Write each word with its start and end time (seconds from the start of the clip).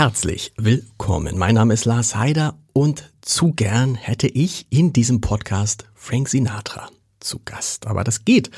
Herzlich 0.00 0.54
willkommen. 0.56 1.36
Mein 1.36 1.56
Name 1.56 1.74
ist 1.74 1.84
Lars 1.84 2.16
Heider 2.16 2.56
und 2.72 3.12
zu 3.20 3.52
gern 3.52 3.96
hätte 3.96 4.28
ich 4.28 4.66
in 4.70 4.94
diesem 4.94 5.20
Podcast 5.20 5.84
Frank 5.94 6.30
Sinatra 6.30 6.88
zu 7.20 7.38
Gast. 7.44 7.86
Aber 7.86 8.02
das 8.02 8.24
geht 8.24 8.50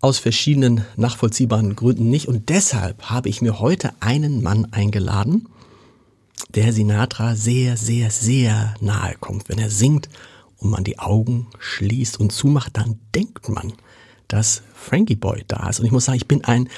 aus 0.00 0.18
verschiedenen 0.18 0.86
nachvollziehbaren 0.96 1.76
Gründen 1.76 2.08
nicht 2.08 2.26
und 2.26 2.48
deshalb 2.48 3.10
habe 3.10 3.28
ich 3.28 3.42
mir 3.42 3.60
heute 3.60 3.92
einen 4.00 4.42
Mann 4.42 4.66
eingeladen, 4.72 5.46
der 6.54 6.72
Sinatra 6.72 7.36
sehr, 7.36 7.76
sehr, 7.76 8.10
sehr 8.10 8.72
nahe 8.80 9.16
kommt. 9.20 9.50
Wenn 9.50 9.58
er 9.58 9.68
singt 9.68 10.08
und 10.56 10.70
man 10.70 10.84
die 10.84 10.98
Augen 10.98 11.48
schließt 11.58 12.18
und 12.18 12.32
zumacht, 12.32 12.78
dann 12.78 12.98
denkt 13.14 13.50
man, 13.50 13.74
dass 14.26 14.62
Frankie 14.72 15.16
Boy 15.16 15.44
da 15.46 15.68
ist. 15.68 15.80
Und 15.80 15.84
ich 15.84 15.92
muss 15.92 16.06
sagen, 16.06 16.16
ich 16.16 16.28
bin 16.28 16.44
ein 16.44 16.70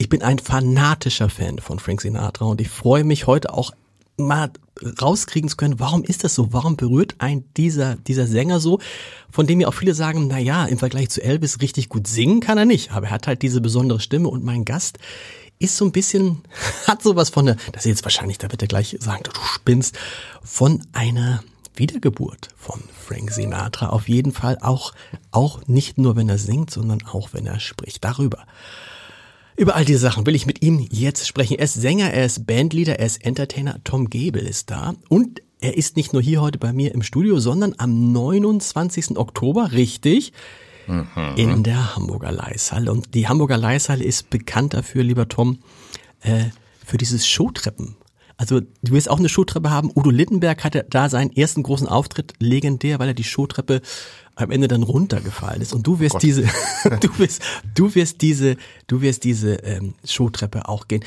ich 0.00 0.08
bin 0.08 0.22
ein 0.22 0.38
fanatischer 0.38 1.28
Fan 1.28 1.58
von 1.58 1.78
Frank 1.78 2.00
Sinatra 2.00 2.46
und 2.46 2.62
ich 2.62 2.70
freue 2.70 3.04
mich 3.04 3.26
heute 3.26 3.52
auch 3.52 3.72
mal 4.16 4.50
rauskriegen 5.02 5.50
zu 5.50 5.58
können, 5.58 5.78
warum 5.78 6.04
ist 6.04 6.24
das 6.24 6.34
so? 6.34 6.54
Warum 6.54 6.78
berührt 6.78 7.16
ein 7.18 7.44
dieser, 7.58 7.96
dieser 7.96 8.26
Sänger 8.26 8.60
so, 8.60 8.80
von 9.30 9.46
dem 9.46 9.60
ja 9.60 9.68
auch 9.68 9.74
viele 9.74 9.92
sagen, 9.92 10.26
na 10.26 10.38
ja, 10.38 10.64
im 10.64 10.78
Vergleich 10.78 11.10
zu 11.10 11.22
Elvis 11.22 11.60
richtig 11.60 11.90
gut 11.90 12.06
singen 12.06 12.40
kann 12.40 12.56
er 12.56 12.64
nicht, 12.64 12.92
aber 12.92 13.08
er 13.08 13.12
hat 13.12 13.26
halt 13.26 13.42
diese 13.42 13.60
besondere 13.60 14.00
Stimme 14.00 14.28
und 14.28 14.42
mein 14.42 14.64
Gast 14.64 14.98
ist 15.58 15.76
so 15.76 15.84
ein 15.84 15.92
bisschen, 15.92 16.44
hat 16.86 17.02
sowas 17.02 17.28
von 17.28 17.44
der, 17.44 17.56
das 17.72 17.84
ist 17.84 17.90
jetzt 17.90 18.04
wahrscheinlich, 18.04 18.38
da 18.38 18.50
wird 18.50 18.62
er 18.62 18.68
gleich 18.68 18.96
sagen, 19.00 19.22
du 19.24 19.32
spinnst, 19.54 19.98
von 20.42 20.82
einer 20.94 21.44
Wiedergeburt 21.76 22.48
von 22.56 22.82
Frank 23.06 23.30
Sinatra. 23.32 23.90
Auf 23.90 24.08
jeden 24.08 24.32
Fall 24.32 24.56
auch, 24.62 24.94
auch 25.30 25.60
nicht 25.66 25.98
nur, 25.98 26.16
wenn 26.16 26.30
er 26.30 26.38
singt, 26.38 26.70
sondern 26.70 27.02
auch, 27.02 27.34
wenn 27.34 27.46
er 27.46 27.60
spricht. 27.60 28.02
Darüber 28.02 28.46
über 29.60 29.76
all 29.76 29.84
diese 29.84 29.98
Sachen 29.98 30.24
will 30.24 30.34
ich 30.34 30.46
mit 30.46 30.62
ihm 30.62 30.86
jetzt 30.90 31.28
sprechen. 31.28 31.58
Er 31.58 31.64
ist 31.64 31.74
Sänger, 31.74 32.10
er 32.14 32.24
ist 32.24 32.46
Bandleader, 32.46 32.98
er 32.98 33.04
ist 33.04 33.22
Entertainer. 33.22 33.78
Tom 33.84 34.08
Gebel 34.08 34.46
ist 34.46 34.70
da. 34.70 34.94
Und 35.10 35.42
er 35.60 35.76
ist 35.76 35.96
nicht 35.96 36.14
nur 36.14 36.22
hier 36.22 36.40
heute 36.40 36.58
bei 36.58 36.72
mir 36.72 36.94
im 36.94 37.02
Studio, 37.02 37.38
sondern 37.38 37.74
am 37.76 38.10
29. 38.10 39.18
Oktober, 39.18 39.72
richtig, 39.72 40.32
mhm. 40.86 41.06
in 41.36 41.62
der 41.62 41.94
Hamburger 41.94 42.32
Leishalle. 42.32 42.90
Und 42.90 43.14
die 43.14 43.28
Hamburger 43.28 43.58
Leishalle 43.58 44.02
ist 44.02 44.30
bekannt 44.30 44.72
dafür, 44.72 45.04
lieber 45.04 45.28
Tom, 45.28 45.58
äh, 46.22 46.44
für 46.82 46.96
dieses 46.96 47.28
Showtreppen. 47.28 47.96
Also 48.40 48.60
du 48.60 48.92
wirst 48.92 49.10
auch 49.10 49.18
eine 49.18 49.28
Showtreppe 49.28 49.70
haben. 49.70 49.90
Udo 49.94 50.08
Littenberg 50.08 50.64
hatte 50.64 50.86
da 50.88 51.10
seinen 51.10 51.30
ersten 51.30 51.62
großen 51.62 51.86
Auftritt, 51.86 52.32
legendär, 52.38 52.98
weil 52.98 53.08
er 53.08 53.14
die 53.14 53.22
Showtreppe 53.22 53.82
am 54.34 54.50
Ende 54.50 54.66
dann 54.66 54.82
runtergefallen 54.82 55.60
ist. 55.60 55.74
Und 55.74 55.86
du 55.86 56.00
wirst 56.00 56.14
oh 56.14 56.18
diese, 56.20 56.44
du 57.00 57.18
wirst, 57.18 57.42
du 57.74 57.94
wirst 57.94 58.22
diese, 58.22 58.56
du 58.86 59.02
wirst 59.02 59.24
diese 59.24 59.56
ähm, 59.56 59.92
Showtreppe 60.06 60.70
auch 60.70 60.88
gehen. 60.88 61.04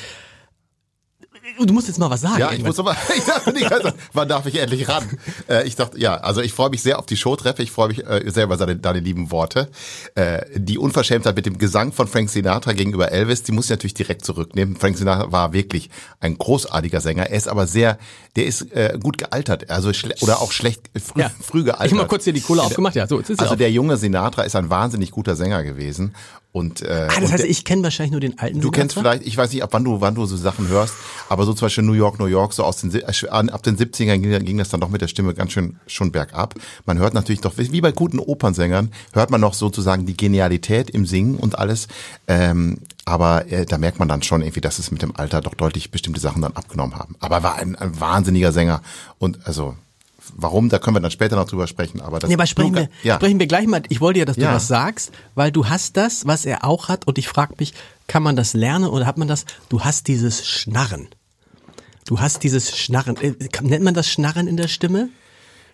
Du 1.65 1.73
musst 1.73 1.87
jetzt 1.87 1.99
mal 1.99 2.09
was 2.09 2.21
sagen. 2.21 2.39
Ja, 2.39 2.51
ich 2.53 2.63
muss 2.63 2.79
aber, 2.79 2.95
ich 3.17 3.25
dachte 3.25 3.51
nicht, 3.51 3.69
also, 3.69 3.89
wann 4.13 4.29
darf 4.29 4.45
ich 4.45 4.59
endlich 4.59 4.87
ran? 4.87 5.03
Äh, 5.49 5.67
ich 5.67 5.75
dachte, 5.75 5.99
ja, 5.99 6.15
also 6.15 6.41
ich 6.41 6.53
freue 6.53 6.69
mich 6.69 6.81
sehr 6.81 6.99
auf 6.99 7.05
die 7.05 7.17
Showtreppe. 7.17 7.61
Ich 7.61 7.71
freue 7.71 7.89
mich 7.89 8.05
äh, 8.05 8.23
sehr 8.31 8.45
über 8.45 8.55
seine, 8.55 8.77
deine 8.77 8.99
lieben 8.99 9.29
Worte. 9.29 9.69
Äh, 10.15 10.41
die 10.55 10.77
Unverschämtheit 10.77 11.35
mit 11.35 11.45
dem 11.45 11.57
Gesang 11.57 11.91
von 11.91 12.07
Frank 12.07 12.29
Sinatra 12.29 12.71
gegenüber 12.71 13.11
Elvis, 13.11 13.43
die 13.43 13.51
muss 13.51 13.65
ich 13.65 13.71
natürlich 13.71 13.93
direkt 13.93 14.23
zurücknehmen. 14.23 14.77
Frank 14.77 14.97
Sinatra 14.97 15.33
war 15.33 15.51
wirklich 15.51 15.89
ein 16.21 16.37
großartiger 16.37 17.01
Sänger. 17.01 17.29
Er 17.29 17.35
ist 17.35 17.49
aber 17.49 17.67
sehr, 17.67 17.97
der 18.37 18.45
ist 18.45 18.71
äh, 18.71 18.97
gut 19.01 19.17
gealtert, 19.17 19.69
also 19.69 19.91
oder 20.21 20.41
auch 20.41 20.53
schlecht 20.53 20.89
früh, 20.95 21.21
ja. 21.21 21.31
früh 21.41 21.63
gealtert. 21.63 21.87
Ich 21.87 21.91
habe 21.91 22.03
mal 22.03 22.07
kurz 22.07 22.23
hier 22.23 22.33
die 22.33 22.41
Kohle 22.41 22.63
aufgemacht, 22.63 22.95
ja. 22.95 23.05
So, 23.05 23.19
jetzt 23.19 23.29
ist 23.29 23.41
also 23.41 23.55
der 23.55 23.71
junge 23.71 23.97
Sinatra 23.97 24.43
ist 24.43 24.55
ein 24.55 24.69
wahnsinnig 24.69 25.11
guter 25.11 25.35
Sänger 25.35 25.63
gewesen 25.63 26.13
und, 26.53 26.83
äh, 26.83 27.07
ah, 27.09 27.19
das 27.19 27.31
heißt, 27.31 27.45
ich 27.45 27.65
kenne 27.65 27.81
wahrscheinlich 27.81 28.11
nur 28.11 28.21
den 28.21 28.37
alten. 28.37 28.61
Du 28.61 28.67
Sinatra? 28.67 28.79
kennst 28.79 28.95
vielleicht, 28.95 29.23
ich 29.25 29.35
weiß 29.35 29.51
nicht, 29.51 29.63
ab 29.63 29.69
wann 29.73 29.83
du, 29.83 30.01
wann 30.01 30.13
du 30.13 30.23
so 30.27 30.37
Sachen 30.37 30.67
hörst, 30.67 30.93
aber 31.27 31.45
so 31.45 31.53
zum 31.53 31.65
Beispiel 31.65 31.83
New 31.83 31.93
York, 31.93 32.19
New 32.19 32.27
York, 32.27 32.53
so 32.53 32.63
aus 32.63 32.77
den 32.77 32.93
äh, 32.93 33.01
ab 33.01 33.63
den 33.63 33.75
70ern 33.75 34.19
ging, 34.19 34.45
ging 34.45 34.59
das 34.59 34.69
dann 34.69 34.79
doch 34.79 34.89
mit 34.89 35.01
der 35.01 35.07
Stimme 35.07 35.33
ganz 35.33 35.51
schön 35.51 35.77
schon 35.87 36.11
bergab. 36.11 36.53
Man 36.85 36.99
hört 36.99 37.15
natürlich 37.15 37.41
doch, 37.41 37.53
wie 37.57 37.81
bei 37.81 37.91
guten 37.91 38.19
Opernsängern, 38.19 38.91
hört 39.13 39.31
man 39.31 39.41
noch 39.41 39.55
sozusagen 39.55 40.05
die 40.05 40.15
Genialität 40.15 40.91
im 40.91 41.07
Singen 41.07 41.37
und 41.37 41.57
alles. 41.57 41.87
Ähm, 42.27 42.77
aber 43.05 43.51
äh, 43.51 43.65
da 43.65 43.79
merkt 43.79 43.97
man 43.97 44.07
dann 44.07 44.21
schon 44.21 44.43
irgendwie, 44.43 44.61
dass 44.61 44.77
es 44.77 44.91
mit 44.91 45.01
dem 45.01 45.15
Alter 45.15 45.41
doch 45.41 45.55
deutlich 45.55 45.89
bestimmte 45.89 46.21
Sachen 46.21 46.43
dann 46.43 46.53
abgenommen 46.53 46.99
haben. 46.99 47.15
Aber 47.19 47.37
er 47.37 47.43
war 47.43 47.55
ein, 47.55 47.75
ein 47.75 47.99
wahnsinniger 47.99 48.51
Sänger 48.51 48.83
und 49.17 49.47
also 49.47 49.75
Warum, 50.35 50.69
da 50.69 50.79
können 50.79 50.95
wir 50.95 51.01
dann 51.01 51.11
später 51.11 51.35
noch 51.35 51.47
drüber 51.47 51.67
sprechen. 51.67 52.01
Aber 52.01 52.19
das 52.19 52.27
nee, 52.27 52.35
aber 52.35 52.45
sprechen, 52.45 52.75
wir, 52.75 52.89
ja. 53.03 53.15
sprechen 53.15 53.39
wir 53.39 53.47
gleich 53.47 53.67
mal. 53.67 53.83
Ich 53.89 54.01
wollte 54.01 54.19
ja, 54.19 54.25
dass 54.25 54.35
du 54.35 54.43
ja. 54.43 54.53
was 54.53 54.67
sagst, 54.67 55.11
weil 55.35 55.51
du 55.51 55.67
hast 55.67 55.97
das, 55.97 56.25
was 56.25 56.45
er 56.45 56.63
auch 56.63 56.89
hat. 56.89 57.05
Und 57.07 57.17
ich 57.17 57.27
frage 57.27 57.55
mich, 57.59 57.73
kann 58.07 58.23
man 58.23 58.35
das 58.35 58.53
lernen 58.53 58.85
oder 58.85 59.05
hat 59.05 59.17
man 59.17 59.27
das? 59.27 59.45
Du 59.69 59.81
hast 59.81 60.07
dieses 60.07 60.45
Schnarren. 60.47 61.07
Du 62.05 62.19
hast 62.19 62.43
dieses 62.43 62.77
Schnarren. 62.77 63.17
Äh, 63.17 63.33
nennt 63.61 63.83
man 63.83 63.93
das 63.93 64.09
Schnarren 64.09 64.47
in 64.47 64.57
der 64.57 64.67
Stimme? 64.67 65.09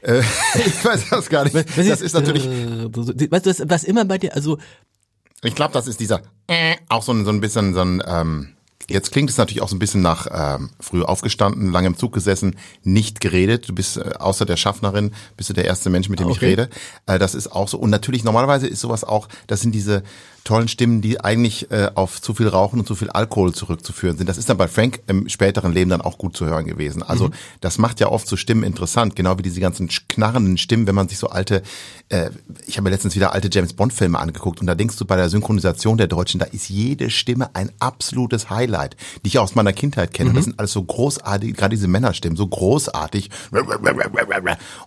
Äh, 0.02 0.20
ich 0.56 0.84
weiß 0.86 1.10
das 1.10 1.30
gar 1.30 1.44
nicht. 1.44 1.56
Das 1.56 1.78
ist, 1.78 2.02
ist 2.02 2.14
natürlich. 2.14 2.46
Äh, 2.46 3.31
weißt 3.31 3.46
du, 3.46 3.50
was, 3.50 3.64
was 3.66 3.84
immer 3.84 4.06
bei 4.06 4.18
dir, 4.18 4.36
also. 4.36 4.58
Ich 5.42 5.56
glaube, 5.56 5.74
das 5.74 5.88
ist 5.88 6.02
dieser, 6.02 6.22
äh, 6.48 6.76
auch 6.90 7.02
so 7.02 7.14
ein, 7.14 7.24
so 7.24 7.31
ein 7.31 7.40
bisschen 7.40 7.74
so 7.74 7.81
ein, 7.81 8.04
ähm, 8.06 8.56
Jetzt 8.90 9.12
klingt 9.12 9.30
es 9.30 9.38
natürlich 9.38 9.62
auch 9.62 9.70
so 9.70 9.76
ein 9.76 9.80
bisschen 9.80 10.02
nach 10.02 10.28
ähm, 10.32 10.72
früh 10.80 11.04
aufgestanden, 11.04 11.72
lange 11.72 11.88
im 11.88 11.98
Zug 11.98 12.14
gesessen, 12.14 12.56
nicht 12.84 13.20
geredet. 13.20 13.70
Du 13.70 13.76
bist 13.76 13.98
äh, 13.98 14.12
außer 14.20 14.46
der 14.46 14.58
Schaffnerin, 14.58 15.14
bist 15.38 15.50
du 15.50 15.54
der 15.54 15.66
erste 15.66 15.90
Mensch, 15.90 16.10
mit 16.10 16.20
dem 16.20 16.28
okay. 16.28 16.36
ich 16.36 16.42
rede. 16.42 16.70
Äh, 17.06 17.20
das 17.20 17.36
ist 17.36 17.52
auch 17.52 17.68
so. 17.68 17.78
Und 17.78 17.92
natürlich 17.92 18.24
normalerweise 18.24 18.68
ist 18.68 18.82
sowas 18.82 19.04
auch, 19.04 19.28
das 19.48 19.62
sind 19.62 19.74
diese 19.74 20.04
tollen 20.50 20.68
Stimmen, 20.68 21.02
die 21.02 21.22
eigentlich 21.22 21.70
äh, 21.70 21.92
auf 21.94 22.20
zu 22.24 22.34
viel 22.34 22.48
Rauchen 22.48 22.80
und 22.80 22.88
zu 22.88 22.96
viel 22.96 23.12
Alkohol 23.12 23.54
zurückzuführen 23.54 24.18
sind. 24.18 24.28
Das 24.28 24.40
ist 24.40 24.50
dann 24.50 24.58
bei 24.58 24.68
Frank 24.68 25.00
im 25.06 25.30
späteren 25.30 25.74
Leben 25.74 25.92
dann 25.92 26.02
auch 26.02 26.18
gut 26.18 26.36
zu 26.36 26.48
hören 26.48 26.66
gewesen. 26.66 27.04
Also 27.04 27.28
mhm. 27.28 27.34
das 27.62 27.78
macht 27.78 28.00
ja 28.00 28.08
oft 28.08 28.28
so 28.28 28.36
Stimmen 28.36 28.64
interessant, 28.64 29.16
genau 29.16 29.38
wie 29.38 29.44
diese 29.44 29.60
ganzen 29.60 29.90
knarrenden 30.08 30.58
Stimmen, 30.58 30.88
wenn 30.88 30.96
man 30.96 31.08
sich 31.08 31.20
so 31.20 31.28
alte, 31.28 31.62
äh, 32.10 32.32
ich 32.66 32.78
habe 32.78 32.86
mir 32.86 32.90
letztens 32.90 33.16
wieder 33.16 33.32
alte 33.32 33.48
James 33.52 33.74
Bond 33.74 33.94
Filme 33.94 34.18
angeguckt 34.18 34.60
und 34.60 34.66
da 34.66 34.74
denkst 34.74 34.98
du 34.98 35.06
bei 35.06 35.18
der 35.18 35.30
Synchronisation 35.30 36.00
der 36.00 36.08
Deutschen, 36.08 36.40
da 36.40 36.48
ist 36.48 36.68
jede 36.68 37.12
Stimme 37.12 37.52
ein 37.54 37.72
absolutes 37.80 38.50
Highlight, 38.50 38.98
die 39.24 39.28
ich 39.28 39.38
aus 39.38 39.54
meiner 39.54 39.72
Kindheit 39.72 40.16
kenne. 40.16 40.31
Mhm. 40.31 40.36
Das 40.36 40.46
sind 40.46 40.58
alles 40.58 40.72
so 40.72 40.81
großartig, 40.81 41.56
gerade 41.56 41.76
diese 41.76 41.88
Männerstimmen, 41.88 42.36
so 42.36 42.48
großartig. 42.48 43.30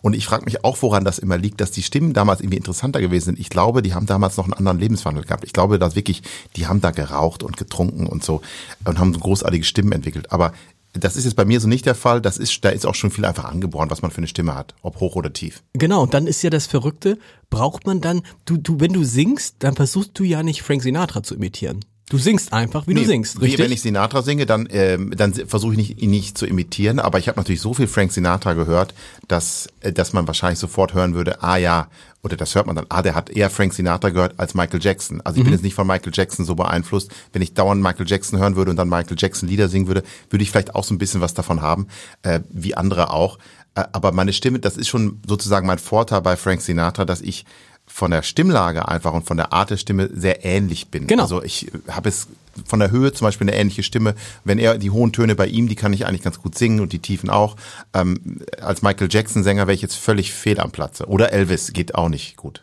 Und 0.01 0.15
ich 0.15 0.27
frage 0.27 0.45
mich 0.45 0.65
auch, 0.65 0.83
woran 0.83 1.05
das 1.05 1.21
immer 1.21 1.39
liegt, 1.39 1.61
dass 1.61 1.71
die 1.71 1.85
Stimmen 1.85 2.15
damals 2.15 2.41
irgendwie 2.41 2.57
interessanter 2.57 3.01
gewesen 3.01 3.27
sind. 3.27 3.39
Ich 3.39 3.49
glaube, 3.49 3.83
die 3.83 3.95
haben 3.95 4.07
damals 4.07 4.37
noch 4.37 4.47
einen 4.47 4.55
anderen 4.55 4.81
Lebenswandel 4.81 5.23
gehabt. 5.23 5.45
Ich 5.45 5.52
glaube, 5.53 5.79
dass 5.79 5.97
wirklich, 5.97 6.23
die 6.57 6.67
haben 6.67 6.81
da 6.81 6.91
geraucht 6.91 7.43
und 7.43 7.57
getrunken 7.57 8.07
und 8.07 8.25
so 8.25 8.43
und 8.85 8.99
haben 8.99 9.15
so 9.15 9.21
großartige 9.21 9.65
Stimmen 9.65 9.93
entwickelt. 9.93 10.33
Aber 10.33 10.53
das 10.93 11.17
ist 11.17 11.25
jetzt 11.25 11.35
bei 11.35 11.45
mir 11.45 11.61
so 11.61 11.69
nicht 11.69 11.87
der 11.87 11.95
Fall. 11.95 12.21
Das 12.21 12.39
ist, 12.39 12.65
da 12.65 12.69
ist 12.69 12.87
auch 12.87 12.95
schon 12.95 13.11
viel 13.11 13.25
einfach 13.25 13.45
angeboren, 13.45 13.91
was 13.91 14.03
man 14.03 14.11
für 14.11 14.19
eine 14.19 14.29
Stimme 14.29 14.55
hat, 14.55 14.75
ob 14.83 15.01
hoch 15.01 15.17
oder 15.17 15.33
tief. 15.33 15.63
Genau, 15.73 16.03
und 16.03 16.15
dann 16.15 16.27
ist 16.27 16.43
ja 16.43 16.51
das 16.51 16.67
Verrückte, 16.67 17.19
braucht 17.51 17.87
man 17.87 18.01
dann, 18.01 18.23
du, 18.45 18.57
du, 18.57 18.81
wenn 18.81 18.93
du 18.93 19.05
singst, 19.05 19.57
dann 19.61 19.75
versuchst 19.75 20.19
du 20.19 20.25
ja 20.25 20.43
nicht 20.43 20.63
Frank 20.63 20.83
Sinatra 20.83 21.23
zu 21.23 21.35
imitieren. 21.35 21.85
Du 22.13 22.19
singst 22.19 22.53
einfach, 22.53 22.87
wie 22.87 22.93
nee, 22.93 23.01
du 23.01 23.07
singst, 23.07 23.41
richtig? 23.41 23.59
Wie 23.59 23.65
wenn 23.65 23.73
ich 23.73 23.81
Sinatra 23.81 24.21
singe, 24.21 24.45
dann, 24.45 24.69
ähm, 24.71 25.15
dann 25.17 25.33
versuche 25.33 25.73
ich 25.73 25.79
nicht, 25.79 26.03
ihn 26.03 26.11
nicht 26.11 26.37
zu 26.37 26.45
imitieren, 26.45 26.99
aber 26.99 27.19
ich 27.19 27.27
habe 27.27 27.41
natürlich 27.41 27.63
so 27.63 27.73
viel 27.73 27.87
Frank 27.87 28.13
Sinatra 28.13 28.53
gehört, 28.53 28.93
dass, 29.29 29.69
äh, 29.81 29.95
dass 29.95 30.13
man 30.13 30.27
wahrscheinlich 30.27 30.59
sofort 30.59 30.93
hören 30.93 31.15
würde, 31.15 31.43
ah 31.43 31.57
ja, 31.57 31.89
oder 32.25 32.37
das 32.37 32.55
hört 32.55 32.67
man 32.67 32.77
dann, 32.77 32.87
ah, 32.89 33.03
der 33.03 33.15
hat 33.15 33.31
eher 33.31 33.51
Frank 33.51 33.75
Sinatra 33.75 34.11
gehört 34.11 34.39
als 34.39 34.55
Michael 34.55 34.81
Jackson. 34.81 35.21
Also 35.23 35.39
ich 35.39 35.41
mhm. 35.41 35.45
bin 35.45 35.53
jetzt 35.55 35.65
nicht 35.65 35.75
von 35.75 35.87
Michael 35.87 36.13
Jackson 36.15 36.45
so 36.45 36.55
beeinflusst. 36.55 37.11
Wenn 37.33 37.43
ich 37.43 37.55
dauernd 37.55 37.83
Michael 37.83 38.07
Jackson 38.07 38.39
hören 38.39 38.55
würde 38.55 38.71
und 38.71 38.77
dann 38.77 38.89
Michael 38.89 39.17
Jackson 39.19 39.49
Lieder 39.49 39.69
singen 39.69 39.89
würde, 39.89 40.05
würde 40.31 40.43
ich 40.43 40.51
vielleicht 40.51 40.75
auch 40.75 40.85
so 40.85 40.95
ein 40.95 40.99
bisschen 40.99 41.21
was 41.21 41.35
davon 41.35 41.63
haben, 41.63 41.89
äh, 42.23 42.41
wie 42.49 42.77
andere 42.77 43.11
auch. 43.11 43.39
Äh, 43.75 43.85
aber 43.93 44.13
meine 44.13 44.33
Stimme, 44.33 44.61
das 44.61 44.77
ist 44.77 44.89
schon 44.89 45.21
sozusagen 45.27 45.67
mein 45.67 45.79
Vorteil 45.79 46.23
bei 46.23 46.37
Frank 46.37 46.63
Sinatra, 46.63 47.05
dass 47.05 47.21
ich 47.21 47.45
von 47.87 48.13
der 48.13 48.23
Stimmlage 48.23 48.87
einfach 48.87 49.13
und 49.13 49.27
von 49.27 49.37
der 49.37 49.53
Art 49.53 49.71
der 49.71 49.77
Stimme 49.77 50.09
sehr 50.15 50.45
ähnlich 50.45 50.89
bin. 50.89 51.09
Genau. 51.09 51.25
Also 51.25 51.43
ich 51.43 51.73
habe 51.89 52.09
es 52.09 52.29
von 52.65 52.79
der 52.79 52.91
Höhe 52.91 53.13
zum 53.13 53.27
Beispiel 53.27 53.49
eine 53.49 53.57
ähnliche 53.57 53.83
Stimme. 53.83 54.15
Wenn 54.45 54.59
er 54.59 54.79
die 54.79 54.91
hohen 54.91 55.13
Töne 55.13 55.35
bei 55.35 55.47
ihm, 55.47 55.69
die 55.69 55.75
kann 55.75 55.93
ich 55.93 56.07
eigentlich 56.07 56.23
ganz 56.23 56.41
gut 56.41 56.57
singen 56.57 56.81
und 56.81 56.93
die 56.93 56.99
Tiefen 56.99 57.31
auch. 57.31 57.57
Ähm, 57.95 58.41
als 58.61 58.83
Michael 58.83 59.09
Jackson 59.11 59.43
Sänger 59.43 59.67
wäre 59.67 59.75
ich 59.75 59.83
jetzt 59.83 59.97
völlig 59.97 60.33
fehl 60.33 60.61
am 60.61 60.71
Platze. 60.71 61.07
Oder 61.07 61.33
Elvis 61.33 61.73
geht 61.73 61.95
auch 61.95 62.09
nicht 62.09 62.37
gut. 62.37 62.61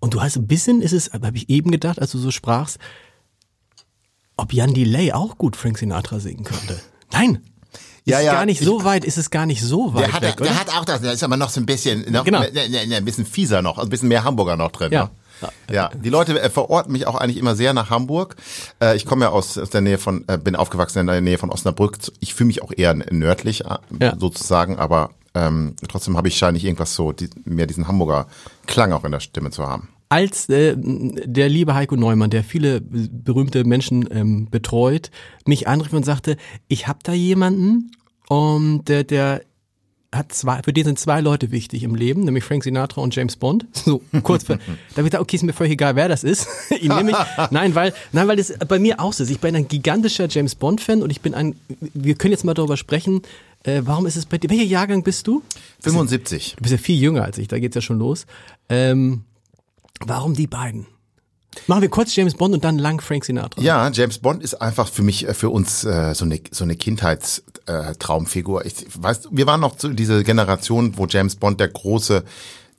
Und 0.00 0.14
du 0.14 0.22
hast 0.22 0.36
ein 0.36 0.46
bisschen, 0.46 0.82
ist 0.82 0.92
es, 0.92 1.12
habe 1.12 1.36
ich 1.36 1.48
eben 1.48 1.70
gedacht, 1.70 2.00
als 2.00 2.12
du 2.12 2.18
so 2.18 2.30
sprachst, 2.30 2.78
ob 4.36 4.52
Jan 4.52 4.74
Delay 4.74 5.12
auch 5.12 5.38
gut 5.38 5.56
Frank 5.56 5.78
Sinatra 5.78 6.20
singen 6.20 6.44
könnte. 6.44 6.80
Nein, 7.12 7.40
ja, 8.04 8.18
ist 8.18 8.26
ja, 8.26 8.32
gar 8.32 8.46
nicht 8.46 8.62
so 8.62 8.80
ich, 8.80 8.84
weit, 8.84 9.04
ist 9.04 9.16
es 9.16 9.30
gar 9.30 9.46
nicht 9.46 9.62
so 9.62 9.94
weit 9.94 10.06
der 10.06 10.12
hat, 10.12 10.22
weg, 10.22 10.36
Der 10.36 10.58
hat 10.58 10.68
auch 10.76 10.84
das, 10.84 11.00
der 11.00 11.12
ist 11.12 11.22
aber 11.22 11.38
noch 11.38 11.48
so 11.48 11.60
ein 11.60 11.66
bisschen, 11.66 12.10
noch, 12.12 12.24
genau. 12.24 12.40
ne, 12.40 12.50
ne, 12.52 12.86
ne, 12.86 12.96
ein 12.96 13.04
bisschen 13.04 13.24
fieser 13.24 13.62
noch, 13.62 13.78
ein 13.78 13.88
bisschen 13.88 14.08
mehr 14.08 14.24
Hamburger 14.24 14.56
noch 14.56 14.70
drin. 14.72 14.92
Ja. 14.92 15.04
Ne? 15.04 15.10
Ja, 15.70 15.90
die 15.94 16.08
Leute 16.08 16.40
äh, 16.40 16.50
verorten 16.50 16.92
mich 16.92 17.06
auch 17.06 17.14
eigentlich 17.14 17.38
immer 17.38 17.56
sehr 17.56 17.72
nach 17.72 17.90
Hamburg. 17.90 18.36
Äh, 18.80 18.96
ich 18.96 19.06
komme 19.06 19.24
ja 19.24 19.30
aus, 19.30 19.58
aus 19.58 19.70
der 19.70 19.80
Nähe 19.80 19.98
von, 19.98 20.24
äh, 20.28 20.38
bin 20.38 20.56
aufgewachsen 20.56 21.00
in 21.00 21.06
der 21.06 21.20
Nähe 21.20 21.38
von 21.38 21.50
Osnabrück. 21.50 21.98
Ich 22.20 22.34
fühle 22.34 22.48
mich 22.48 22.62
auch 22.62 22.72
eher 22.76 22.94
nördlich 22.94 23.64
ja. 24.00 24.16
sozusagen, 24.18 24.78
aber 24.78 25.10
ähm, 25.34 25.74
trotzdem 25.88 26.16
habe 26.16 26.28
ich 26.28 26.36
scheinlich 26.36 26.64
irgendwas 26.64 26.94
so, 26.94 27.12
die, 27.12 27.28
mehr 27.44 27.66
diesen 27.66 27.88
Hamburger 27.88 28.26
Klang 28.66 28.92
auch 28.92 29.04
in 29.04 29.12
der 29.12 29.20
Stimme 29.20 29.50
zu 29.50 29.66
haben. 29.66 29.88
als 30.08 30.48
äh, 30.48 30.74
der 30.76 31.48
liebe 31.48 31.74
Heiko 31.74 31.96
Neumann, 31.96 32.30
der 32.30 32.44
viele 32.44 32.80
berühmte 32.80 33.64
Menschen 33.64 34.08
ähm, 34.12 34.48
betreut, 34.50 35.10
mich 35.44 35.66
anrief 35.66 35.92
und 35.92 36.04
sagte, 36.04 36.36
ich 36.68 36.86
habe 36.86 37.00
da 37.02 37.12
jemanden, 37.12 37.90
um, 38.28 38.84
der, 38.84 39.04
der 39.04 39.42
hat 40.16 40.32
zwei, 40.32 40.62
für 40.62 40.72
den 40.72 40.84
sind 40.84 40.98
zwei 40.98 41.20
Leute 41.20 41.50
wichtig 41.50 41.82
im 41.82 41.94
Leben, 41.94 42.24
nämlich 42.24 42.44
Frank 42.44 42.64
Sinatra 42.64 43.00
und 43.00 43.14
James 43.14 43.36
Bond. 43.36 43.66
So 43.84 44.00
kurz 44.22 44.44
für, 44.44 44.56
da 44.56 44.62
habe 44.62 44.76
ich 44.96 45.04
gedacht, 45.04 45.20
okay, 45.20 45.36
ist 45.36 45.42
mir 45.42 45.52
völlig 45.52 45.74
egal, 45.74 45.94
wer 45.94 46.08
das 46.08 46.24
ist. 46.24 46.48
Ihn 46.80 46.94
nehme 46.94 47.10
ich. 47.10 47.50
Nein, 47.50 47.74
weil, 47.74 47.92
nein, 48.12 48.26
weil 48.28 48.36
das 48.36 48.54
bei 48.66 48.78
mir 48.78 48.98
auch 49.00 49.12
so 49.12 49.24
ist. 49.24 49.30
Ich 49.30 49.40
bin 49.40 49.54
ein 49.54 49.68
gigantischer 49.68 50.26
James 50.28 50.54
Bond 50.54 50.80
Fan 50.80 51.02
und 51.02 51.10
ich 51.10 51.20
bin 51.20 51.34
ein, 51.34 51.54
wir 51.92 52.14
können 52.14 52.32
jetzt 52.32 52.44
mal 52.44 52.54
darüber 52.54 52.76
sprechen, 52.76 53.22
äh, 53.64 53.82
warum 53.84 54.06
ist 54.06 54.16
es 54.16 54.26
bei 54.26 54.38
dir, 54.38 54.48
welcher 54.50 54.64
Jahrgang 54.64 55.02
bist 55.02 55.26
du? 55.26 55.42
75. 55.80 56.54
Du 56.56 56.62
bist 56.62 56.72
ja 56.72 56.78
viel 56.78 57.00
jünger 57.00 57.24
als 57.24 57.38
ich, 57.38 57.48
da 57.48 57.58
geht's 57.58 57.74
ja 57.74 57.82
schon 57.82 57.98
los. 57.98 58.26
Ähm, 58.68 59.24
warum 60.00 60.34
die 60.34 60.46
beiden? 60.46 60.86
Machen 61.66 61.82
wir 61.82 61.88
kurz 61.88 62.14
James 62.14 62.34
Bond 62.34 62.54
und 62.54 62.64
dann 62.64 62.78
lang 62.78 63.00
Frank 63.00 63.24
Sinatra. 63.24 63.60
Ja, 63.62 63.88
James 63.90 64.18
Bond 64.18 64.42
ist 64.42 64.54
einfach 64.54 64.88
für 64.88 65.02
mich, 65.02 65.26
äh, 65.26 65.34
für 65.34 65.50
uns 65.50 65.84
äh, 65.84 66.14
so 66.14 66.24
eine 66.24 66.40
so 66.50 66.64
eine 66.64 66.76
Kindheitstraumfigur. 67.66 68.64
Ich 68.66 68.86
weiß, 68.94 69.28
wir 69.30 69.46
waren 69.46 69.60
noch 69.60 69.76
zu 69.76 69.88
diese 69.90 70.22
Generation, 70.24 70.96
wo 70.96 71.06
James 71.06 71.36
Bond 71.36 71.60
der 71.60 71.68
große 71.68 72.24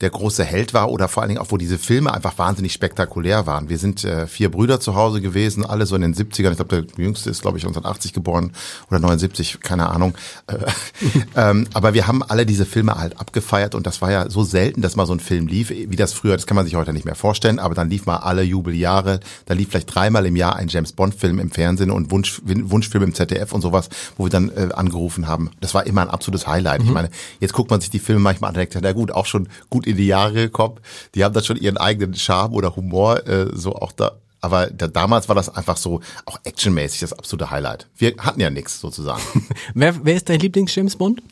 der 0.00 0.10
große 0.10 0.44
Held 0.44 0.74
war 0.74 0.90
oder 0.90 1.08
vor 1.08 1.22
allen 1.22 1.30
Dingen 1.30 1.40
auch, 1.40 1.50
wo 1.50 1.56
diese 1.56 1.78
Filme 1.78 2.12
einfach 2.12 2.36
wahnsinnig 2.36 2.72
spektakulär 2.72 3.46
waren. 3.46 3.68
Wir 3.70 3.78
sind 3.78 4.04
äh, 4.04 4.26
vier 4.26 4.50
Brüder 4.50 4.78
zu 4.78 4.94
Hause 4.94 5.22
gewesen, 5.22 5.64
alle 5.64 5.86
so 5.86 5.96
in 5.96 6.02
den 6.02 6.14
70ern. 6.14 6.50
Ich 6.50 6.56
glaube, 6.56 6.82
der 6.82 7.02
jüngste 7.02 7.30
ist, 7.30 7.40
glaube 7.40 7.56
ich, 7.56 7.64
1980 7.64 8.12
geboren 8.12 8.52
oder 8.90 8.98
79, 8.98 9.60
keine 9.60 9.88
Ahnung. 9.88 10.14
Äh, 10.48 10.58
ähm, 11.36 11.66
aber 11.72 11.94
wir 11.94 12.06
haben 12.06 12.22
alle 12.22 12.44
diese 12.44 12.66
Filme 12.66 12.96
halt 12.96 13.18
abgefeiert 13.18 13.74
und 13.74 13.86
das 13.86 14.02
war 14.02 14.10
ja 14.10 14.28
so 14.28 14.44
selten, 14.44 14.82
dass 14.82 14.96
mal 14.96 15.06
so 15.06 15.14
ein 15.14 15.20
Film 15.20 15.46
lief, 15.46 15.70
wie 15.70 15.96
das 15.96 16.12
früher, 16.12 16.36
das 16.36 16.46
kann 16.46 16.56
man 16.56 16.66
sich 16.66 16.74
heute 16.74 16.92
nicht 16.92 17.06
mehr 17.06 17.14
vorstellen, 17.14 17.58
aber 17.58 17.74
dann 17.74 17.88
lief 17.88 18.04
mal 18.04 18.18
alle 18.18 18.42
Jubeljahre, 18.42 19.20
da 19.46 19.54
lief 19.54 19.70
vielleicht 19.70 19.94
dreimal 19.94 20.26
im 20.26 20.36
Jahr 20.36 20.56
ein 20.56 20.68
James 20.68 20.92
Bond-Film 20.92 21.38
im 21.38 21.50
Fernsehen 21.50 21.90
und 21.90 22.10
Wunsch, 22.10 22.42
Wunschfilm 22.44 23.02
im 23.02 23.14
ZDF 23.14 23.52
und 23.52 23.62
sowas, 23.62 23.88
wo 24.18 24.24
wir 24.24 24.30
dann 24.30 24.50
äh, 24.50 24.68
angerufen 24.74 25.26
haben. 25.26 25.50
Das 25.60 25.72
war 25.72 25.86
immer 25.86 26.02
ein 26.02 26.10
absolutes 26.10 26.46
Highlight. 26.46 26.82
Mhm. 26.82 26.88
Ich 26.88 26.92
meine, 26.92 27.10
jetzt 27.40 27.54
guckt 27.54 27.70
man 27.70 27.80
sich 27.80 27.88
die 27.88 27.98
Filme 27.98 28.20
manchmal 28.20 28.50
an 28.50 28.56
und 28.56 28.58
denkt, 28.58 28.78
na 28.82 28.92
gut, 28.92 29.10
auch 29.10 29.26
schon 29.26 29.48
gut 29.70 29.85
in 29.86 29.96
die 29.96 30.06
Jahre 30.06 30.34
gekommen. 30.34 30.76
Die 31.14 31.24
haben 31.24 31.32
da 31.32 31.42
schon 31.42 31.56
ihren 31.56 31.76
eigenen 31.76 32.14
Charme 32.14 32.54
oder 32.54 32.76
Humor, 32.76 33.26
äh, 33.26 33.48
so 33.54 33.74
auch 33.74 33.92
da. 33.92 34.12
Aber 34.40 34.66
da, 34.66 34.86
damals 34.86 35.28
war 35.28 35.34
das 35.34 35.48
einfach 35.48 35.76
so, 35.76 36.00
auch 36.24 36.38
actionmäßig, 36.44 37.00
das 37.00 37.12
absolute 37.12 37.50
Highlight. 37.50 37.86
Wir 37.96 38.14
hatten 38.18 38.40
ja 38.40 38.50
nichts 38.50 38.80
sozusagen. 38.80 39.22
wer, 39.74 40.04
wer 40.04 40.16
ist 40.16 40.28
dein 40.28 40.40
Lieblings-James 40.40 40.96
Bond? 40.96 41.22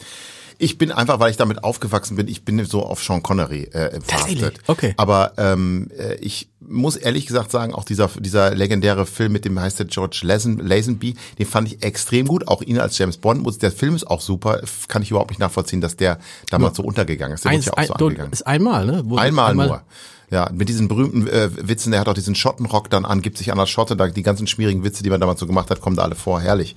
Ich 0.59 0.79
bin 0.79 0.93
einfach, 0.93 1.21
weil 1.21 1.31
ich 1.31 1.37
damit 1.37 1.65
aufgewachsen 1.65 2.17
bin, 2.17 2.29
ich 2.29 2.45
bin 2.45 2.65
so 2.65 2.85
auf 2.85 3.03
Sean 3.03 3.23
Connery 3.23 3.65
äh, 3.65 4.01
verhaftet. 4.01 4.61
Okay. 4.67 4.95
Aber 4.97 5.33
ähm, 5.37 5.91
äh, 5.99 6.15
ich 6.17 6.49
muss 6.61 6.97
ehrlich 6.97 7.27
gesagt 7.27 7.51
sagen, 7.51 7.75
auch 7.75 7.85
dieser 7.85 8.09
dieser 8.09 8.55
legendäre 8.55 9.06
Film 9.06 9.33
mit 9.33 9.45
dem 9.45 9.59
heißt 9.61 9.79
der 9.79 9.87
George 9.87 10.21
Lazen, 10.23 10.59
Lazenby, 10.59 11.15
den 11.39 11.47
fand 11.47 11.69
ich 11.69 11.83
extrem 11.83 12.27
gut. 12.27 12.49
Auch 12.49 12.62
ihn 12.62 12.79
als 12.79 12.97
James 12.99 13.17
Bond. 13.17 13.62
Der 13.62 13.73
Film 13.73 13.95
ist 13.95 14.06
auch 14.06 14.21
super. 14.21 14.61
Kann 14.89 15.03
ich 15.03 15.11
überhaupt 15.11 15.31
nicht 15.31 15.41
nachvollziehen, 15.41 15.81
dass 15.81 15.97
der 15.97 16.19
damals 16.51 16.77
so 16.77 16.83
untergegangen 16.83 17.35
ist. 17.35 17.45
Der 17.45 17.53
Eins, 17.53 17.67
ja 17.67 17.73
auch 17.75 17.85
so 17.85 17.95
angegangen. 17.95 18.33
Ist 18.33 18.47
einmal, 18.47 18.87
ne? 18.87 19.03
Wo 19.05 19.17
einmal, 19.17 19.50
einmal 19.50 19.67
nur. 19.67 19.83
Ja, 20.31 20.50
mit 20.53 20.69
diesen 20.69 20.89
berühmten 20.89 21.29
äh, 21.29 21.50
Witzen, 21.69 21.93
der 21.93 22.00
hat 22.00 22.09
auch 22.09 22.15
diesen 22.15 22.35
Schottenrock 22.35 22.91
dann 22.91 23.05
an, 23.05 23.23
gibt 23.23 23.39
sich 23.39 23.53
an 23.53 23.59
der 23.59 23.67
Schotte, 23.67 23.95
da 23.95 24.09
die 24.09 24.23
ganzen 24.23 24.47
schwierigen 24.47 24.83
Witze, 24.83 25.03
die 25.03 25.11
man 25.11 25.21
damals 25.21 25.39
so 25.39 25.47
gemacht 25.47 25.71
hat, 25.71 25.81
kommen 25.81 25.97
da 25.97 26.03
alle 26.03 26.15
vor, 26.15 26.41
herrlich. 26.41 26.75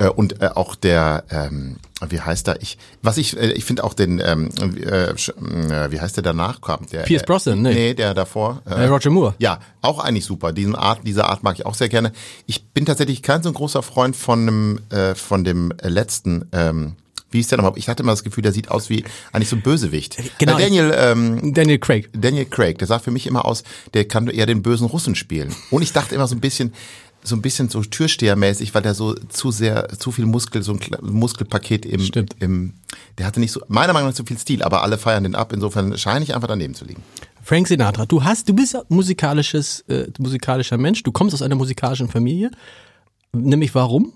Äh, 0.00 0.08
und 0.08 0.42
äh, 0.42 0.48
auch 0.54 0.74
der, 0.74 1.24
ähm, 1.30 1.76
wie 2.08 2.20
heißt 2.20 2.48
er? 2.48 2.60
Ich, 2.62 2.78
was 3.02 3.18
ich, 3.18 3.36
äh, 3.36 3.52
ich 3.52 3.64
finde 3.64 3.84
auch 3.84 3.94
den, 3.94 4.20
ähm, 4.24 4.48
äh, 4.58 5.10
äh, 5.10 5.14
wie 5.92 6.00
heißt 6.00 6.16
der 6.16 6.24
danach 6.24 6.60
kam? 6.60 6.86
Der, 6.90 7.02
Pierce 7.02 7.24
Brosnan, 7.24 7.62
nee. 7.62 7.74
Nee, 7.74 7.94
der 7.94 8.14
davor. 8.14 8.62
Äh, 8.64 8.86
Roger 8.86 9.10
Moore. 9.10 9.34
Ja, 9.38 9.60
auch 9.82 9.98
eigentlich 9.98 10.24
super. 10.24 10.52
Diesen 10.52 10.74
Art, 10.74 11.00
diese 11.04 11.26
Art 11.26 11.42
mag 11.42 11.58
ich 11.58 11.66
auch 11.66 11.74
sehr 11.74 11.90
gerne. 11.90 12.12
Ich 12.46 12.64
bin 12.70 12.86
tatsächlich 12.86 13.22
kein 13.22 13.42
so 13.42 13.50
ein 13.50 13.54
großer 13.54 13.82
Freund 13.82 14.16
von 14.16 14.46
dem, 14.46 14.80
äh, 14.88 15.14
von 15.14 15.44
dem 15.44 15.72
letzten, 15.82 16.48
ähm, 16.52 16.96
wie 17.30 17.40
ist 17.40 17.50
der 17.52 17.58
nochmal? 17.58 17.74
Ich 17.76 17.88
hatte 17.88 18.02
immer 18.02 18.12
das 18.12 18.24
Gefühl, 18.24 18.42
der 18.42 18.52
sieht 18.52 18.70
aus 18.70 18.90
wie 18.90 19.04
eigentlich 19.32 19.48
so 19.48 19.56
ein 19.56 19.62
Bösewicht. 19.62 20.16
Genau. 20.38 20.56
Äh, 20.56 20.62
Daniel, 20.62 20.94
ähm, 20.96 21.54
Daniel 21.54 21.78
Craig. 21.78 22.08
Daniel 22.12 22.46
Craig, 22.46 22.78
der 22.78 22.88
sah 22.88 22.98
für 22.98 23.10
mich 23.10 23.26
immer 23.26 23.44
aus, 23.44 23.62
der 23.94 24.06
kann 24.08 24.26
eher 24.28 24.46
den 24.46 24.62
bösen 24.62 24.86
Russen 24.86 25.14
spielen. 25.14 25.54
Und 25.70 25.82
ich 25.82 25.92
dachte 25.92 26.14
immer 26.14 26.26
so 26.26 26.34
ein 26.34 26.40
bisschen, 26.40 26.72
so 27.22 27.36
ein 27.36 27.42
bisschen 27.42 27.68
so 27.68 27.82
Türstehermäßig, 27.82 28.74
weil 28.74 28.82
der 28.82 28.94
so 28.94 29.14
zu 29.14 29.50
sehr, 29.50 29.88
zu 29.98 30.10
viel 30.10 30.26
Muskel, 30.26 30.62
so 30.62 30.72
ein 30.72 30.80
Muskelpaket 31.02 31.84
im, 31.84 32.00
Stimmt. 32.00 32.36
im, 32.40 32.74
der 33.18 33.26
hatte 33.26 33.40
nicht 33.40 33.52
so, 33.52 33.60
meiner 33.68 33.92
Meinung 33.92 34.08
nach 34.08 34.16
zu 34.16 34.24
viel 34.24 34.38
Stil, 34.38 34.62
aber 34.62 34.82
alle 34.82 34.98
feiern 34.98 35.24
den 35.24 35.34
ab, 35.34 35.52
insofern 35.52 35.96
scheine 35.98 36.24
ich 36.24 36.34
einfach 36.34 36.48
daneben 36.48 36.74
zu 36.74 36.84
liegen. 36.84 37.02
Frank 37.42 37.68
Sinatra, 37.68 38.06
du 38.06 38.24
hast, 38.24 38.48
du 38.48 38.54
bist 38.54 38.76
musikalisches, 38.88 39.80
äh, 39.88 40.06
musikalischer 40.18 40.78
Mensch, 40.78 41.02
du 41.02 41.12
kommst 41.12 41.34
aus 41.34 41.42
einer 41.42 41.56
musikalischen 41.56 42.08
Familie. 42.08 42.50
Nämlich 43.32 43.74
warum? 43.74 44.12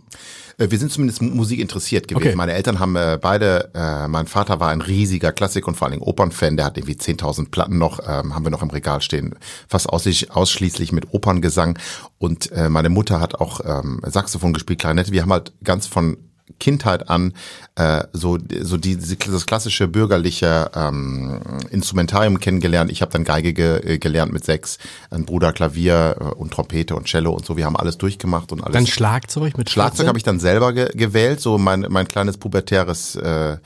Äh, 0.59 0.71
wir 0.71 0.79
sind 0.79 0.93
zumindest 0.93 1.23
Musik 1.23 1.61
interessiert 1.61 2.09
gewesen. 2.09 2.29
Okay. 2.29 2.37
Meine 2.37 2.53
Eltern 2.53 2.79
haben 2.79 2.97
äh, 2.97 3.19
beide, 3.21 3.71
äh, 3.75 4.09
mein 4.09 4.27
Vater 4.27 4.61
war 4.61 4.71
ein 4.71 4.81
riesiger 4.81 5.33
Klassik- 5.33 5.67
und 5.67 5.77
vor 5.77 5.87
allen 5.87 5.93
Dingen 5.93 6.05
Opernfan, 6.05 6.57
der 6.57 6.67
hat 6.67 6.77
irgendwie 6.77 6.95
10.000 6.95 7.51
Platten 7.51 7.79
noch, 7.79 8.01
ähm, 8.01 8.35
haben 8.35 8.45
wir 8.45 8.51
noch 8.51 8.63
im 8.63 8.71
Regal 8.71 9.01
stehen, 9.01 9.35
fast 9.69 9.89
ausschließlich 9.89 10.93
mit 10.93 11.13
Operngesang. 11.13 11.79
Und 12.19 12.53
äh, 12.53 12.69
meine 12.69 12.89
Mutter 12.89 13.21
hat 13.21 13.37
auch 13.37 13.61
ähm, 13.65 14.01
Saxophon 14.05 14.53
gespielt, 14.53 14.81
Klarinette. 14.81 15.13
Wir 15.13 15.23
haben 15.23 15.33
halt 15.33 15.53
ganz 15.63 15.87
von 15.87 16.17
Kindheit 16.59 17.09
an 17.09 17.33
äh, 17.77 18.05
so 18.13 18.39
so 18.63 18.77
die, 18.77 18.97
das 18.97 19.47
klassische 19.47 19.89
bürgerliche 19.89 20.71
ähm, 20.75 21.41
Instrumentarium 21.71 22.41
kennengelernt. 22.41 22.91
Ich 22.91 23.03
habe 23.03 23.13
dann 23.13 23.25
Geige 23.25 23.53
ge, 23.53 23.95
äh, 23.95 23.99
gelernt 23.99 24.33
mit 24.33 24.45
sechs, 24.45 24.79
ein 25.11 25.25
Bruder 25.25 25.53
Klavier 25.53 26.17
äh, 26.21 26.25
und 26.25 26.53
Trompete 26.53 26.97
und 26.97 27.07
Cello 27.07 27.33
und 27.33 27.45
so. 27.45 27.57
Wir 27.57 27.67
haben 27.67 27.77
alles 27.77 27.99
durchgemacht 27.99 28.53
und 28.53 28.63
alles. 28.63 28.75
Dann 28.75 28.87
Schlagzeug 28.87 29.59
mit 29.59 29.71
Schlagzeug 29.71 30.07
habe 30.07 30.19
ich 30.19 30.25
dann 30.25 30.41
selber 30.41 30.73
ge 30.73 30.91
gewählt, 30.95 31.41
so 31.41 31.59
mein 31.59 31.87
mein 31.89 32.09
kleines 32.09 32.37
pubertäres 32.37 33.17
äh, 33.17 33.59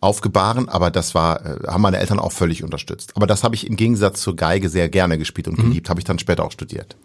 Aufgebaren, 0.00 0.68
aber 0.68 0.90
das 0.90 1.14
war 1.14 1.44
äh, 1.44 1.66
haben 1.66 1.82
meine 1.82 1.98
Eltern 1.98 2.18
auch 2.18 2.32
völlig 2.32 2.62
unterstützt. 2.62 3.12
Aber 3.16 3.26
das 3.26 3.42
habe 3.42 3.54
ich 3.54 3.66
im 3.66 3.76
Gegensatz 3.76 4.20
zur 4.20 4.36
Geige 4.36 4.68
sehr 4.68 4.88
gerne 4.88 5.16
gespielt 5.18 5.48
und 5.48 5.58
mhm. 5.58 5.62
geliebt. 5.62 5.88
Habe 5.88 6.00
ich 6.00 6.04
dann 6.04 6.18
später 6.18 6.44
auch 6.44 6.52
studiert. 6.52 6.96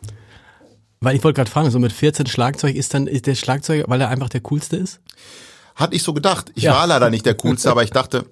Weil 1.01 1.15
ich 1.15 1.23
wollte 1.23 1.37
gerade 1.37 1.49
fragen, 1.51 1.71
so 1.71 1.79
mit 1.79 1.93
14 1.93 2.25
Schlagzeug 2.25 2.75
ist 2.75 2.93
dann 2.93 3.07
ist 3.07 3.25
der 3.25 3.35
Schlagzeuger, 3.35 3.85
weil 3.87 4.01
er 4.01 4.09
einfach 4.09 4.29
der 4.29 4.41
coolste 4.41 4.75
ist? 4.75 4.99
Hatte 5.75 5.95
ich 5.95 6.03
so 6.03 6.13
gedacht. 6.13 6.51
Ich 6.55 6.63
ja. 6.63 6.73
war 6.73 6.87
leider 6.87 7.09
nicht 7.09 7.25
der 7.25 7.35
coolste, 7.35 7.71
aber 7.71 7.83
ich 7.83 7.91
dachte, 7.91 8.25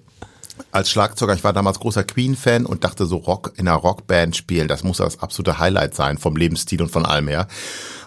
als 0.70 0.90
Schlagzeuger, 0.90 1.34
ich 1.34 1.44
war 1.44 1.52
damals 1.52 1.80
großer 1.80 2.04
Queen-Fan 2.04 2.66
und 2.66 2.84
dachte 2.84 3.06
so 3.06 3.16
Rock 3.16 3.52
in 3.56 3.68
einer 3.68 3.76
Rockband 3.76 4.36
spielen, 4.36 4.68
das 4.68 4.84
muss 4.84 4.98
das 4.98 5.20
absolute 5.20 5.58
Highlight 5.58 5.94
sein 5.94 6.18
vom 6.18 6.36
Lebensstil 6.36 6.82
und 6.82 6.90
von 6.90 7.06
allem 7.06 7.28
her. 7.28 7.48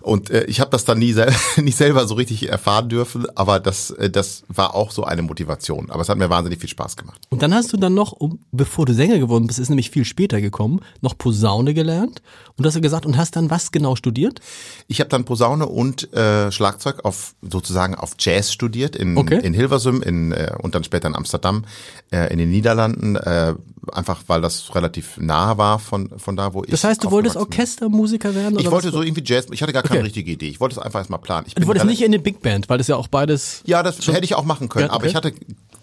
Und 0.01 0.29
äh, 0.29 0.43
ich 0.45 0.59
habe 0.59 0.71
das 0.71 0.85
dann 0.85 0.99
nie, 0.99 1.13
sel 1.13 1.31
nie 1.57 1.71
selber 1.71 2.07
so 2.07 2.15
richtig 2.15 2.49
erfahren 2.49 2.89
dürfen, 2.89 3.25
aber 3.35 3.59
das, 3.59 3.91
äh, 3.91 4.09
das 4.09 4.43
war 4.47 4.75
auch 4.75 4.91
so 4.91 5.03
eine 5.03 5.21
Motivation. 5.21 5.89
Aber 5.89 6.01
es 6.01 6.09
hat 6.09 6.17
mir 6.17 6.29
wahnsinnig 6.29 6.59
viel 6.59 6.69
Spaß 6.69 6.97
gemacht. 6.97 7.21
Und 7.29 7.41
dann 7.41 7.53
hast 7.53 7.71
du 7.73 7.77
dann 7.77 7.93
noch, 7.93 8.13
um, 8.13 8.39
bevor 8.51 8.85
du 8.85 8.93
Sänger 8.93 9.19
geworden 9.19 9.47
bist, 9.47 9.59
ist 9.59 9.69
nämlich 9.69 9.91
viel 9.91 10.05
später 10.05 10.41
gekommen, 10.41 10.81
noch 11.01 11.17
Posaune 11.17 11.73
gelernt. 11.73 12.21
Und 12.57 12.65
hast 12.65 12.75
du 12.75 12.81
gesagt, 12.81 13.05
und 13.05 13.17
hast 13.17 13.35
dann 13.35 13.49
was 13.49 13.71
genau 13.71 13.95
studiert? 13.95 14.39
Ich 14.87 14.99
habe 14.99 15.09
dann 15.09 15.25
Posaune 15.25 15.65
und 15.67 16.13
äh, 16.13 16.51
Schlagzeug 16.51 17.05
auf 17.05 17.33
sozusagen 17.41 17.95
auf 17.95 18.15
Jazz 18.19 18.51
studiert 18.51 18.95
in, 18.95 19.17
okay. 19.17 19.39
in 19.41 19.53
Hilversum 19.53 20.01
in, 20.01 20.31
äh, 20.31 20.53
und 20.61 20.75
dann 20.75 20.83
später 20.83 21.07
in 21.07 21.15
Amsterdam, 21.15 21.65
äh, 22.11 22.31
in 22.31 22.39
den 22.39 22.49
Niederlanden. 22.49 23.15
Äh, 23.15 23.55
einfach 23.91 24.23
weil 24.27 24.41
das 24.41 24.73
relativ 24.75 25.17
nah 25.17 25.57
war 25.57 25.79
von, 25.79 26.09
von 26.17 26.35
da, 26.35 26.53
wo 26.53 26.63
ich. 26.63 26.69
Das 26.69 26.83
heißt, 26.83 27.03
du 27.03 27.11
wolltest 27.11 27.35
Orchestermusiker 27.35 28.35
werden? 28.35 28.53
Oder 28.55 28.63
ich 28.63 28.71
wollte 28.71 28.91
so 28.91 29.01
irgendwie 29.01 29.23
Jazz, 29.25 29.47
ich 29.51 29.61
hatte 29.61 29.73
gar 29.73 29.83
keine 29.83 29.99
okay. 29.99 30.05
richtige 30.05 30.31
Idee. 30.31 30.49
Ich 30.49 30.59
wollte 30.59 30.75
es 30.75 30.79
einfach 30.79 30.99
erstmal 30.99 31.19
planen. 31.19 31.47
Ich 31.47 31.55
du 31.55 31.65
wolltest 31.67 31.85
nicht 31.85 32.01
in 32.01 32.07
eine 32.07 32.19
Big 32.19 32.41
Band, 32.41 32.69
weil 32.69 32.77
das 32.77 32.87
ja 32.87 32.95
auch 32.95 33.07
beides. 33.07 33.63
Ja, 33.65 33.83
das 33.83 34.05
hätte 34.07 34.23
ich 34.23 34.35
auch 34.35 34.45
machen 34.45 34.69
können, 34.69 34.87
ja, 34.87 34.93
okay. 34.93 34.95
aber 34.95 35.07
ich 35.07 35.15
hatte 35.15 35.33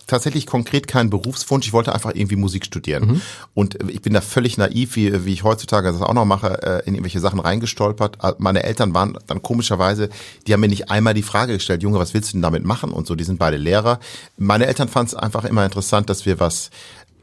tatsächlich 0.08 0.46
konkret 0.46 0.88
keinen 0.88 1.10
Berufswunsch. 1.10 1.66
Ich 1.66 1.72
wollte 1.72 1.94
einfach 1.94 2.14
irgendwie 2.14 2.36
Musik 2.36 2.64
studieren. 2.64 3.06
Mhm. 3.06 3.22
Und 3.54 3.78
ich 3.88 4.02
bin 4.02 4.14
da 4.14 4.20
völlig 4.20 4.58
naiv, 4.58 4.96
wie, 4.96 5.24
wie 5.24 5.32
ich 5.32 5.44
heutzutage 5.44 5.92
das 5.92 6.02
auch 6.02 6.14
noch 6.14 6.24
mache, 6.24 6.62
äh, 6.62 6.86
in 6.86 6.94
irgendwelche 6.94 7.20
Sachen 7.20 7.38
reingestolpert. 7.38 8.18
Äh, 8.22 8.32
meine 8.38 8.64
Eltern 8.64 8.94
waren 8.94 9.18
dann 9.26 9.42
komischerweise, 9.42 10.08
die 10.46 10.52
haben 10.52 10.60
mir 10.60 10.68
nicht 10.68 10.90
einmal 10.90 11.14
die 11.14 11.22
Frage 11.22 11.52
gestellt, 11.52 11.82
Junge, 11.82 11.98
was 11.98 12.14
willst 12.14 12.30
du 12.30 12.32
denn 12.32 12.42
damit 12.42 12.64
machen? 12.64 12.90
Und 12.90 13.06
so, 13.06 13.14
die 13.14 13.24
sind 13.24 13.38
beide 13.38 13.58
Lehrer. 13.58 14.00
Meine 14.38 14.66
Eltern 14.66 14.88
fanden 14.88 15.08
es 15.08 15.14
einfach 15.14 15.44
immer 15.44 15.64
interessant, 15.64 16.10
dass 16.10 16.26
wir 16.26 16.40
was 16.40 16.70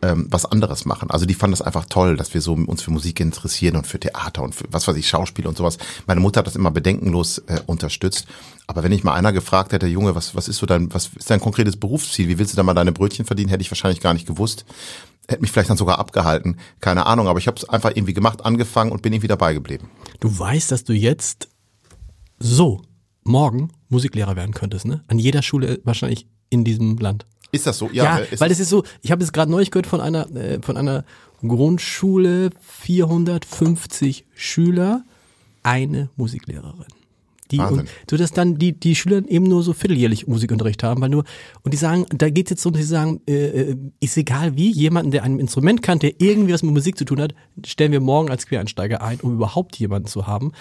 ähm, 0.05 0.27
was 0.29 0.45
anderes 0.45 0.85
machen. 0.85 1.09
Also 1.09 1.25
die 1.25 1.33
fanden 1.33 1.53
das 1.53 1.62
einfach 1.62 1.85
toll, 1.85 2.15
dass 2.15 2.33
wir 2.33 2.41
so 2.41 2.53
uns 2.53 2.81
für 2.83 2.91
Musik 2.91 3.19
interessieren 3.19 3.75
und 3.75 3.88
für 3.88 4.00
Theater 4.00 4.43
und 4.43 4.53
für 4.53 4.65
was 4.69 4.88
weiß 4.88 4.95
ich, 4.97 5.07
Schauspiel 5.07 5.47
und 5.47 5.57
sowas. 5.57 5.77
Meine 6.05 6.21
Mutter 6.21 6.39
hat 6.39 6.47
das 6.47 6.55
immer 6.55 6.71
bedenkenlos 6.71 7.39
äh, 7.47 7.59
unterstützt. 7.65 8.27
Aber 8.67 8.83
wenn 8.83 8.91
ich 8.91 9.03
mal 9.03 9.13
einer 9.13 9.33
gefragt 9.33 9.74
hätte, 9.74 9.88
Junge, 9.88 10.15
was, 10.15 10.35
was 10.35 10.47
ist 10.47 10.57
so 10.57 10.65
dein, 10.65 10.93
was 10.93 11.09
ist 11.15 11.29
dein 11.29 11.39
konkretes 11.39 11.77
Berufsziel? 11.77 12.27
Wie 12.27 12.38
willst 12.38 12.53
du 12.53 12.57
da 12.57 12.63
mal 12.63 12.74
deine 12.74 12.91
Brötchen 12.91 13.25
verdienen? 13.25 13.50
Hätte 13.50 13.62
ich 13.62 13.71
wahrscheinlich 13.71 14.01
gar 14.01 14.13
nicht 14.13 14.27
gewusst. 14.27 14.65
Hätte 15.27 15.41
mich 15.41 15.51
vielleicht 15.51 15.69
dann 15.69 15.77
sogar 15.77 15.97
abgehalten. 15.97 16.57
Keine 16.81 17.07
Ahnung, 17.07 17.27
aber 17.27 17.39
ich 17.39 17.47
habe 17.47 17.57
es 17.57 17.67
einfach 17.67 17.91
irgendwie 17.95 18.13
gemacht, 18.13 18.45
angefangen 18.45 18.91
und 18.91 19.01
bin 19.01 19.12
irgendwie 19.13 19.27
dabei 19.27 19.53
geblieben. 19.53 19.89
Du 20.19 20.38
weißt, 20.38 20.71
dass 20.71 20.83
du 20.83 20.93
jetzt 20.93 21.50
so 22.38 22.83
morgen 23.24 23.71
Musiklehrer 23.89 24.35
werden 24.35 24.53
könntest, 24.53 24.85
ne? 24.85 25.03
An 25.07 25.17
jeder 25.17 25.41
Schule 25.41 25.79
wahrscheinlich 25.83 26.27
in 26.50 26.63
diesem 26.63 26.97
Land. 26.97 27.25
Ist 27.55 27.67
das 27.67 27.77
so? 27.77 27.89
Ja, 27.91 28.19
ja 28.19 28.39
weil 28.39 28.51
es 28.51 28.59
ist 28.59 28.69
so, 28.69 28.83
ich 29.01 29.12
habe 29.12 29.24
es 29.24 29.31
gerade 29.31 29.50
neulich 29.50 29.71
gehört 29.71 29.88
von 29.88 30.01
einer, 30.01 30.29
äh, 30.35 30.59
von 30.62 30.77
einer 30.77 31.05
Grundschule, 31.41 32.50
450 32.62 34.25
Schüler, 34.35 35.03
eine 35.63 36.09
Musiklehrerin. 36.15 36.85
Die 37.51 37.59
Wahnsinn. 37.59 37.81
und 37.81 37.89
so 38.09 38.17
dass 38.17 38.31
dann 38.31 38.57
die 38.57 38.74
die 38.74 38.95
Schüler 38.95 39.21
eben 39.27 39.45
nur 39.45 39.62
so 39.62 39.74
vierteljährlich 39.74 40.27
Musikunterricht 40.27 40.81
haben, 40.81 41.01
weil 41.01 41.09
nur 41.09 41.25
und 41.62 41.74
die 41.74 41.77
sagen, 41.77 42.07
da 42.09 42.29
geht 42.31 42.50
jetzt 42.50 42.63
so, 42.63 42.71
dass 42.71 42.81
sie 42.81 42.88
sagen, 42.88 43.21
äh, 43.27 43.33
äh, 43.33 43.77
ist 44.00 44.17
egal 44.17 44.57
wie 44.57 44.71
jemanden, 44.71 45.12
der 45.12 45.24
ein 45.24 45.39
Instrument 45.39 45.83
kann, 45.83 46.00
der 46.00 46.19
irgendwie 46.19 46.53
was 46.53 46.63
mit 46.63 46.74
Musik 46.74 46.97
zu 46.97 47.05
tun 47.05 47.21
hat, 47.21 47.35
stellen 47.63 47.91
wir 47.91 48.01
morgen 48.01 48.31
als 48.31 48.47
Quereinsteiger 48.47 49.03
ein, 49.03 49.19
um 49.19 49.35
überhaupt 49.35 49.77
jemanden 49.77 50.07
zu 50.07 50.25
haben. 50.25 50.53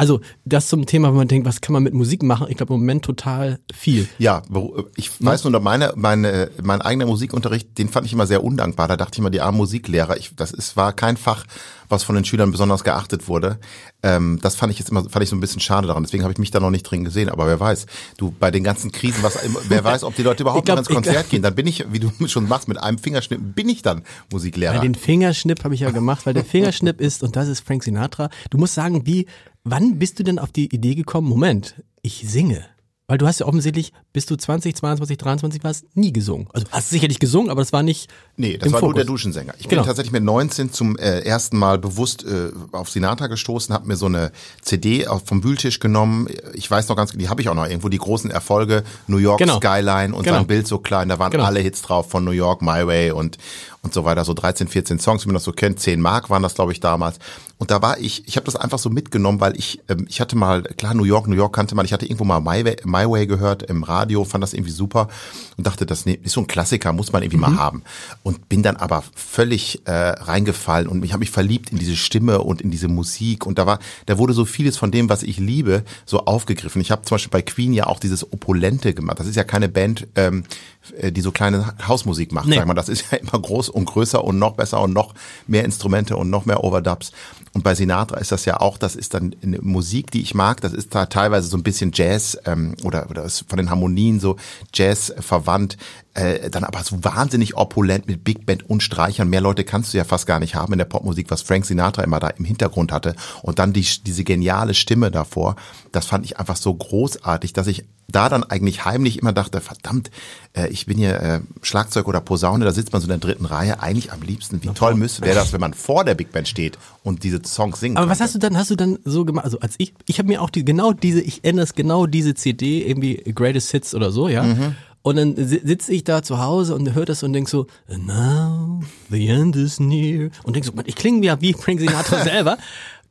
Also 0.00 0.20
das 0.44 0.68
zum 0.68 0.86
Thema, 0.86 1.08
wenn 1.08 1.16
man 1.16 1.26
denkt, 1.28 1.44
was 1.46 1.60
kann 1.60 1.72
man 1.72 1.82
mit 1.82 1.92
Musik 1.92 2.22
machen? 2.22 2.46
Ich 2.48 2.56
glaube 2.56 2.72
im 2.72 2.78
Moment 2.80 3.04
total 3.04 3.58
viel. 3.74 4.08
Ja, 4.18 4.42
wo- 4.48 4.84
ich 4.94 5.10
weiß 5.22 5.42
nur, 5.44 5.58
meine, 5.60 5.92
meine, 5.96 6.50
mein 6.62 6.80
eigener 6.80 7.04
Musikunterricht, 7.06 7.76
den 7.78 7.88
fand 7.88 8.06
ich 8.06 8.12
immer 8.12 8.26
sehr 8.28 8.44
undankbar. 8.44 8.86
Da 8.86 8.96
dachte 8.96 9.14
ich 9.14 9.18
immer, 9.18 9.30
die 9.30 9.40
armen 9.40 9.58
Musiklehrer, 9.58 10.16
ich, 10.16 10.30
das 10.36 10.52
ist, 10.52 10.76
war 10.76 10.92
kein 10.92 11.16
Fach, 11.16 11.44
was 11.88 12.04
von 12.04 12.14
den 12.14 12.24
Schülern 12.24 12.52
besonders 12.52 12.84
geachtet 12.84 13.26
wurde. 13.26 13.58
Ähm, 14.04 14.38
das 14.40 14.54
fand 14.54 14.72
ich 14.72 14.78
jetzt 14.78 14.90
immer, 14.90 15.02
fand 15.10 15.24
ich 15.24 15.30
so 15.30 15.34
ein 15.36 15.40
bisschen 15.40 15.60
schade 15.60 15.88
daran. 15.88 16.04
Deswegen 16.04 16.22
habe 16.22 16.32
ich 16.32 16.38
mich 16.38 16.52
da 16.52 16.60
noch 16.60 16.70
nicht 16.70 16.84
drin 16.84 17.02
gesehen. 17.02 17.28
Aber 17.28 17.48
wer 17.48 17.58
weiß, 17.58 17.86
du 18.18 18.30
bei 18.30 18.52
den 18.52 18.62
ganzen 18.62 18.92
Krisen, 18.92 19.24
was, 19.24 19.36
wer 19.68 19.82
weiß, 19.82 20.04
ob 20.04 20.14
die 20.14 20.22
Leute 20.22 20.44
überhaupt 20.44 20.64
glaub- 20.66 20.76
noch 20.76 20.86
ins 20.86 20.94
Konzert 20.94 21.14
glaub- 21.16 21.30
gehen. 21.30 21.42
Dann 21.42 21.56
bin 21.56 21.66
ich, 21.66 21.84
wie 21.90 21.98
du 21.98 22.12
schon 22.28 22.46
machst, 22.46 22.68
mit 22.68 22.78
einem 22.80 22.98
Fingerschnipp 22.98 23.40
bin 23.56 23.68
ich 23.68 23.82
dann 23.82 24.02
Musiklehrer. 24.30 24.78
Den 24.78 24.94
Fingerschnipp 24.94 25.64
habe 25.64 25.74
ich 25.74 25.80
ja 25.80 25.90
gemacht, 25.90 26.24
weil 26.24 26.34
der 26.34 26.44
Fingerschnipp 26.44 27.00
ist, 27.00 27.24
und 27.24 27.34
das 27.34 27.48
ist 27.48 27.66
Frank 27.66 27.82
Sinatra. 27.82 28.30
Du 28.50 28.58
musst 28.58 28.74
sagen, 28.74 29.04
wie, 29.04 29.26
wann 29.70 29.98
bist 29.98 30.18
du 30.18 30.22
denn 30.24 30.38
auf 30.38 30.52
die 30.52 30.72
Idee 30.74 30.94
gekommen, 30.94 31.28
Moment, 31.28 31.82
ich 32.02 32.24
singe? 32.28 32.64
Weil 33.10 33.16
du 33.16 33.26
hast 33.26 33.40
ja 33.40 33.46
offensichtlich, 33.46 33.94
bis 34.12 34.26
du 34.26 34.36
20, 34.36 34.76
22, 34.76 35.16
23 35.16 35.64
warst, 35.64 35.86
nie 35.96 36.12
gesungen. 36.12 36.46
Also 36.52 36.66
hast 36.70 36.90
sicherlich 36.90 37.18
gesungen, 37.18 37.48
aber 37.50 37.62
das 37.62 37.72
war 37.72 37.82
nicht 37.82 38.10
Nee, 38.36 38.58
das 38.58 38.66
war 38.70 38.80
nur 38.82 38.90
Fokus. 38.90 38.94
der 38.96 39.04
Duschensänger. 39.06 39.54
Ich 39.58 39.66
Genau. 39.66 39.80
bin 39.80 39.86
tatsächlich 39.86 40.12
mit 40.12 40.24
19 40.24 40.70
zum 40.74 40.98
äh, 40.98 41.20
ersten 41.20 41.56
Mal 41.56 41.78
bewusst 41.78 42.22
äh, 42.26 42.50
auf 42.72 42.90
Sinatra 42.90 43.28
gestoßen, 43.28 43.74
habe 43.74 43.86
mir 43.88 43.96
so 43.96 44.04
eine 44.04 44.30
CD 44.60 45.06
auf, 45.06 45.22
vom 45.24 45.42
Wühltisch 45.42 45.80
genommen. 45.80 46.28
Ich 46.52 46.70
weiß 46.70 46.86
noch 46.90 46.96
ganz, 46.96 47.12
die 47.12 47.30
habe 47.30 47.40
ich 47.40 47.48
auch 47.48 47.54
noch 47.54 47.64
irgendwo, 47.66 47.88
die 47.88 47.96
großen 47.96 48.30
Erfolge, 48.30 48.84
New 49.06 49.16
York 49.16 49.38
Genau. 49.38 49.56
Skyline 49.56 50.14
und 50.14 50.24
Genau. 50.24 50.36
sein 50.36 50.46
Bild 50.46 50.66
so 50.68 50.76
klein, 50.78 51.08
da 51.08 51.18
waren 51.18 51.30
Genau. 51.30 51.44
alle 51.44 51.60
Hits 51.60 51.80
drauf 51.80 52.10
von 52.10 52.24
New 52.24 52.32
York, 52.32 52.60
My 52.60 52.86
Way 52.86 53.12
und 53.12 53.38
und 53.88 53.94
so 53.94 54.04
weiter, 54.04 54.24
so 54.24 54.34
13, 54.34 54.68
14 54.68 54.98
Songs, 54.98 55.24
wie 55.24 55.28
man 55.28 55.34
das 55.34 55.44
so 55.44 55.52
kennt, 55.52 55.80
10 55.80 56.00
Mark 56.00 56.28
waren 56.28 56.42
das, 56.42 56.54
glaube 56.54 56.72
ich, 56.72 56.80
damals. 56.80 57.18
Und 57.56 57.70
da 57.70 57.80
war 57.80 57.98
ich, 57.98 58.28
ich 58.28 58.36
habe 58.36 58.44
das 58.44 58.54
einfach 58.54 58.78
so 58.78 58.90
mitgenommen, 58.90 59.40
weil 59.40 59.56
ich, 59.56 59.80
ähm, 59.88 60.06
ich 60.08 60.20
hatte 60.20 60.36
mal, 60.36 60.62
klar, 60.62 60.94
New 60.94 61.04
York, 61.04 61.26
New 61.26 61.34
York 61.34 61.54
kannte 61.54 61.74
man, 61.74 61.86
ich 61.86 61.92
hatte 61.92 62.04
irgendwo 62.04 62.24
mal 62.24 62.40
My 62.40 62.64
Way, 62.64 62.76
My 62.84 63.08
Way 63.08 63.26
gehört 63.26 63.62
im 63.64 63.82
Radio, 63.82 64.24
fand 64.24 64.44
das 64.44 64.52
irgendwie 64.52 64.72
super 64.72 65.08
und 65.56 65.66
dachte, 65.66 65.86
das 65.86 66.02
ist 66.02 66.32
so 66.32 66.42
ein 66.42 66.46
Klassiker, 66.46 66.92
muss 66.92 67.12
man 67.12 67.22
irgendwie 67.22 67.38
mal 67.38 67.56
haben. 67.56 67.82
Und 68.22 68.48
bin 68.48 68.62
dann 68.62 68.76
aber 68.76 69.02
völlig 69.14 69.86
äh, 69.86 69.90
reingefallen 69.90 70.86
und 70.86 71.02
ich 71.02 71.12
habe 71.12 71.20
mich 71.20 71.30
verliebt 71.30 71.72
in 71.72 71.78
diese 71.78 71.96
Stimme 71.96 72.40
und 72.40 72.60
in 72.60 72.70
diese 72.70 72.88
Musik 72.88 73.46
und 73.46 73.58
da 73.58 73.66
war, 73.66 73.78
da 74.04 74.18
wurde 74.18 74.34
so 74.34 74.44
vieles 74.44 74.76
von 74.76 74.90
dem, 74.90 75.08
was 75.08 75.22
ich 75.22 75.38
liebe, 75.38 75.82
so 76.04 76.26
aufgegriffen. 76.26 76.82
Ich 76.82 76.90
habe 76.90 77.02
zum 77.02 77.14
Beispiel 77.14 77.30
bei 77.30 77.42
Queen 77.42 77.72
ja 77.72 77.86
auch 77.86 78.00
dieses 78.00 78.32
Opulente 78.32 78.92
gemacht. 78.92 79.18
Das 79.18 79.26
ist 79.26 79.36
ja 79.36 79.44
keine 79.44 79.70
Band, 79.70 80.06
ähm, 80.14 80.44
äh, 80.44 80.77
die 81.10 81.20
so 81.20 81.30
kleine 81.32 81.74
Hausmusik 81.86 82.32
macht, 82.32 82.46
Nee. 82.46 82.56
sag 82.56 82.66
mal. 82.66 82.74
Das 82.74 82.88
ist 82.88 83.04
ja 83.10 83.18
immer 83.18 83.40
groß 83.40 83.68
und 83.68 83.84
größer 83.86 84.22
und 84.22 84.38
noch 84.38 84.54
besser 84.54 84.80
und 84.80 84.92
noch 84.92 85.14
mehr 85.46 85.64
Instrumente 85.64 86.16
und 86.16 86.30
noch 86.30 86.46
mehr 86.46 86.62
Overdubs. 86.64 87.12
Und 87.54 87.64
bei 87.64 87.74
Sinatra 87.74 88.18
ist 88.18 88.30
das 88.30 88.44
ja 88.44 88.60
auch, 88.60 88.78
das 88.78 88.94
ist 88.94 89.14
dann 89.14 89.34
eine 89.42 89.58
Musik, 89.60 90.10
die 90.10 90.20
ich 90.20 90.34
mag. 90.34 90.60
Das 90.60 90.72
ist 90.72 90.94
da 90.94 91.06
teilweise 91.06 91.48
so 91.48 91.56
ein 91.56 91.62
bisschen 91.62 91.90
Jazz 91.94 92.38
ähm, 92.44 92.74
oder, 92.84 93.08
oder 93.10 93.24
ist 93.24 93.44
von 93.48 93.56
den 93.56 93.70
Harmonien 93.70 94.20
so 94.20 94.36
Jazz 94.74 95.12
verwandt. 95.18 95.76
Äh, 96.18 96.50
dann 96.50 96.64
aber 96.64 96.82
so 96.82 97.04
wahnsinnig 97.04 97.56
opulent 97.56 98.08
mit 98.08 98.24
Big 98.24 98.44
Band 98.44 98.68
und 98.68 98.82
Streichern. 98.82 99.30
Mehr 99.30 99.40
Leute 99.40 99.62
kannst 99.62 99.94
du 99.94 99.98
ja 99.98 100.02
fast 100.02 100.26
gar 100.26 100.40
nicht 100.40 100.56
haben 100.56 100.72
in 100.72 100.78
der 100.78 100.84
Popmusik, 100.84 101.30
was 101.30 101.42
Frank 101.42 101.64
Sinatra 101.64 102.02
immer 102.02 102.18
da 102.18 102.28
im 102.28 102.44
Hintergrund 102.44 102.90
hatte. 102.90 103.14
Und 103.42 103.60
dann 103.60 103.72
die, 103.72 103.86
diese 104.04 104.24
geniale 104.24 104.74
Stimme 104.74 105.12
davor. 105.12 105.54
Das 105.92 106.06
fand 106.06 106.24
ich 106.24 106.40
einfach 106.40 106.56
so 106.56 106.74
großartig, 106.74 107.52
dass 107.52 107.68
ich 107.68 107.84
da 108.10 108.28
dann 108.28 108.42
eigentlich 108.42 108.84
heimlich 108.84 109.20
immer 109.20 109.32
dachte, 109.32 109.60
verdammt, 109.60 110.10
äh, 110.54 110.66
ich 110.68 110.86
bin 110.86 110.98
hier 110.98 111.20
äh, 111.20 111.40
Schlagzeug 111.62 112.08
oder 112.08 112.20
Posaune, 112.20 112.64
da 112.64 112.72
sitzt 112.72 112.92
man 112.92 113.00
so 113.00 113.04
in 113.04 113.10
der 113.10 113.18
dritten 113.18 113.44
Reihe, 113.44 113.80
eigentlich 113.80 114.12
am 114.12 114.22
liebsten. 114.22 114.60
Wie 114.62 114.68
toll 114.70 114.94
müsste 114.94 115.22
wäre 115.22 115.36
das, 115.36 115.52
wenn 115.52 115.60
man 115.60 115.74
vor 115.74 116.04
der 116.04 116.14
Big 116.14 116.32
Band 116.32 116.48
steht 116.48 116.78
und 117.04 117.22
diese 117.22 117.40
Songs 117.44 117.78
singt. 117.78 117.96
Aber 117.96 118.10
was 118.10 118.20
hast 118.20 118.34
du 118.34 118.38
dann, 118.38 118.56
hast 118.56 118.70
du 118.70 118.76
dann 118.76 118.98
so 119.04 119.24
gemacht, 119.24 119.44
also 119.44 119.60
als 119.60 119.74
ich, 119.78 119.92
ich 120.06 120.18
habe 120.18 120.26
mir 120.26 120.42
auch 120.42 120.50
die, 120.50 120.64
genau 120.64 120.92
diese, 120.92 121.20
ich 121.20 121.44
ändere 121.44 121.64
es 121.64 121.74
genau 121.74 122.06
diese 122.06 122.34
CD, 122.34 122.82
irgendwie 122.82 123.22
Greatest 123.34 123.70
Hits 123.70 123.94
oder 123.94 124.10
so, 124.10 124.28
ja. 124.28 124.42
Mhm. 124.42 124.74
Und 125.08 125.16
dann 125.16 125.36
si- 125.36 125.62
sitze 125.64 125.92
ich 125.92 126.04
da 126.04 126.22
zu 126.22 126.38
Hause 126.38 126.74
und 126.74 126.94
höre 126.94 127.06
das 127.06 127.22
und 127.22 127.32
denk 127.32 127.48
so, 127.48 127.66
And 127.88 128.06
now 128.06 128.82
the 129.10 129.26
end 129.28 129.56
is 129.56 129.80
near. 129.80 130.28
Und 130.42 130.54
denk 130.54 130.66
so, 130.66 130.72
Mann, 130.72 130.84
ich 130.86 130.96
klinge 130.96 131.24
ja 131.26 131.40
wie 131.40 131.54
Frank 131.54 131.80
Sinatra 131.80 132.22
selber, 132.24 132.58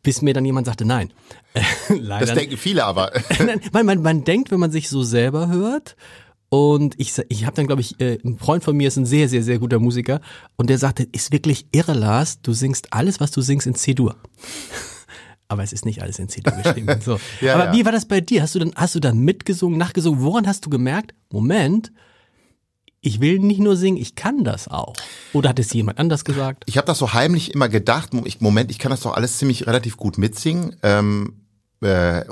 bis 0.03 0.21
mir 0.21 0.33
dann 0.35 0.45
jemand 0.45 0.67
sagte, 0.67 0.85
nein. 0.85 1.11
Leider 1.89 2.27
das 2.27 2.35
denken 2.35 2.55
viele 2.57 2.85
aber. 2.85 3.11
Man, 3.73 3.85
man, 3.87 4.01
man 4.03 4.23
denkt, 4.23 4.51
wenn 4.51 4.59
man 4.59 4.71
sich 4.71 4.89
so 4.89 5.01
selber 5.01 5.47
hört, 5.47 5.95
und 6.49 6.93
ich, 6.97 7.13
ich 7.29 7.45
habe 7.45 7.55
dann, 7.55 7.67
glaube 7.67 7.81
ich, 7.81 7.99
äh, 7.99 8.19
ein 8.23 8.37
Freund 8.37 8.63
von 8.63 8.77
mir 8.77 8.87
ist 8.87 8.95
ein 8.97 9.05
sehr, 9.05 9.27
sehr, 9.27 9.43
sehr 9.43 9.59
guter 9.59 9.79
Musiker 9.79 10.21
und 10.55 10.69
der 10.69 10.77
sagte, 10.77 11.03
ist 11.11 11.31
wirklich 11.33 11.65
irre, 11.73 11.93
Lars, 11.93 12.41
du 12.41 12.53
singst 12.53 12.93
alles, 12.93 13.19
was 13.19 13.31
du 13.31 13.41
singst 13.41 13.67
in 13.67 13.75
C-Dur. 13.75 14.15
Aber 15.49 15.63
es 15.63 15.71
ist 15.71 15.85
nicht 15.85 16.01
alles 16.01 16.19
in 16.19 16.27
C-Dur 16.29 16.53
geschrieben. 16.53 16.99
So. 17.03 17.19
Ja, 17.41 17.55
Aber 17.55 17.65
ja. 17.65 17.73
wie 17.73 17.85
war 17.85 17.91
das 17.91 18.05
bei 18.05 18.19
dir? 18.21 18.41
Hast 18.41 18.55
du 18.55 18.59
dann, 18.59 18.73
hast 18.75 18.95
du 18.95 18.99
dann 18.99 19.19
mitgesungen, 19.19 19.77
nachgesungen? 19.77 20.21
Woran 20.21 20.45
hast 20.47 20.65
du 20.65 20.69
gemerkt? 20.69 21.13
Moment, 21.31 21.91
ich 23.01 23.21
will 23.21 23.39
nicht 23.39 23.59
nur 23.59 23.77
singen, 23.77 23.97
ich 23.97 24.15
kann 24.15 24.43
das 24.43 24.67
auch. 24.67 24.93
Oder 25.33 25.49
hat 25.49 25.59
es 25.59 25.71
jemand 25.71 25.99
anders 25.99 26.25
gesagt? 26.25 26.63
Ich 26.65 26.77
habe 26.77 26.87
das 26.87 26.97
so 26.97 27.13
heimlich 27.13 27.53
immer 27.53 27.69
gedacht, 27.69 28.09
ich, 28.25 28.41
Moment, 28.41 28.71
ich 28.71 28.79
kann 28.79 28.89
das 28.89 29.01
doch 29.01 29.13
alles 29.13 29.37
ziemlich 29.37 29.67
relativ 29.67 29.95
gut 29.97 30.17
mitsingen. 30.17 30.75
Ähm, 30.83 31.46
äh, 31.81 32.25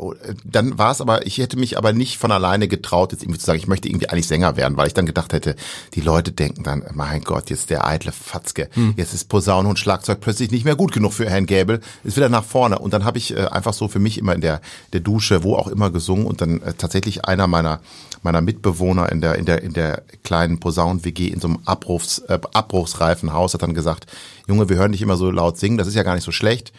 dann 0.43 0.77
war 0.79 0.91
es 0.91 1.01
aber, 1.01 1.27
ich 1.27 1.37
hätte 1.37 1.57
mich 1.57 1.77
aber 1.77 1.93
nicht 1.93 2.17
von 2.17 2.31
alleine 2.31 2.67
getraut, 2.67 3.11
jetzt 3.11 3.21
irgendwie 3.21 3.39
zu 3.39 3.45
sagen, 3.45 3.59
ich 3.59 3.67
möchte 3.67 3.87
irgendwie 3.87 4.09
eigentlich 4.09 4.27
Sänger 4.27 4.57
werden, 4.57 4.75
weil 4.75 4.87
ich 4.87 4.95
dann 4.95 5.05
gedacht 5.05 5.33
hätte, 5.33 5.55
die 5.93 6.01
Leute 6.01 6.31
denken 6.31 6.63
dann, 6.63 6.83
mein 6.93 7.21
Gott, 7.21 7.51
jetzt 7.51 7.69
der 7.69 7.85
eitle 7.85 8.11
Fatzke, 8.11 8.69
jetzt 8.95 9.13
ist 9.13 9.29
Posaune 9.29 9.69
und 9.69 9.77
Schlagzeug 9.77 10.19
plötzlich 10.19 10.49
nicht 10.49 10.65
mehr 10.65 10.75
gut 10.75 10.91
genug 10.91 11.13
für 11.13 11.29
Herrn 11.29 11.45
Gäbel, 11.45 11.79
ist 12.03 12.17
wieder 12.17 12.29
nach 12.29 12.43
vorne. 12.43 12.79
Und 12.79 12.93
dann 12.93 13.05
habe 13.05 13.19
ich 13.19 13.35
äh, 13.35 13.45
einfach 13.45 13.73
so 13.73 13.87
für 13.87 13.99
mich 13.99 14.17
immer 14.17 14.33
in 14.33 14.41
der, 14.41 14.61
der 14.93 15.01
Dusche, 15.01 15.43
wo 15.43 15.55
auch 15.55 15.67
immer 15.67 15.91
gesungen 15.91 16.25
und 16.25 16.41
dann 16.41 16.61
äh, 16.61 16.73
tatsächlich 16.73 17.25
einer 17.25 17.47
meiner 17.47 17.81
meiner 18.23 18.41
Mitbewohner 18.41 19.11
in 19.11 19.21
der 19.21 19.35
in 19.35 19.45
der 19.45 19.61
in 19.61 19.73
der 19.73 20.01
kleinen 20.23 20.59
Posaunen-WG 20.59 21.27
in 21.27 21.39
so 21.39 21.47
einem 21.47 21.59
Abrufs, 21.65 22.19
äh, 22.19 22.39
abbruchsreifen 22.53 23.33
Haus 23.33 23.53
hat 23.53 23.61
dann 23.61 23.75
gesagt, 23.75 24.07
Junge, 24.47 24.67
wir 24.69 24.77
hören 24.77 24.91
dich 24.91 25.03
immer 25.03 25.17
so 25.17 25.29
laut 25.29 25.59
singen, 25.59 25.77
das 25.77 25.87
ist 25.87 25.93
ja 25.93 26.01
gar 26.01 26.15
nicht 26.15 26.23
so 26.23 26.31
schlecht 26.31 26.73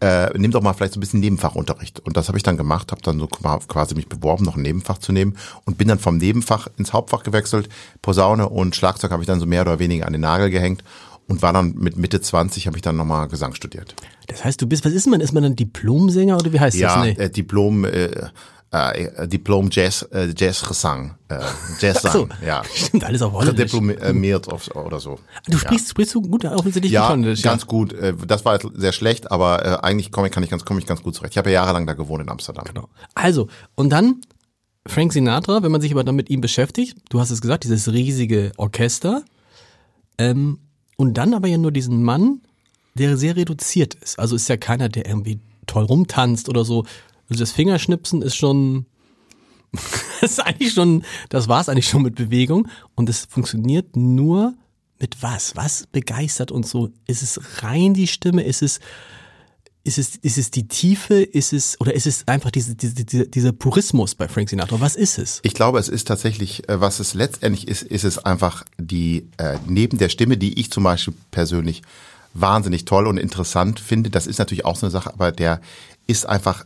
äh, 0.00 0.30
nimm 0.38 0.50
doch 0.50 0.62
mal 0.62 0.72
vielleicht 0.72 0.94
so 0.94 0.98
ein 0.98 1.00
bisschen 1.00 1.20
Nebenfachunterricht. 1.20 2.00
Und 2.00 2.16
das 2.16 2.28
habe 2.28 2.38
ich 2.38 2.42
dann 2.42 2.56
gemacht, 2.56 2.90
habe 2.90 3.02
dann 3.02 3.18
so 3.18 3.26
quasi 3.26 3.94
mich 3.94 4.08
beworben, 4.08 4.44
noch 4.44 4.56
ein 4.56 4.62
Nebenfach 4.62 4.98
zu 4.98 5.12
nehmen 5.12 5.36
und 5.66 5.78
bin 5.78 5.88
dann 5.88 5.98
vom 5.98 6.16
Nebenfach 6.16 6.68
ins 6.78 6.92
Hauptfach 6.92 7.22
gewechselt. 7.22 7.68
Posaune 8.02 8.48
und 8.48 8.74
Schlagzeug 8.76 9.10
habe 9.10 9.22
ich 9.22 9.26
dann 9.26 9.40
so 9.40 9.46
mehr 9.46 9.62
oder 9.62 9.78
weniger 9.78 10.06
an 10.06 10.12
den 10.12 10.22
Nagel 10.22 10.50
gehängt 10.50 10.82
und 11.28 11.42
war 11.42 11.52
dann 11.52 11.74
mit 11.76 11.96
Mitte 11.96 12.20
20 12.20 12.66
habe 12.66 12.76
ich 12.76 12.82
dann 12.82 12.96
nochmal 12.96 13.28
Gesang 13.28 13.54
studiert. 13.54 13.94
Das 14.26 14.44
heißt, 14.44 14.60
du 14.62 14.66
bist, 14.66 14.84
was 14.84 14.92
ist 14.92 15.06
man? 15.06 15.20
Ist 15.20 15.32
man 15.32 15.42
dann 15.42 15.54
Diplomsänger 15.56 16.36
oder 16.36 16.52
wie 16.52 16.60
heißt 16.60 16.76
Ja, 16.76 16.96
das? 16.96 17.04
Nee. 17.16 17.22
äh, 17.24 17.30
Diplom, 17.30 17.84
äh, 17.84 18.10
äh, 18.72 19.26
Diplom 19.26 19.68
Jazz, 19.72 20.02
äh, 20.12 20.32
Jazzgesang, 20.36 21.16
äh, 21.28 21.38
Jazzsang, 21.80 22.12
so. 22.12 22.28
ja. 22.46 22.62
Stimmt, 22.74 23.04
alles 23.04 23.20
auf 23.22 23.32
Holländisch. 23.32 23.72
Diplomiert 23.72 24.48
auf, 24.52 24.74
oder 24.76 25.00
so. 25.00 25.18
Du 25.48 25.58
sprichst, 25.58 25.88
sprichst 25.90 26.14
du 26.14 26.22
gut 26.22 26.44
offensichtlich 26.44 26.92
Ja, 26.92 27.08
Holländisch. 27.08 27.42
ganz 27.42 27.66
gut. 27.66 27.92
Äh, 27.92 28.14
Das 28.26 28.44
war 28.44 28.54
jetzt 28.54 28.68
sehr 28.76 28.92
schlecht, 28.92 29.30
aber 29.30 29.64
äh, 29.64 29.68
eigentlich 29.84 30.12
komme 30.12 30.28
ich, 30.28 30.32
kann 30.32 30.42
ich 30.44 30.50
ganz, 30.50 30.64
komme 30.64 30.78
ich 30.78 30.86
ganz 30.86 31.02
gut 31.02 31.14
zurecht. 31.16 31.32
Ich 31.34 31.38
habe 31.38 31.50
ja 31.50 31.62
jahrelang 31.62 31.86
da 31.86 31.94
gewohnt 31.94 32.22
in 32.22 32.28
Amsterdam. 32.28 32.64
Genau. 32.64 32.88
Also, 33.14 33.48
und 33.74 33.90
dann 33.90 34.20
Frank 34.86 35.12
Sinatra, 35.12 35.62
wenn 35.62 35.72
man 35.72 35.80
sich 35.80 35.90
aber 35.92 36.04
dann 36.04 36.16
mit 36.16 36.30
ihm 36.30 36.40
beschäftigt, 36.40 36.96
du 37.10 37.20
hast 37.20 37.30
es 37.30 37.40
gesagt, 37.40 37.64
dieses 37.64 37.92
riesige 37.92 38.52
Orchester, 38.56 39.22
ähm, 40.18 40.58
und 40.96 41.14
dann 41.14 41.34
aber 41.34 41.48
ja 41.48 41.58
nur 41.58 41.72
diesen 41.72 42.02
Mann, 42.02 42.42
der 42.94 43.16
sehr 43.16 43.34
reduziert 43.36 43.94
ist. 43.94 44.18
Also 44.18 44.36
ist 44.36 44.48
ja 44.48 44.56
keiner, 44.56 44.88
der 44.88 45.06
irgendwie 45.06 45.40
toll 45.66 45.84
rumtanzt 45.84 46.48
oder 46.48 46.64
so. 46.64 46.84
Also 47.30 47.42
das 47.42 47.52
Fingerschnipsen 47.52 48.22
ist 48.22 48.36
schon, 48.36 48.86
das 50.20 50.32
ist 50.32 50.40
eigentlich 50.40 50.72
schon, 50.72 51.04
das 51.28 51.48
war's 51.48 51.68
eigentlich 51.68 51.88
schon 51.88 52.02
mit 52.02 52.16
Bewegung. 52.16 52.68
Und 52.96 53.08
es 53.08 53.24
funktioniert 53.24 53.96
nur 53.96 54.54
mit 54.98 55.22
was? 55.22 55.56
Was 55.56 55.86
begeistert 55.86 56.50
uns 56.50 56.70
so? 56.70 56.90
Ist 57.06 57.22
es 57.22 57.62
rein 57.62 57.94
die 57.94 58.08
Stimme? 58.08 58.42
Ist 58.42 58.62
es, 58.62 58.80
ist 59.84 59.98
es, 59.98 60.16
ist 60.16 60.38
es 60.38 60.50
die 60.50 60.66
Tiefe? 60.66 61.22
Ist 61.22 61.52
es, 61.52 61.80
oder 61.80 61.94
ist 61.94 62.06
es 62.06 62.26
einfach 62.26 62.50
diese, 62.50 62.74
diese, 62.74 63.04
diese, 63.04 63.28
dieser 63.28 63.52
Purismus 63.52 64.16
bei 64.16 64.28
Frank 64.28 64.50
Sinatra? 64.50 64.80
Was 64.80 64.96
ist 64.96 65.18
es? 65.18 65.40
Ich 65.44 65.54
glaube, 65.54 65.78
es 65.78 65.88
ist 65.88 66.08
tatsächlich, 66.08 66.68
äh, 66.68 66.80
was 66.80 66.98
es 66.98 67.14
letztendlich 67.14 67.68
ist, 67.68 67.82
ist 67.82 68.04
es 68.04 68.18
einfach 68.18 68.64
die, 68.76 69.28
äh, 69.38 69.56
neben 69.66 69.98
der 69.98 70.08
Stimme, 70.08 70.36
die 70.36 70.58
ich 70.60 70.72
zum 70.72 70.82
Beispiel 70.82 71.14
persönlich 71.30 71.82
wahnsinnig 72.34 72.84
toll 72.84 73.06
und 73.06 73.18
interessant 73.18 73.80
finde, 73.80 74.10
das 74.10 74.26
ist 74.26 74.38
natürlich 74.38 74.64
auch 74.64 74.76
so 74.76 74.86
eine 74.86 74.90
Sache, 74.90 75.12
aber 75.12 75.32
der 75.32 75.60
ist 76.06 76.26
einfach 76.26 76.64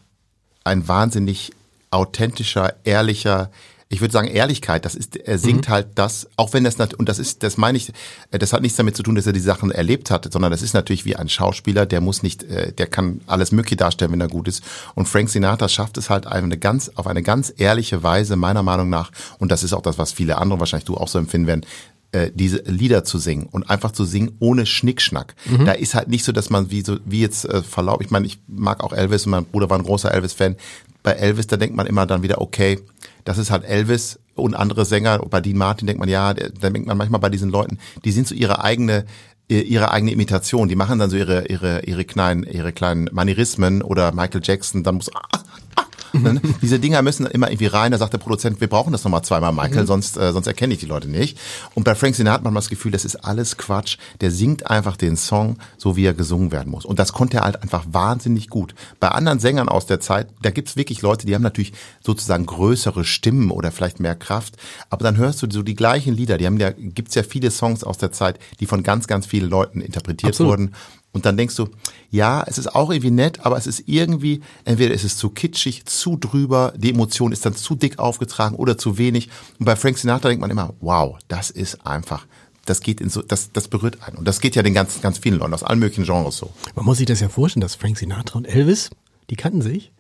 ein 0.65 0.89
wahnsinnig 0.89 1.53
authentischer, 1.91 2.75
ehrlicher, 2.85 3.51
ich 3.89 4.01
würde 4.01 4.13
sagen 4.13 4.29
Ehrlichkeit, 4.29 4.85
das 4.85 4.95
ist, 4.95 5.15
er 5.17 5.39
singt 5.39 5.69
mhm. 5.69 5.73
halt 5.73 5.87
das, 5.95 6.27
auch 6.37 6.53
wenn 6.53 6.65
das, 6.65 6.77
und 6.77 7.09
das 7.09 7.19
ist, 7.19 7.43
das 7.43 7.57
meine 7.57 7.79
ich, 7.79 7.93
äh, 8.33 8.39
das 8.39 8.53
hat 8.53 8.63
nichts 8.63 8.77
damit 8.77 8.97
zu 8.97 9.03
tun, 9.03 9.15
dass 9.15 9.27
er 9.27 9.33
die 9.33 9.41
Sachen 9.41 9.71
erlebt 9.71 10.11
hat, 10.11 10.31
sondern 10.33 10.51
das 10.51 10.63
ist 10.63 10.75
natürlich 10.75 11.05
wie 11.05 11.15
ein 11.15 11.29
Schauspieler, 11.29 11.87
der 11.87 12.01
muss 12.01 12.23
nicht, 12.23 12.43
äh, 12.45 12.73
der 12.73 12.87
kann 12.87 13.21
alles 13.27 13.53
Mögliche 13.53 13.77
darstellen, 13.77 14.11
wenn 14.11 14.21
er 14.21 14.29
gut 14.29 14.49
ist. 14.49 14.65
Und 14.95 15.07
Frank 15.07 15.29
Sinatra 15.29 15.69
schafft 15.69 15.97
es 15.99 16.11
halt 16.11 16.27
eine 16.27 16.59
ganz, 16.59 16.91
auf 16.97 17.07
eine 17.07 17.23
ganz 17.23 17.53
ehrliche 17.57 18.03
Weise, 18.03 18.35
meiner 18.37 18.63
Meinung 18.63 18.89
nach, 18.89 19.13
und 19.39 19.53
das 19.53 19.63
ist 19.63 19.73
auch 19.73 19.83
das, 19.83 19.99
was 19.99 20.13
viele 20.13 20.39
andere 20.39 20.59
wahrscheinlich 20.59 20.87
du 20.87 20.97
auch 20.97 21.09
so 21.09 21.19
empfinden 21.19 21.47
werden, 21.47 21.67
äh, 22.15 22.31
diese 22.33 22.59
Lieder 22.67 23.05
zu 23.05 23.19
singen 23.19 23.49
und 23.51 23.69
einfach 23.69 23.91
zu 23.91 24.05
singen 24.05 24.37
ohne 24.39 24.67
Schnickschnack. 24.67 25.35
Mhm. 25.47 25.65
Da 25.65 25.73
ist 25.73 25.95
halt 25.95 26.09
nicht 26.09 26.25
so, 26.25 26.33
dass 26.33 26.49
man 26.49 26.71
wie 26.71 26.83
so 26.83 26.99
wie 27.05 27.21
jetzt 27.21 27.45
äh, 27.45 27.63
verlaub, 27.63 28.01
ich 28.01 28.11
meine, 28.11 28.27
ich 28.27 28.39
mag 28.47 28.85
auch 28.85 28.93
Elvis 28.93 29.27
und 29.27 29.33
mein 29.33 29.45
Bruder 29.45 29.69
war 29.69 29.79
ein 29.79 29.85
großer 29.85 30.13
Elvis-Fan. 30.13 30.57
Bei 31.03 31.13
Elvis, 31.13 31.49
da 31.49 31.57
denkt 31.57 31.77
man 31.77 31.87
immer 31.87 32.07
dann 32.07 32.23
wieder, 32.23 32.41
okay, 32.41 32.79
das 33.25 33.39
ist 33.39 33.51
halt 33.51 33.65
Elvis 33.65 34.21
und 34.37 34.55
andere 34.55 34.85
Sänger. 34.85 35.19
Bei 35.19 35.41
Dean 35.41 35.59
Martin 35.59 35.87
denkt 35.87 36.01
man, 36.01 36.09
ja, 36.09 36.33
da 36.35 36.71
denkt 36.71 36.87
man 36.87 36.97
manchmal 36.97 37.21
bei 37.21 37.31
diesen 37.31 37.51
Leuten, 37.51 37.79
die 38.05 38.13
sind 38.13 38.29
so 38.29 38.35
ihre 38.35 38.63
eigene 38.63 39.05
ihre 39.47 39.91
eigene 39.91 40.13
Imitation. 40.13 40.69
Die 40.69 40.77
machen 40.77 40.99
dann 40.99 41.11
so 41.11 41.17
ihre 41.17 41.47
ihre 41.49 41.85
ihre 41.85 42.05
kleinen 42.05 42.45
ihre 42.45 42.73
kleinen 42.73 43.11
Manierismen 43.13 43.83
oder 43.83 44.13
Michael 44.13 44.41
Jackson. 44.43 44.83
Dann 44.83 44.95
muss 44.95 45.11
ah, 45.77 45.84
Ne? 46.23 46.41
Diese 46.63 46.79
Dinger 46.79 47.03
müssen 47.03 47.27
immer 47.27 47.51
irgendwie 47.51 47.67
rein. 47.67 47.93
Da 47.93 47.99
sagt 47.99 48.13
der 48.13 48.19
Produzent, 48.19 48.61
wir 48.61 48.69
brauchen 48.69 48.93
das 48.93 49.05
nochmal 49.05 49.23
zweimal, 49.23 49.53
Michael, 49.53 49.83
mhm. 49.83 49.87
sonst, 49.87 50.17
äh, 50.17 50.33
sonst 50.33 50.47
erkenne 50.47 50.75
ich 50.75 50.81
die 50.81 50.87
Leute 50.87 51.09
nicht. 51.09 51.39
Und 51.75 51.85
bei 51.85 51.95
Frank 51.95 52.15
Sinatra 52.15 52.35
hat 52.35 52.45
man 52.45 52.55
das 52.55 52.69
Gefühl, 52.69 52.93
das 52.93 53.05
ist 53.05 53.17
alles 53.17 53.57
Quatsch. 53.57 53.99
Der 54.21 54.31
singt 54.31 54.71
einfach 54.71 54.97
den 54.97 55.17
Song, 55.17 55.59
so 55.77 55.97
wie 55.97 56.05
er 56.05 56.15
gesungen 56.15 56.53
werden 56.53 56.71
muss. 56.71 56.85
Und 56.85 56.99
das 56.99 57.13
konnte 57.13 57.39
er 57.39 57.45
halt 57.45 57.63
einfach 57.63 57.85
wahnsinnig 57.91 58.49
gut. 58.49 58.75
Bei 59.01 59.09
anderen 59.09 59.39
Sängern 59.39 59.69
aus 59.69 59.87
der 59.87 60.01
Zeit, 60.01 60.29
da 60.43 60.51
gibt's 60.51 60.77
wirklich 60.77 61.03
Leute, 61.03 61.27
die 61.27 61.35
haben 61.35 61.43
natürlich 61.43 61.73
sozusagen 62.03 62.47
größere 62.47 63.05
Stimmen 63.05 63.51
oder 63.51 63.71
vielleicht 63.71 64.01
mehr 64.01 64.15
Kraft. 64.15 64.57
Aber 64.91 65.05
dann 65.05 65.17
hörst 65.17 65.43
du 65.43 65.51
so 65.51 65.63
die 65.63 65.75
gleichen 65.75 66.15
Lieder. 66.15 66.39
Die 66.39 66.47
haben 66.47 66.59
ja, 66.59 66.71
gibt's 66.71 67.15
ja 67.15 67.23
viele 67.23 67.51
Songs 67.51 67.85
aus 67.85 67.99
der 67.99 68.13
Zeit, 68.13 68.39
die 68.61 68.67
von 68.67 68.83
ganz, 68.83 69.07
ganz 69.07 69.27
vielen 69.27 69.51
Leuten 69.51 69.81
interpretiert 69.81 70.33
Absolut. 70.33 70.51
wurden. 70.51 70.75
Und 71.15 71.25
dann 71.25 71.37
denkst 71.37 71.55
du, 71.55 71.69
ja, 72.11 72.45
es 72.47 72.59
ist 72.59 72.75
auch 72.75 72.91
irgendwie 72.91 73.13
nett, 73.13 73.47
aber 73.47 73.57
es 73.57 73.69
ist 73.69 73.85
irgendwie, 73.87 74.43
entweder 74.65 74.93
ist 74.93 75.05
es 75.05 75.17
zu 75.17 75.31
kitschig, 75.31 75.87
zu 75.87 76.17
drüber, 76.17 76.75
die 76.77 76.91
Emotion 76.91 77.31
ist 77.31 77.47
dann 77.47 77.55
zu 77.55 77.77
dick 77.77 78.01
aufgetragen 78.01 78.57
oder 78.57 78.77
zu 78.77 78.99
wenig. 78.99 79.31
Und 79.61 79.65
bei 79.65 79.77
Frank 79.77 79.97
Sinatra 79.97 80.29
denkt 80.29 80.41
man 80.41 80.51
immer, 80.51 80.75
wow, 80.81 81.17
das 81.29 81.51
ist 81.51 81.87
einfach, 81.87 82.27
das 82.67 82.81
geht 82.81 83.01
in 83.01 83.11
so, 83.11 83.23
das, 83.23 83.53
das 83.53 83.69
berührt 83.69 84.03
einen. 84.03 84.19
Und 84.19 84.27
das 84.27 84.41
geht 84.41 84.57
ja 84.57 84.63
den 84.63 84.75
ganz, 84.75 85.01
ganz 85.03 85.19
vielen 85.19 85.39
Leuten 85.39 85.55
aus 85.55 85.63
allen 85.63 85.79
möglichen 85.79 86.05
Genres 86.05 86.37
so. 86.37 86.51
Man 86.75 86.85
muss 86.85 86.99
sich 86.99 87.07
das 87.07 87.21
ja 87.21 87.29
vorstellen, 87.29 87.63
dass 87.63 87.77
Frank 87.77 87.97
Sinatra 87.97 88.37
und 88.37 88.47
Elvis, 88.47 88.91
die 89.31 89.37
kannten 89.37 89.63
sich. 89.63 89.93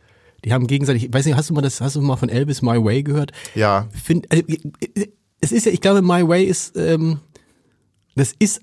Die 0.44 0.52
haben 0.52 0.66
gegenseitig, 0.66 1.12
weiß 1.12 1.26
nicht, 1.26 1.36
hast 1.36 1.48
du 1.48 1.54
mal 1.54 1.62
das, 1.62 1.80
hast 1.80 1.94
du 1.94 2.02
mal 2.02 2.16
von 2.16 2.28
Elvis 2.28 2.60
My 2.60 2.84
Way 2.84 3.04
gehört? 3.04 3.30
Ja. 3.54 3.88
Find, 3.92 4.30
also, 4.32 4.42
es 5.40 5.52
ist 5.52 5.64
ja, 5.64 5.72
ich 5.72 5.80
glaube, 5.80 6.02
My 6.02 6.26
Way 6.26 6.44
ist, 6.44 6.76
ähm, 6.76 7.20
das 8.16 8.34
ist 8.36 8.60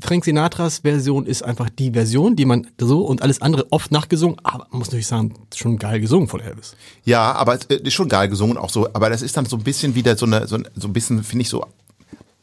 Frank 0.00 0.24
Sinatras 0.24 0.78
Version 0.78 1.26
ist 1.26 1.42
einfach 1.42 1.70
die 1.70 1.92
Version, 1.92 2.36
die 2.36 2.44
man 2.44 2.66
so 2.80 3.02
und 3.02 3.22
alles 3.22 3.40
andere 3.42 3.66
oft 3.70 3.92
nachgesungen, 3.92 4.36
aber 4.42 4.66
muss 4.70 4.88
natürlich 4.88 5.06
sagen, 5.06 5.34
schon 5.54 5.78
geil 5.78 6.00
gesungen 6.00 6.28
von 6.28 6.40
Elvis. 6.40 6.74
Ja, 7.04 7.32
aber 7.32 7.54
es 7.54 7.64
ist 7.66 7.94
schon 7.94 8.08
geil 8.08 8.28
gesungen 8.28 8.56
auch 8.56 8.70
so, 8.70 8.88
aber 8.92 9.08
das 9.10 9.22
ist 9.22 9.36
dann 9.36 9.46
so 9.46 9.56
ein 9.56 9.62
bisschen 9.62 9.94
wieder 9.94 10.16
so 10.16 10.26
eine 10.26 10.46
so, 10.46 10.58
so 10.74 10.88
ein 10.88 10.92
bisschen 10.92 11.22
finde 11.22 11.42
ich 11.42 11.48
so 11.48 11.64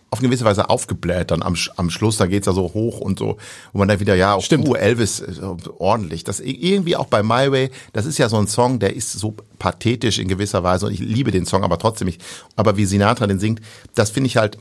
auf 0.10 0.20
eine 0.20 0.30
gewisse 0.30 0.46
Weise 0.46 0.70
aufgebläht 0.70 1.32
dann 1.32 1.44
am, 1.44 1.56
am 1.76 1.90
Schluss, 1.90 2.18
da 2.18 2.28
geht's 2.28 2.48
ja 2.48 2.54
so 2.54 2.74
hoch 2.74 3.00
und 3.00 3.20
so, 3.20 3.38
wo 3.74 3.80
man 3.80 3.88
dann 3.88 4.00
wieder, 4.00 4.16
ja, 4.16 4.40
Stimmt. 4.40 4.68
Uh, 4.68 4.76
Elvis, 4.76 5.20
äh, 5.20 5.36
ordentlich. 5.78 6.24
Das 6.24 6.40
irgendwie 6.40 6.96
auch 6.96 7.08
bei 7.08 7.24
My 7.24 7.52
Way, 7.52 7.72
das 7.94 8.06
ist 8.06 8.18
ja 8.18 8.30
so 8.30 8.38
ein 8.38 8.48
Song, 8.48 8.80
der 8.80 8.96
ist 8.96 9.12
so 9.12 9.36
pathetisch 9.60 10.20
in 10.20 10.28
gewisser 10.28 10.64
Weise 10.64 10.86
und 10.86 10.94
ich 10.94 11.00
liebe 11.00 11.32
den 11.32 11.46
Song, 11.46 11.64
aber 11.64 11.78
trotzdem 11.78 12.06
nicht. 12.06 12.24
Aber 12.56 12.78
wie 12.78 12.86
Sinatra 12.86 13.28
den 13.28 13.40
singt, 13.40 13.62
das 13.96 14.10
finde 14.10 14.28
ich 14.28 14.38
halt, 14.38 14.58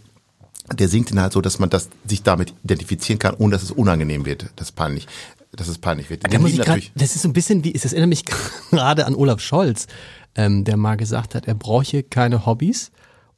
der 0.75 0.89
singt 0.89 1.11
ihn 1.11 1.21
halt 1.21 1.33
so, 1.33 1.41
dass 1.41 1.59
man 1.59 1.71
das 1.71 1.89
sich 2.07 2.23
damit 2.23 2.55
identifizieren 2.65 3.19
kann, 3.19 3.35
ohne 3.35 3.53
dass 3.53 3.63
es 3.63 3.71
unangenehm 3.71 4.25
wird. 4.25 4.51
Das 4.57 4.73
peinlich. 4.73 5.07
Dass 5.53 5.69
es 5.69 5.79
peinlich 5.79 6.11
wird. 6.11 6.31
Da 6.31 6.39
muss 6.39 6.53
ich 6.53 6.61
grad, 6.61 6.81
das 6.95 7.15
ist 7.15 7.23
so 7.23 7.29
ein 7.29 7.33
bisschen 7.33 7.65
wie, 7.65 7.73
das 7.73 7.93
erinnert 7.93 8.09
mich 8.09 8.25
gerade 8.71 9.07
an 9.07 9.15
Olaf 9.15 9.41
Scholz, 9.41 9.87
ähm, 10.35 10.65
der 10.65 10.77
mal 10.77 10.97
gesagt 10.97 11.35
hat, 11.35 11.47
er 11.47 11.55
bräuche 11.55 12.03
keine 12.03 12.47
Hobbys, 12.47 12.91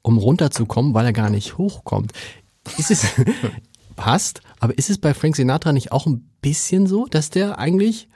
um 0.03 0.19
runterzukommen, 0.19 0.95
weil 0.95 1.07
er 1.07 1.13
gar 1.13 1.31
nicht 1.31 1.59
hochkommt. 1.59 2.13
Ist 2.77 2.91
es, 2.91 3.07
passt, 3.97 4.41
aber 4.59 4.77
ist 4.79 4.91
es 4.91 4.99
bei 4.99 5.13
Frank 5.13 5.37
Sinatra 5.37 5.73
nicht 5.73 5.93
auch 5.93 6.07
ein 6.07 6.29
bisschen 6.41 6.87
so, 6.87 7.07
dass 7.07 7.31
der 7.31 7.59
eigentlich 7.59 8.09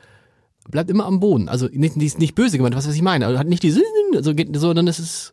bleibt 0.71 0.91
immer 0.91 1.07
am 1.07 1.21
Boden? 1.21 1.49
Also 1.49 1.69
nicht, 1.71 1.97
nicht, 1.97 2.19
nicht 2.19 2.35
böse 2.35 2.57
gemeint, 2.57 2.75
was, 2.75 2.89
was 2.89 2.95
ich 2.95 3.03
meine. 3.03 3.27
Also 3.27 3.39
hat 3.39 3.47
nicht 3.47 3.63
die, 3.63 3.77
also 4.15 4.35
geht, 4.35 4.57
sondern 4.57 4.89
es 4.89 4.99
ist. 4.99 5.33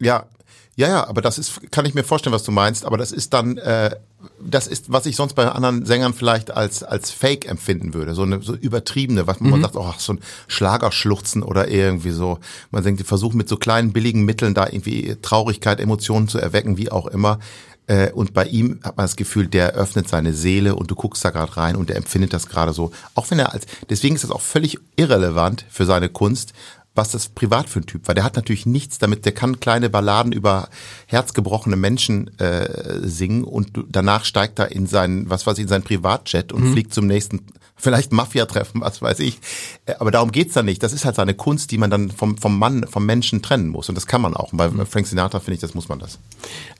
Ja, 0.00 0.26
ja, 0.80 0.88
ja, 0.88 1.06
aber 1.06 1.20
das 1.20 1.36
ist, 1.36 1.70
kann 1.70 1.84
ich 1.84 1.92
mir 1.92 2.04
vorstellen, 2.04 2.32
was 2.32 2.42
du 2.42 2.52
meinst, 2.52 2.86
aber 2.86 2.96
das 2.96 3.12
ist 3.12 3.34
dann, 3.34 3.58
äh, 3.58 3.94
das 4.42 4.66
ist, 4.66 4.90
was 4.90 5.04
ich 5.04 5.14
sonst 5.14 5.34
bei 5.34 5.46
anderen 5.46 5.84
Sängern 5.84 6.14
vielleicht 6.14 6.50
als, 6.50 6.82
als 6.82 7.10
Fake 7.10 7.46
empfinden 7.46 7.92
würde, 7.92 8.14
so 8.14 8.22
eine 8.22 8.40
so 8.40 8.54
übertriebene, 8.54 9.26
was 9.26 9.40
man 9.40 9.58
mhm. 9.58 9.62
sagt, 9.62 9.76
oh, 9.76 9.92
so 9.98 10.14
ein 10.14 10.20
Schlagerschluchzen 10.48 11.42
oder 11.42 11.68
irgendwie 11.68 12.12
so. 12.12 12.38
Man 12.70 12.82
denkt, 12.82 12.98
die 12.98 13.04
versuchen 13.04 13.36
mit 13.36 13.46
so 13.46 13.58
kleinen, 13.58 13.92
billigen 13.92 14.24
Mitteln 14.24 14.54
da 14.54 14.68
irgendwie 14.68 15.16
Traurigkeit, 15.20 15.80
Emotionen 15.80 16.28
zu 16.28 16.38
erwecken, 16.38 16.78
wie 16.78 16.90
auch 16.90 17.08
immer. 17.08 17.40
Äh, 17.86 18.12
und 18.12 18.32
bei 18.32 18.46
ihm 18.46 18.80
hat 18.82 18.96
man 18.96 19.04
das 19.04 19.16
Gefühl, 19.16 19.48
der 19.48 19.72
öffnet 19.72 20.08
seine 20.08 20.32
Seele 20.32 20.76
und 20.76 20.90
du 20.90 20.94
guckst 20.94 21.22
da 21.26 21.30
gerade 21.30 21.58
rein 21.58 21.76
und 21.76 21.90
der 21.90 21.96
empfindet 21.96 22.32
das 22.32 22.46
gerade 22.46 22.72
so. 22.72 22.90
Auch 23.14 23.30
wenn 23.30 23.38
er 23.38 23.52
als, 23.52 23.66
deswegen 23.90 24.14
ist 24.14 24.24
das 24.24 24.30
auch 24.30 24.40
völlig 24.40 24.78
irrelevant 24.96 25.66
für 25.68 25.84
seine 25.84 26.08
Kunst, 26.08 26.54
was 26.94 27.12
das 27.12 27.28
privat 27.28 27.68
für 27.68 27.80
ein 27.80 27.86
Typ 27.86 28.08
war. 28.08 28.14
Der 28.14 28.24
hat 28.24 28.36
natürlich 28.36 28.66
nichts 28.66 28.98
damit, 28.98 29.24
der 29.24 29.32
kann 29.32 29.60
kleine 29.60 29.88
Balladen 29.88 30.32
über 30.32 30.68
herzgebrochene 31.06 31.76
Menschen 31.76 32.36
äh, 32.38 33.06
singen 33.06 33.44
und 33.44 33.70
danach 33.88 34.24
steigt 34.24 34.58
er 34.58 34.72
in 34.72 34.86
sein, 34.86 35.28
was 35.28 35.46
weiß 35.46 35.58
ich, 35.58 35.62
in 35.62 35.68
sein 35.68 35.82
Privatjet 35.82 36.52
und 36.52 36.64
mhm. 36.64 36.72
fliegt 36.72 36.92
zum 36.92 37.06
nächsten, 37.06 37.46
vielleicht 37.76 38.12
Mafia-Treffen, 38.12 38.80
was 38.80 39.00
weiß 39.00 39.20
ich. 39.20 39.38
Äh, 39.86 39.94
aber 39.98 40.10
darum 40.10 40.32
geht's 40.32 40.54
dann 40.54 40.66
nicht. 40.66 40.82
Das 40.82 40.92
ist 40.92 41.04
halt 41.04 41.14
seine 41.16 41.34
Kunst, 41.34 41.70
die 41.70 41.78
man 41.78 41.90
dann 41.90 42.10
vom, 42.10 42.36
vom 42.36 42.58
Mann, 42.58 42.86
vom 42.88 43.06
Menschen 43.06 43.40
trennen 43.40 43.68
muss. 43.68 43.88
Und 43.88 43.94
das 43.94 44.06
kann 44.06 44.20
man 44.20 44.34
auch. 44.34 44.52
Und 44.52 44.58
bei 44.58 44.68
mhm. 44.68 44.84
Frank 44.84 45.06
Sinatra 45.06 45.38
finde 45.38 45.54
ich, 45.54 45.60
das 45.60 45.74
muss 45.74 45.88
man 45.88 46.00
das. 46.00 46.18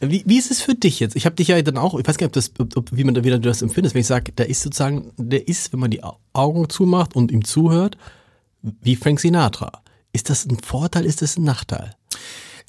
Wie, 0.00 0.24
wie 0.26 0.38
ist 0.38 0.50
es 0.50 0.60
für 0.60 0.74
dich 0.74 1.00
jetzt? 1.00 1.14
Ich 1.14 1.24
habe 1.24 1.36
dich 1.36 1.48
ja 1.48 1.62
dann 1.62 1.78
auch, 1.78 1.98
ich 1.98 2.06
weiß 2.06 2.18
gar 2.18 2.26
nicht, 2.26 2.36
ob 2.36 2.66
das, 2.66 2.76
ob, 2.76 2.88
wie 2.92 3.04
man 3.04 3.14
da 3.14 3.22
wieder 3.22 3.38
das 3.38 3.62
empfindest, 3.62 3.94
wenn 3.94 4.00
ich 4.00 4.08
sage, 4.08 4.32
der 4.32 4.48
ist 4.48 4.62
sozusagen, 4.62 5.12
der 5.16 5.46
ist, 5.46 5.72
wenn 5.72 5.80
man 5.80 5.90
die 5.90 6.02
Augen 6.32 6.68
zumacht 6.68 7.14
und 7.14 7.30
ihm 7.30 7.44
zuhört, 7.44 7.96
wie 8.62 8.96
Frank 8.96 9.20
Sinatra. 9.20 9.82
Ist 10.12 10.30
das 10.30 10.46
ein 10.46 10.58
Vorteil, 10.58 11.04
ist 11.04 11.22
das 11.22 11.36
ein 11.36 11.44
Nachteil? 11.44 11.94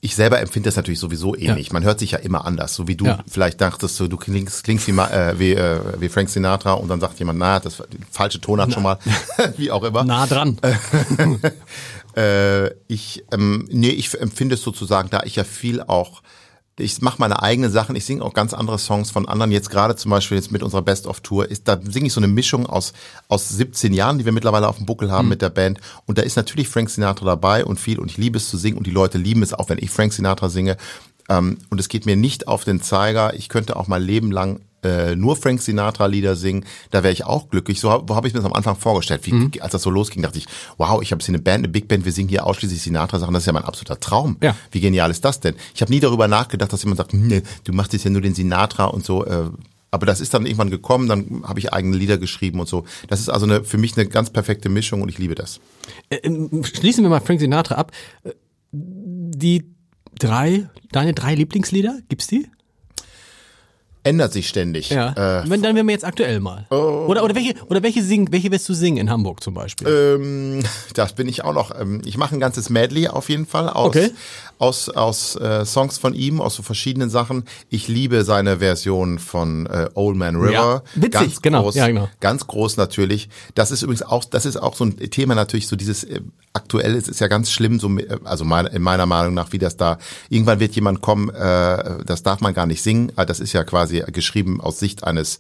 Ich 0.03 0.15
selber 0.15 0.39
empfinde 0.39 0.67
das 0.67 0.75
natürlich 0.75 0.99
sowieso 0.99 1.35
ähnlich. 1.35 1.67
Ja. 1.67 1.73
Man 1.73 1.83
hört 1.83 1.99
sich 1.99 2.11
ja 2.11 2.17
immer 2.17 2.45
anders. 2.45 2.73
So 2.73 2.87
wie 2.87 2.95
du 2.95 3.05
ja. 3.05 3.23
vielleicht 3.27 3.61
dachtest, 3.61 3.99
du 3.99 4.17
klingst, 4.17 4.63
klingst 4.63 4.87
wie, 4.87 4.91
äh, 4.91 5.37
wie, 5.37 5.53
äh, 5.53 5.79
wie 5.99 6.09
Frank 6.09 6.27
Sinatra 6.29 6.73
und 6.73 6.87
dann 6.87 6.99
sagt 6.99 7.19
jemand, 7.19 7.37
na, 7.37 7.59
das 7.59 7.83
falsche 8.09 8.41
Ton 8.41 8.59
hat 8.59 8.73
schon 8.73 8.81
mal, 8.81 8.97
wie 9.57 9.69
auch 9.69 9.83
immer. 9.83 10.03
Nah 10.03 10.25
dran. 10.25 10.57
äh, 12.15 12.71
ich, 12.87 13.23
ähm, 13.31 13.67
nee, 13.69 13.89
ich 13.89 14.19
empfinde 14.19 14.55
es 14.55 14.63
sozusagen, 14.63 15.11
da 15.11 15.21
ich 15.23 15.35
ja 15.35 15.43
viel 15.43 15.83
auch 15.83 16.23
ich 16.81 17.01
mache 17.01 17.17
meine 17.19 17.41
eigenen 17.41 17.71
Sachen, 17.71 17.95
ich 17.95 18.05
singe 18.05 18.23
auch 18.23 18.33
ganz 18.33 18.53
andere 18.53 18.77
Songs 18.77 19.11
von 19.11 19.27
anderen. 19.27 19.51
Jetzt 19.51 19.69
gerade 19.69 19.95
zum 19.95 20.11
Beispiel 20.11 20.37
jetzt 20.37 20.51
mit 20.51 20.63
unserer 20.63 20.81
Best-of-Tour, 20.81 21.49
ist 21.49 21.67
da 21.67 21.79
singe 21.81 22.07
ich 22.07 22.13
so 22.13 22.19
eine 22.19 22.27
Mischung 22.27 22.65
aus, 22.65 22.93
aus 23.27 23.49
17 23.49 23.93
Jahren, 23.93 24.17
die 24.17 24.25
wir 24.25 24.31
mittlerweile 24.31 24.67
auf 24.67 24.77
dem 24.77 24.85
Buckel 24.85 25.11
haben 25.11 25.25
mhm. 25.25 25.29
mit 25.29 25.41
der 25.41 25.49
Band. 25.49 25.79
Und 26.05 26.17
da 26.17 26.21
ist 26.23 26.35
natürlich 26.35 26.67
Frank 26.67 26.89
Sinatra 26.89 27.25
dabei 27.25 27.65
und 27.65 27.79
viel 27.79 27.99
und 27.99 28.11
ich 28.11 28.17
liebe 28.17 28.37
es 28.37 28.49
zu 28.49 28.57
singen 28.57 28.77
und 28.77 28.87
die 28.87 28.91
Leute 28.91 29.17
lieben 29.17 29.43
es 29.43 29.53
auch, 29.53 29.69
wenn 29.69 29.77
ich 29.77 29.89
Frank 29.89 30.13
Sinatra 30.13 30.49
singe. 30.49 30.77
Ähm, 31.29 31.57
und 31.69 31.79
es 31.79 31.87
geht 31.87 32.05
mir 32.05 32.15
nicht 32.15 32.47
auf 32.47 32.63
den 32.63 32.81
Zeiger. 32.81 33.33
Ich 33.35 33.49
könnte 33.49 33.75
auch 33.75 33.87
mein 33.87 34.01
Leben 34.01 34.31
lang 34.31 34.59
äh, 34.83 35.15
nur 35.15 35.35
Frank 35.35 35.61
Sinatra 35.61 36.05
Lieder 36.07 36.35
singen, 36.35 36.65
da 36.89 37.03
wäre 37.03 37.13
ich 37.13 37.25
auch 37.25 37.49
glücklich. 37.49 37.79
So 37.79 37.91
habe 37.91 38.15
hab 38.15 38.25
ich 38.25 38.33
mir 38.33 38.39
das 38.39 38.45
am 38.45 38.53
Anfang 38.53 38.75
vorgestellt. 38.75 39.25
Wie, 39.25 39.33
mhm. 39.33 39.51
Als 39.59 39.71
das 39.71 39.83
so 39.83 39.89
losging, 39.89 40.21
dachte 40.23 40.37
ich, 40.37 40.47
wow, 40.77 41.01
ich 41.01 41.11
habe 41.11 41.23
hier 41.23 41.33
eine 41.33 41.41
Band, 41.41 41.59
eine 41.59 41.67
Big 41.69 41.87
Band, 41.87 42.05
wir 42.05 42.11
singen 42.11 42.29
hier 42.29 42.45
ausschließlich 42.45 42.81
Sinatra 42.81 43.19
Sachen, 43.19 43.33
das 43.33 43.43
ist 43.43 43.47
ja 43.47 43.53
mein 43.53 43.65
absoluter 43.65 43.99
Traum. 43.99 44.37
Ja. 44.41 44.55
Wie 44.71 44.79
genial 44.79 45.11
ist 45.11 45.23
das 45.23 45.39
denn? 45.39 45.55
Ich 45.75 45.81
habe 45.81 45.91
nie 45.91 45.99
darüber 45.99 46.27
nachgedacht, 46.27 46.71
dass 46.73 46.83
jemand 46.83 46.97
sagt, 46.97 47.13
nee, 47.13 47.43
du 47.63 47.73
machst 47.73 47.93
jetzt 47.93 48.05
ja 48.05 48.11
nur 48.11 48.21
den 48.21 48.33
Sinatra 48.35 48.85
und 48.85 49.05
so. 49.05 49.25
Äh, 49.25 49.49
aber 49.91 50.05
das 50.05 50.21
ist 50.21 50.33
dann 50.33 50.45
irgendwann 50.45 50.69
gekommen, 50.69 51.09
dann 51.09 51.43
habe 51.43 51.59
ich 51.59 51.73
eigene 51.73 51.97
Lieder 51.97 52.17
geschrieben 52.17 52.61
und 52.61 52.69
so. 52.69 52.85
Das 53.09 53.19
ist 53.19 53.29
also 53.29 53.45
eine, 53.45 53.65
für 53.65 53.77
mich 53.77 53.97
eine 53.97 54.07
ganz 54.07 54.29
perfekte 54.29 54.69
Mischung 54.69 55.01
und 55.01 55.09
ich 55.09 55.17
liebe 55.17 55.35
das. 55.35 55.59
Äh, 56.09 56.17
ähm, 56.23 56.63
schließen 56.63 57.03
wir 57.03 57.09
mal 57.09 57.19
Frank 57.19 57.41
Sinatra 57.41 57.75
ab. 57.75 57.91
Äh, 58.23 58.31
die 58.71 59.65
drei, 60.17 60.69
deine 60.91 61.13
drei 61.13 61.35
Lieblingslieder, 61.35 61.99
gibt's 62.07 62.27
die? 62.27 62.47
Ändert 64.03 64.33
sich 64.33 64.47
ständig. 64.47 64.89
Ja. 64.89 65.41
Äh, 65.41 65.49
Wenn, 65.49 65.61
dann 65.61 65.75
wären 65.75 65.87
wir 65.87 65.93
jetzt 65.93 66.05
aktuell 66.05 66.39
mal. 66.39 66.65
Oh. 66.69 67.05
Oder, 67.07 67.23
oder 67.23 67.35
welche, 67.35 67.53
oder 67.67 67.83
welche 67.83 68.01
singen, 68.03 68.31
welche 68.31 68.51
wirst 68.51 68.67
du 68.67 68.73
singen 68.73 68.97
in 68.97 69.09
Hamburg 69.09 69.43
zum 69.43 69.53
Beispiel? 69.53 69.87
Ähm, 69.87 70.63
das 70.93 71.13
bin 71.13 71.27
ich 71.29 71.43
auch 71.43 71.53
noch. 71.53 71.79
Ähm, 71.79 72.01
ich 72.05 72.17
mache 72.17 72.35
ein 72.35 72.39
ganzes 72.39 72.69
Medley 72.69 73.07
auf 73.07 73.29
jeden 73.29 73.45
Fall 73.45 73.69
aus, 73.69 73.87
okay. 73.87 74.11
Aus, 74.61 74.89
aus 74.89 75.35
äh, 75.37 75.65
Songs 75.65 75.97
von 75.97 76.13
ihm, 76.13 76.39
aus 76.39 76.55
so 76.55 76.61
verschiedenen 76.61 77.09
Sachen. 77.09 77.45
Ich 77.69 77.87
liebe 77.87 78.23
seine 78.23 78.59
Version 78.59 79.17
von 79.17 79.65
äh, 79.65 79.89
Old 79.95 80.15
Man 80.15 80.35
River. 80.35 80.51
Ja, 80.51 80.83
witzig, 80.93 81.11
ganz 81.11 81.41
genau, 81.41 81.63
Groß, 81.63 81.75
ja, 81.75 81.87
genau. 81.87 82.09
Ganz 82.19 82.45
groß 82.45 82.77
natürlich. 82.77 83.29
Das 83.55 83.71
ist 83.71 83.81
übrigens 83.81 84.03
auch, 84.03 84.23
das 84.23 84.45
ist 84.45 84.57
auch 84.57 84.75
so 84.75 84.85
ein 84.85 84.97
Thema 85.09 85.33
natürlich, 85.33 85.67
so 85.67 85.75
dieses 85.75 86.03
äh, 86.03 86.21
aktuell 86.53 86.93
ist, 86.93 87.09
ist 87.09 87.19
ja 87.19 87.27
ganz 87.27 87.51
schlimm, 87.51 87.79
so, 87.79 87.89
äh, 87.97 88.19
also 88.23 88.45
mein, 88.45 88.67
in 88.67 88.83
meiner 88.83 89.07
Meinung 89.07 89.33
nach, 89.33 89.51
wie 89.51 89.57
das 89.57 89.77
da, 89.77 89.97
irgendwann 90.29 90.59
wird 90.59 90.75
jemand 90.75 91.01
kommen, 91.01 91.29
äh, 91.29 92.03
das 92.05 92.21
darf 92.21 92.39
man 92.41 92.53
gar 92.53 92.67
nicht 92.67 92.83
singen. 92.83 93.11
Ah, 93.15 93.25
Das 93.25 93.39
ist 93.39 93.53
ja 93.53 93.63
quasi 93.63 94.03
geschrieben 94.11 94.61
aus 94.61 94.77
Sicht 94.77 95.03
eines 95.03 95.39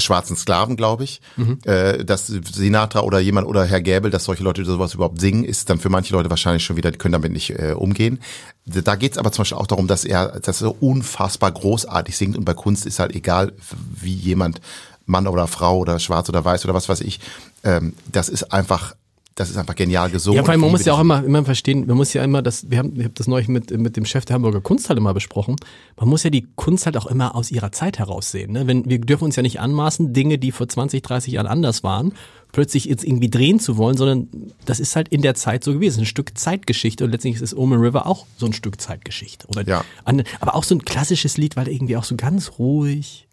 schwarzen 0.00 0.36
Sklaven, 0.36 0.76
glaube 0.76 1.04
ich. 1.04 1.20
Mhm. 1.36 1.58
Äh, 1.64 2.04
dass 2.04 2.26
Sinatra 2.26 3.00
oder 3.00 3.20
jemand 3.20 3.46
oder 3.46 3.64
Herr 3.64 3.80
Gäbel, 3.80 4.10
dass 4.10 4.24
solche 4.24 4.42
Leute 4.42 4.64
sowas 4.64 4.94
überhaupt 4.94 5.20
singen, 5.20 5.44
ist 5.44 5.70
dann 5.70 5.78
für 5.78 5.88
manche 5.88 6.14
Leute 6.14 6.30
wahrscheinlich 6.30 6.64
schon 6.64 6.76
wieder, 6.76 6.90
die 6.90 6.98
können 6.98 7.12
damit 7.12 7.32
nicht 7.32 7.50
äh, 7.50 7.74
umgehen. 7.76 8.20
Da 8.66 8.96
geht 8.96 9.12
es 9.12 9.18
aber 9.18 9.30
zum 9.30 9.42
Beispiel 9.42 9.58
auch 9.58 9.66
darum, 9.66 9.86
dass 9.86 10.04
er, 10.04 10.40
dass 10.40 10.62
er 10.62 10.82
unfassbar 10.82 11.52
großartig 11.52 12.16
singt 12.16 12.36
und 12.36 12.44
bei 12.44 12.54
Kunst 12.54 12.86
ist 12.86 12.98
halt 12.98 13.14
egal, 13.14 13.52
wie 14.00 14.14
jemand 14.14 14.60
Mann 15.06 15.26
oder 15.26 15.46
Frau 15.46 15.78
oder 15.78 15.98
schwarz 15.98 16.28
oder 16.28 16.44
weiß 16.44 16.64
oder 16.64 16.74
was 16.74 16.88
weiß 16.88 17.02
ich, 17.02 17.20
ähm, 17.62 17.94
das 18.10 18.28
ist 18.28 18.52
einfach 18.52 18.94
das 19.34 19.50
ist 19.50 19.56
einfach 19.56 19.74
genial 19.74 20.10
gesungen. 20.10 20.36
Ja, 20.36 20.44
vor 20.44 20.52
allem, 20.52 20.60
man 20.60 20.70
muss 20.70 20.84
ja 20.84 20.92
auch 20.92 21.00
immer, 21.00 21.24
immer 21.24 21.44
verstehen, 21.44 21.86
man 21.86 21.96
muss 21.96 22.12
ja 22.12 22.22
immer 22.22 22.40
das, 22.40 22.70
wir 22.70 22.78
haben, 22.78 22.94
ich 22.96 23.04
habe 23.04 23.14
das 23.14 23.26
neulich 23.26 23.48
mit, 23.48 23.76
mit 23.76 23.96
dem 23.96 24.04
Chef 24.04 24.24
der 24.24 24.34
Hamburger 24.34 24.60
Kunsthalle 24.60 25.00
mal 25.00 25.12
besprochen, 25.12 25.56
man 25.96 26.08
muss 26.08 26.22
ja 26.22 26.30
die 26.30 26.46
Kunst 26.54 26.86
halt 26.86 26.96
auch 26.96 27.06
immer 27.06 27.34
aus 27.34 27.50
ihrer 27.50 27.72
Zeit 27.72 27.98
heraus 27.98 28.30
sehen. 28.30 28.52
Ne? 28.52 28.66
Wenn, 28.66 28.88
wir 28.88 29.00
dürfen 29.00 29.24
uns 29.24 29.34
ja 29.36 29.42
nicht 29.42 29.58
anmaßen, 29.60 30.12
Dinge, 30.12 30.38
die 30.38 30.52
vor 30.52 30.68
20, 30.68 31.02
30 31.02 31.32
Jahren 31.32 31.48
anders 31.48 31.82
waren, 31.82 32.12
plötzlich 32.52 32.84
jetzt 32.84 33.02
irgendwie 33.02 33.28
drehen 33.28 33.58
zu 33.58 33.76
wollen, 33.76 33.96
sondern 33.96 34.28
das 34.64 34.78
ist 34.78 34.94
halt 34.94 35.08
in 35.08 35.22
der 35.22 35.34
Zeit 35.34 35.64
so 35.64 35.72
gewesen, 35.72 36.00
ein 36.02 36.06
Stück 36.06 36.38
Zeitgeschichte 36.38 37.04
und 37.04 37.10
letztendlich 37.10 37.42
ist 37.42 37.54
Omen 37.56 37.80
River 37.80 38.06
auch 38.06 38.26
so 38.36 38.46
ein 38.46 38.52
Stück 38.52 38.80
Zeitgeschichte. 38.80 39.48
Oder 39.48 39.66
Ja. 39.66 39.84
an, 40.04 40.22
aber 40.38 40.54
auch 40.54 40.62
so 40.62 40.76
ein 40.76 40.84
klassisches 40.84 41.36
Lied, 41.36 41.56
weil 41.56 41.68
irgendwie 41.68 41.96
auch 41.96 42.04
so 42.04 42.14
ganz 42.14 42.52
ruhig. 42.60 43.23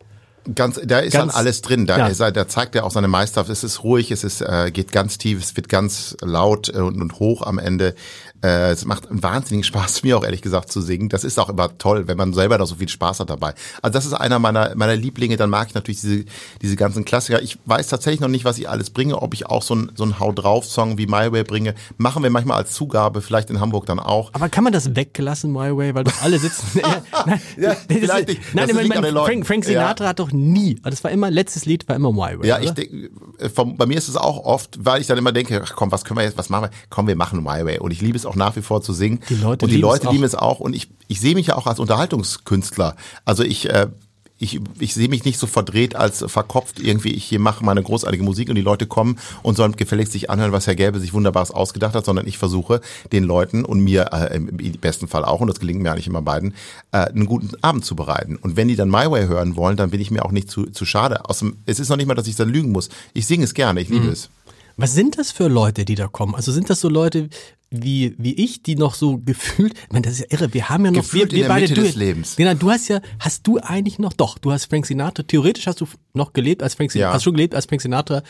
Ganz, 0.55 0.79
da 0.83 0.99
ist 0.99 1.13
Ganz- 1.13 1.33
dann 1.33 1.39
alles 1.39 1.61
drin. 1.61 1.85
Da, 1.85 1.97
ja. 1.99 2.07
ist, 2.07 2.19
er- 2.19 2.31
da 2.31 2.47
zeigt 2.47 2.75
er 2.75 2.83
auch 2.85 2.91
seine 2.91 3.07
Meisterschaft. 3.07 3.49
Es 3.51 3.63
ist 3.63 3.83
ruhig, 3.83 4.09
es 4.11 4.23
ist, 4.23 4.41
äh, 4.41 4.71
geht 4.71 4.91
ganz 4.91 5.17
tief, 5.17 5.39
es 5.43 5.55
wird 5.55 5.69
ganz 5.69 6.17
laut 6.21 6.69
äh, 6.69 6.79
und, 6.79 6.99
und 7.01 7.19
hoch 7.19 7.43
am 7.43 7.59
Ende. 7.59 7.93
Äh, 8.43 8.71
es 8.71 8.85
macht 8.85 9.09
einen 9.09 9.21
wahnsinnigen 9.21 9.63
Spaß, 9.63 10.03
mir 10.03 10.17
auch 10.17 10.23
ehrlich 10.23 10.41
gesagt 10.41 10.71
zu 10.71 10.81
singen. 10.81 11.09
Das 11.09 11.23
ist 11.23 11.39
auch 11.39 11.49
immer 11.49 11.77
toll, 11.77 12.07
wenn 12.07 12.17
man 12.17 12.33
selber 12.33 12.57
da 12.57 12.65
so 12.65 12.75
viel 12.75 12.89
Spaß 12.89 13.19
hat 13.19 13.29
dabei. 13.29 13.53
Also 13.81 13.93
das 13.93 14.05
ist 14.05 14.13
einer 14.13 14.39
meiner, 14.39 14.75
meiner 14.75 14.95
Lieblinge. 14.95 15.37
Dann 15.37 15.49
mag 15.49 15.67
ich 15.67 15.73
natürlich 15.73 16.01
diese, 16.01 16.25
diese 16.61 16.75
ganzen 16.75 17.05
Klassiker. 17.05 17.41
Ich 17.41 17.57
weiß 17.65 17.87
tatsächlich 17.87 18.19
noch 18.19 18.27
nicht, 18.29 18.45
was 18.45 18.57
ich 18.57 18.67
alles 18.69 18.89
bringe, 18.89 19.21
ob 19.21 19.33
ich 19.33 19.45
auch 19.45 19.61
so 19.61 19.75
ein, 19.75 19.91
so 19.95 20.03
ein 20.03 20.19
Hau 20.19 20.31
drauf 20.31 20.65
Song 20.65 20.97
wie 20.97 21.05
My 21.07 21.31
Way 21.31 21.43
bringe. 21.43 21.75
Machen 21.97 22.23
wir 22.23 22.29
manchmal 22.29 22.57
als 22.57 22.71
Zugabe, 22.73 23.21
vielleicht 23.21 23.49
in 23.49 23.59
Hamburg 23.59 23.85
dann 23.85 23.99
auch. 23.99 24.31
Aber 24.33 24.49
kann 24.49 24.63
man 24.63 24.73
das 24.73 24.95
weglassen, 24.95 25.51
My 25.51 25.75
Way, 25.75 25.93
weil 25.95 26.03
doch 26.03 26.21
alle 26.21 26.39
sitzen. 26.39 26.79
ja, 26.79 27.01
nein, 27.25 27.41
Ja, 27.57 27.69
das 27.69 27.79
ist- 27.79 27.99
vielleicht 27.99 28.27
nicht. 28.27 28.41
Nein, 28.55 28.67
Das 28.69 29.11
Leuten. 29.11 29.25
Frank, 29.25 29.47
Frank 29.47 29.65
Sinatra 29.65 30.07
hat 30.07 30.19
doch 30.19 30.31
nie, 30.31 30.79
das 30.83 31.03
war 31.03 31.11
immer, 31.11 31.29
letztes 31.29 31.65
Lied 31.65 31.87
war 31.87 31.95
immer 31.95 32.11
My 32.11 32.39
Way. 32.39 32.47
Ja, 32.47 32.55
oder? 32.57 32.63
ich 32.65 32.71
denke, 32.71 33.09
vom, 33.53 33.77
bei 33.77 33.85
mir 33.85 33.97
ist 33.97 34.07
es 34.07 34.15
auch 34.17 34.43
oft, 34.45 34.77
weil 34.83 35.01
ich 35.01 35.07
dann 35.07 35.17
immer 35.17 35.31
denke, 35.31 35.61
ach 35.63 35.73
komm, 35.75 35.91
was 35.91 36.03
können 36.05 36.17
wir 36.19 36.23
jetzt, 36.23 36.37
was 36.37 36.49
machen 36.49 36.63
wir? 36.65 36.69
Komm, 36.89 37.07
wir 37.07 37.15
machen 37.15 37.39
My 37.43 37.65
Way. 37.65 37.79
Und 37.79 37.91
ich 37.91 38.01
liebe 38.01 38.17
es 38.17 38.25
auch 38.25 38.30
nach 38.35 38.55
wie 38.55 38.61
vor 38.61 38.81
zu 38.81 38.93
singen. 38.93 39.19
Die 39.29 39.35
Leute 39.35 39.65
und 39.65 39.69
die 39.71 39.75
lieben 39.77 39.87
es 39.87 39.91
Leute 39.93 40.07
auch. 40.07 40.11
lieben 40.11 40.23
es 40.23 40.35
auch. 40.35 40.59
Und 40.59 40.75
ich, 40.75 40.89
ich 41.07 41.19
sehe 41.21 41.35
mich 41.35 41.47
ja 41.47 41.55
auch 41.55 41.67
als 41.67 41.79
Unterhaltungskünstler. 41.79 42.95
Also 43.25 43.43
ich, 43.43 43.69
äh, 43.69 43.87
ich, 44.37 44.59
ich 44.79 44.95
sehe 44.95 45.07
mich 45.07 45.23
nicht 45.23 45.37
so 45.37 45.45
verdreht 45.45 45.95
als 45.95 46.23
verkopft 46.27 46.79
irgendwie, 46.79 47.11
ich 47.11 47.25
hier 47.25 47.37
mache 47.39 47.63
meine 47.63 47.83
großartige 47.83 48.23
Musik 48.23 48.49
und 48.49 48.55
die 48.55 48.61
Leute 48.63 48.87
kommen 48.87 49.19
und 49.43 49.55
sollen 49.55 49.73
gefälligst 49.75 50.13
sich 50.13 50.31
anhören, 50.31 50.51
was 50.51 50.65
Herr 50.65 50.73
Gelbe 50.73 50.99
sich 50.99 51.13
Wunderbares 51.13 51.51
ausgedacht 51.51 51.93
hat, 51.93 52.05
sondern 52.05 52.25
ich 52.25 52.39
versuche 52.39 52.81
den 53.11 53.23
Leuten 53.23 53.63
und 53.63 53.81
mir 53.81 54.09
äh, 54.11 54.35
im 54.35 54.47
besten 54.81 55.07
Fall 55.07 55.25
auch, 55.25 55.41
und 55.41 55.47
das 55.47 55.59
gelingt 55.59 55.81
mir 55.83 55.91
eigentlich 55.91 56.07
immer 56.07 56.23
beiden, 56.23 56.55
äh, 56.91 56.97
einen 56.97 57.27
guten 57.27 57.51
Abend 57.61 57.85
zu 57.85 57.95
bereiten. 57.95 58.35
Und 58.35 58.55
wenn 58.57 58.67
die 58.67 58.75
dann 58.75 58.89
My 58.89 59.11
Way 59.11 59.27
hören 59.27 59.55
wollen, 59.55 59.77
dann 59.77 59.91
bin 59.91 60.01
ich 60.01 60.09
mir 60.09 60.25
auch 60.25 60.31
nicht 60.31 60.49
zu, 60.49 60.65
zu 60.65 60.85
schade. 60.85 61.29
Außerdem, 61.29 61.57
es 61.67 61.79
ist 61.79 61.89
noch 61.89 61.97
nicht 61.97 62.07
mal, 62.07 62.15
dass 62.15 62.25
ich 62.25 62.35
dann 62.35 62.49
lügen 62.49 62.71
muss. 62.71 62.89
Ich 63.13 63.27
singe 63.27 63.43
es 63.43 63.53
gerne, 63.53 63.79
ich 63.79 63.89
liebe 63.89 64.05
Mhm. 64.05 64.11
es. 64.11 64.29
Was 64.75 64.95
sind 64.95 65.19
das 65.19 65.31
für 65.31 65.49
Leute, 65.49 65.85
die 65.85 65.93
da 65.93 66.07
kommen? 66.07 66.33
Also 66.33 66.51
sind 66.51 66.67
das 66.71 66.79
so 66.81 66.89
Leute 66.89 67.29
wie, 67.71 68.15
wie 68.17 68.33
ich, 68.33 68.61
die 68.63 68.75
noch 68.75 68.93
so 68.93 69.17
gefühlt, 69.17 69.73
ich 69.73 69.91
meine, 69.91 70.03
das 70.03 70.13
ist 70.19 70.19
ja 70.19 70.37
irre, 70.37 70.53
wir 70.53 70.69
haben 70.69 70.85
ja 70.85 70.91
noch, 70.91 71.01
Gefühlt 71.01 71.31
wir, 71.31 71.37
wir 71.37 71.37
in 71.37 71.41
der 71.43 71.49
beide, 71.49 71.61
Mitte 71.69 71.73
du, 71.75 71.81
des 71.81 71.95
Lebens. 71.95 72.35
Genau, 72.35 72.53
du 72.53 72.69
hast 72.69 72.89
ja, 72.89 73.01
hast 73.19 73.47
du 73.47 73.59
eigentlich 73.59 73.97
noch, 73.97 74.13
doch, 74.13 74.37
du 74.37 74.51
hast 74.51 74.65
Frank 74.65 74.85
Sinatra, 74.85 75.23
theoretisch 75.23 75.67
hast 75.67 75.79
du 75.81 75.87
noch 76.13 76.33
gelebt, 76.33 76.61
als 76.63 76.75
Frank 76.75 76.91
Sinatra, 76.91 77.09
Ja. 77.09 77.13
hast 77.15 77.23
schon 77.23 77.33
gelebt, 77.33 77.55
als 77.55 77.65
Frank 77.65 77.81
Sinatra 77.81 78.23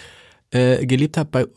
äh, 0.52 0.86
gelebt 0.86 1.18
hat, 1.18 1.32
bei 1.32 1.42
äh, 1.42 1.48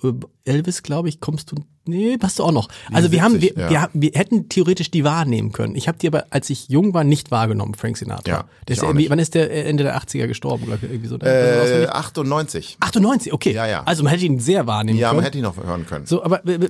Elvis, 0.45 0.83
glaube 0.83 1.09
ich, 1.11 1.21
kommst 1.21 1.53
du, 1.53 1.57
nee, 1.87 2.17
du 2.17 2.43
auch 2.43 2.53
noch. 2.53 2.69
Also 2.93 3.13
wir 3.13 3.23
haben, 3.23 3.35
wir, 3.35 3.53
70, 3.55 3.59
ja. 3.59 3.71
wir, 3.71 3.89
wir 3.93 4.11
hätten 4.15 4.49
theoretisch 4.49 4.91
die 4.91 5.05
wahrnehmen 5.05 5.53
können. 5.53 5.75
Ich 5.77 5.89
habe 5.89 5.99
die 5.99 6.09
aber, 6.09 6.27
als 6.31 6.51
ich 6.51 6.69
jung 6.69 6.95
war, 6.95 7.05
nicht 7.05 7.31
wahrgenommen, 7.31 7.75
Frank 7.75 7.97
Sinatra. 7.97 8.31
Ja, 8.31 8.45
der 8.69 8.77
ist 8.77 8.83
ja 8.83 8.89
irgendwie, 8.89 9.11
wann 9.11 9.19
ist 9.19 9.35
der 9.35 9.51
äh, 9.51 9.65
Ende 9.69 9.85
der 9.85 9.97
80er 9.99 10.27
gestorben, 10.27 10.67
glaube 10.67 10.85
ich, 10.85 10.91
irgendwie 10.91 11.09
so. 11.09 11.19
Äh, 11.19 11.87
98. 11.87 12.77
98, 12.81 13.33
okay. 13.33 13.53
Ja, 13.53 13.67
ja. 13.67 13.83
Also 13.85 14.03
man 14.03 14.13
hätte 14.13 14.25
ihn 14.25 14.41
sehr 14.41 14.67
wahrnehmen 14.67 14.99
Ja, 14.99 15.09
können. 15.09 15.19
man 15.19 15.25
hätte 15.25 15.39
ihn 15.39 15.45
noch 15.45 15.57
hören 15.57 15.87
können. 15.87 16.07
So, 16.07 16.23
aber 16.23 16.45
äh, 16.47 16.69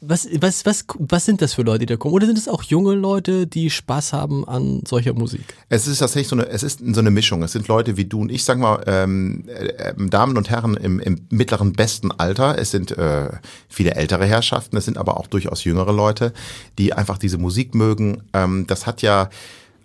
was, 0.00 0.28
was, 0.40 0.66
was, 0.66 0.84
was 0.98 1.24
sind 1.24 1.42
das 1.42 1.54
für 1.54 1.62
Leute, 1.62 1.80
die 1.80 1.86
da 1.86 1.96
kommen? 1.96 2.14
Oder 2.14 2.26
sind 2.26 2.38
es 2.38 2.48
auch 2.48 2.62
junge 2.62 2.94
Leute, 2.94 3.46
die 3.46 3.70
Spaß 3.70 4.12
haben 4.12 4.46
an 4.46 4.82
solcher 4.86 5.14
Musik? 5.14 5.44
Es 5.68 5.86
ist 5.86 5.98
tatsächlich 5.98 6.28
so 6.28 6.36
eine, 6.36 6.48
es 6.48 6.62
ist 6.62 6.80
so 6.80 7.00
eine 7.00 7.10
Mischung. 7.10 7.42
Es 7.42 7.52
sind 7.52 7.68
Leute 7.68 7.96
wie 7.96 8.04
du 8.04 8.20
und 8.20 8.32
ich, 8.32 8.44
sag 8.44 8.58
mal, 8.58 8.82
ähm, 8.86 9.44
äh, 9.48 9.92
Damen 10.08 10.36
und 10.36 10.50
Herren 10.50 10.74
im, 10.74 11.00
im 11.00 11.26
mittleren 11.30 11.72
besten 11.72 12.12
Alter. 12.12 12.58
Es 12.58 12.70
sind 12.70 12.96
äh, 12.96 13.30
viele 13.68 13.94
ältere 13.94 14.26
Herrschaften, 14.48 14.76
es 14.76 14.84
sind 14.84 14.96
aber 14.98 15.18
auch 15.18 15.26
durchaus 15.26 15.64
jüngere 15.64 15.92
Leute, 15.92 16.32
die 16.78 16.92
einfach 16.92 17.18
diese 17.18 17.38
Musik 17.38 17.74
mögen. 17.74 18.22
Ähm, 18.32 18.66
das 18.66 18.86
hat 18.86 19.02
ja 19.02 19.28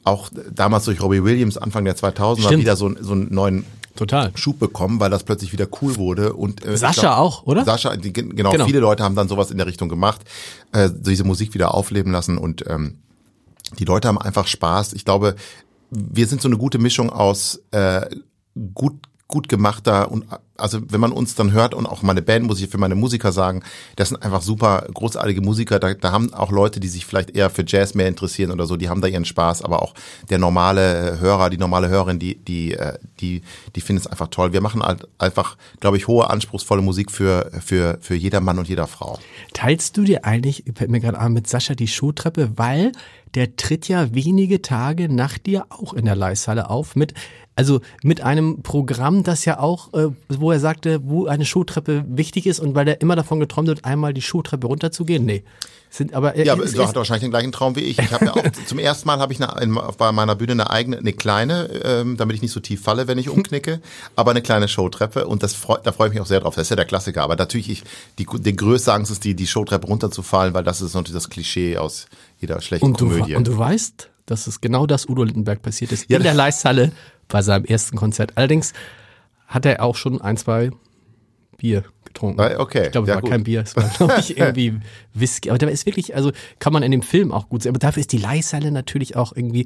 auch 0.03 0.29
damals 0.53 0.85
durch 0.85 1.01
Robbie 1.01 1.23
Williams 1.23 1.57
Anfang 1.57 1.85
der 1.85 1.95
2000er 1.95 2.41
Stimmt. 2.41 2.59
wieder 2.61 2.75
so, 2.75 2.93
so 2.99 3.13
einen 3.13 3.33
neuen 3.33 3.65
Total. 3.95 4.31
Schub 4.35 4.59
bekommen, 4.59 4.99
weil 4.99 5.11
das 5.11 5.23
plötzlich 5.23 5.53
wieder 5.53 5.67
cool 5.81 5.97
wurde. 5.97 6.33
Und 6.33 6.65
äh, 6.65 6.75
Sascha 6.77 7.17
auch, 7.17 7.43
oder? 7.43 7.63
Sascha, 7.63 7.95
die, 7.95 8.11
genau, 8.11 8.51
Genau. 8.51 8.65
viele 8.65 8.79
Leute 8.79 9.03
haben 9.03 9.15
dann 9.15 9.27
sowas 9.27 9.51
in 9.51 9.57
der 9.57 9.67
Richtung 9.67 9.87
gemacht, 9.87 10.21
äh, 10.71 10.89
diese 10.91 11.23
Musik 11.23 11.53
wieder 11.53 11.73
aufleben 11.73 12.11
lassen 12.11 12.37
und 12.37 12.65
ähm, 12.67 12.95
die 13.77 13.85
Leute 13.85 14.07
haben 14.07 14.17
einfach 14.17 14.47
Spaß. 14.47 14.93
Ich 14.93 15.05
glaube, 15.05 15.35
wir 15.91 16.27
sind 16.27 16.41
so 16.41 16.47
eine 16.47 16.57
gute 16.57 16.79
Mischung 16.79 17.09
aus 17.11 17.61
äh, 17.71 18.07
gut 18.73 18.95
gut 19.27 19.47
gemachter 19.47 20.11
und 20.11 20.25
also 20.57 20.79
wenn 20.87 21.01
man 21.01 21.11
uns 21.11 21.35
dann 21.35 21.51
hört 21.51 21.73
und 21.73 21.85
auch 21.87 22.03
meine 22.03 22.21
Band 22.21 22.45
muss 22.45 22.61
ich 22.61 22.69
für 22.69 22.77
meine 22.77 22.95
Musiker 22.95 23.31
sagen, 23.31 23.63
das 23.95 24.09
sind 24.09 24.21
einfach 24.21 24.41
super 24.41 24.87
großartige 24.93 25.41
Musiker. 25.41 25.79
Da, 25.79 25.93
da 25.93 26.11
haben 26.11 26.33
auch 26.33 26.51
Leute, 26.51 26.79
die 26.79 26.87
sich 26.87 27.05
vielleicht 27.05 27.31
eher 27.31 27.49
für 27.49 27.63
Jazz 27.65 27.95
mehr 27.95 28.07
interessieren 28.07 28.51
oder 28.51 28.67
so, 28.67 28.75
die 28.75 28.89
haben 28.89 29.01
da 29.01 29.07
ihren 29.07 29.25
Spaß. 29.25 29.63
Aber 29.63 29.81
auch 29.81 29.93
der 30.29 30.37
normale 30.37 31.19
Hörer, 31.19 31.49
die 31.49 31.57
normale 31.57 31.89
Hörerin, 31.89 32.19
die 32.19 32.35
die 32.35 32.73
äh, 32.73 32.99
die 33.19 33.41
die 33.75 33.81
finden 33.81 34.01
es 34.01 34.07
einfach 34.07 34.27
toll. 34.27 34.53
Wir 34.53 34.61
machen 34.61 34.83
halt 34.83 35.07
einfach, 35.17 35.57
glaube 35.79 35.97
ich, 35.97 36.07
hohe 36.07 36.29
anspruchsvolle 36.29 36.81
Musik 36.81 37.11
für 37.11 37.49
für 37.59 37.97
für 38.01 38.15
jeder 38.15 38.39
Mann 38.39 38.59
und 38.59 38.69
jeder 38.69 38.85
Frau. 38.85 39.17
Teilst 39.53 39.97
du 39.97 40.03
dir 40.03 40.25
eigentlich, 40.25 40.65
fällt 40.75 40.91
mir 40.91 40.99
gerade 40.99 41.17
an, 41.17 41.33
mit 41.33 41.47
Sascha 41.47 41.73
die 41.73 41.87
Showtreppe, 41.87 42.51
weil 42.57 42.91
der 43.33 43.55
tritt 43.55 43.87
ja 43.87 44.13
wenige 44.13 44.61
Tage 44.61 45.11
nach 45.11 45.37
dir 45.37 45.65
auch 45.69 45.93
in 45.93 46.05
der 46.05 46.15
Leishalle 46.15 46.69
auf 46.69 46.95
mit, 46.95 47.13
also 47.55 47.81
mit 48.01 48.21
einem 48.21 48.63
Programm, 48.63 49.23
das 49.23 49.45
ja 49.45 49.59
auch, 49.59 49.93
äh, 49.93 50.09
wo 50.29 50.51
er 50.51 50.59
sagte, 50.59 51.01
wo 51.03 51.27
eine 51.27 51.45
Showtreppe 51.45 52.03
wichtig 52.07 52.47
ist 52.47 52.59
und 52.59 52.75
weil 52.75 52.87
er 52.87 53.01
immer 53.01 53.15
davon 53.15 53.39
geträumt 53.39 53.69
hat, 53.69 53.85
einmal 53.85 54.13
die 54.13 54.21
Showtreppe 54.21 54.67
runterzugehen. 54.67 55.25
Nee. 55.25 55.43
Sind, 55.89 56.15
aber 56.15 56.33
er, 56.33 56.45
Ja, 56.45 56.53
aber 56.53 56.65
du 56.65 56.83
hast 56.83 56.95
wahrscheinlich 56.95 57.21
den 57.21 57.29
gleichen 57.29 57.51
Traum 57.51 57.75
wie 57.75 57.81
ich. 57.81 57.99
Ich 57.99 58.11
habe 58.11 58.25
ja 58.25 58.33
auch 58.33 58.43
zum 58.65 58.79
ersten 58.79 59.05
Mal 59.05 59.19
habe 59.19 59.31
ich 59.31 59.39
eine, 59.39 59.61
in, 59.61 59.77
bei 59.99 60.11
meiner 60.11 60.35
Bühne 60.35 60.53
eine 60.53 60.71
eigene, 60.71 60.97
eine 60.97 61.13
kleine, 61.13 61.69
ähm, 61.83 62.17
damit 62.17 62.35
ich 62.35 62.41
nicht 62.41 62.51
so 62.51 62.59
tief 62.59 62.81
falle, 62.81 63.07
wenn 63.07 63.19
ich 63.19 63.29
umknicke, 63.29 63.79
aber 64.15 64.31
eine 64.31 64.41
kleine 64.41 64.67
Showtreppe 64.67 65.27
und 65.27 65.43
das 65.43 65.53
freut, 65.53 65.85
da 65.85 65.91
freue 65.91 66.07
ich 66.07 66.13
mich 66.15 66.21
auch 66.21 66.25
sehr 66.25 66.39
drauf. 66.39 66.55
Das 66.55 66.63
ist 66.63 66.69
ja 66.71 66.75
der 66.75 66.85
Klassiker. 66.85 67.21
Aber 67.21 67.35
natürlich, 67.35 67.69
ich, 67.69 67.83
die, 68.17 68.25
die 68.25 68.55
größte 68.55 68.91
Angst 68.91 69.11
ist 69.11 69.23
die, 69.23 69.35
die 69.35 69.45
Showtreppe 69.45 69.85
runterzufallen, 69.85 70.55
weil 70.55 70.63
das 70.63 70.81
ist 70.81 70.95
natürlich 70.95 71.13
das 71.13 71.29
Klischee 71.29 71.77
aus 71.77 72.07
jeder 72.39 72.59
schlechten 72.61 72.87
Und 72.87 72.99
du, 72.99 73.09
Komödie. 73.09 73.35
und 73.35 73.47
du 73.47 73.55
weißt, 73.55 74.09
dass 74.25 74.47
es 74.47 74.61
genau 74.61 74.87
das 74.87 75.07
Udo 75.07 75.23
Lindenberg 75.23 75.61
passiert 75.61 75.91
ist. 75.91 76.09
Ja, 76.09 76.17
in 76.17 76.23
der 76.23 76.33
Leisthalle 76.33 76.91
bei 77.33 77.41
seinem 77.41 77.65
ersten 77.65 77.97
Konzert. 77.97 78.37
Allerdings 78.37 78.73
hat 79.47 79.65
er 79.65 79.81
auch 79.81 79.95
schon 79.95 80.21
ein, 80.21 80.37
zwei 80.37 80.69
Bier 81.57 81.83
getrunken. 82.05 82.39
Okay, 82.39 82.85
Ich 82.85 82.91
glaube, 82.91 83.05
es 83.05 83.09
ja, 83.09 83.15
war 83.15 83.21
gut. 83.21 83.31
kein 83.31 83.43
Bier, 83.43 83.61
es 83.61 83.75
war, 83.75 83.89
glaube 83.89 84.13
ich, 84.19 84.37
irgendwie 84.37 84.79
Whisky. 85.15 85.49
Aber 85.49 85.57
der 85.57 85.71
ist 85.71 85.87
wirklich, 85.87 86.15
also 86.15 86.31
kann 86.59 86.71
man 86.73 86.83
in 86.83 86.91
dem 86.91 87.01
Film 87.01 87.31
auch 87.31 87.49
gut 87.49 87.63
sehen. 87.63 87.71
Aber 87.71 87.79
dafür 87.79 88.01
ist 88.01 88.11
die 88.11 88.19
Leihhalle 88.19 88.71
natürlich 88.71 89.15
auch 89.15 89.35
irgendwie. 89.35 89.65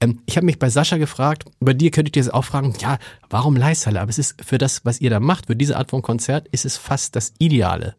Ähm, 0.00 0.20
ich 0.26 0.36
habe 0.36 0.46
mich 0.46 0.58
bei 0.58 0.68
Sascha 0.68 0.96
gefragt, 0.96 1.44
bei 1.60 1.74
dir 1.74 1.92
könnte 1.92 2.08
ich 2.08 2.12
dir 2.12 2.24
das 2.24 2.34
auch 2.34 2.44
fragen, 2.44 2.74
ja, 2.80 2.98
warum 3.30 3.54
Leihhalle? 3.54 4.00
Aber 4.00 4.10
es 4.10 4.18
ist 4.18 4.44
für 4.44 4.58
das, 4.58 4.84
was 4.84 5.00
ihr 5.00 5.10
da 5.10 5.20
macht, 5.20 5.46
für 5.46 5.54
diese 5.54 5.76
Art 5.76 5.90
von 5.90 6.02
Konzert, 6.02 6.48
ist 6.48 6.64
es 6.64 6.76
fast 6.76 7.14
das 7.14 7.34
Ideale. 7.38 7.94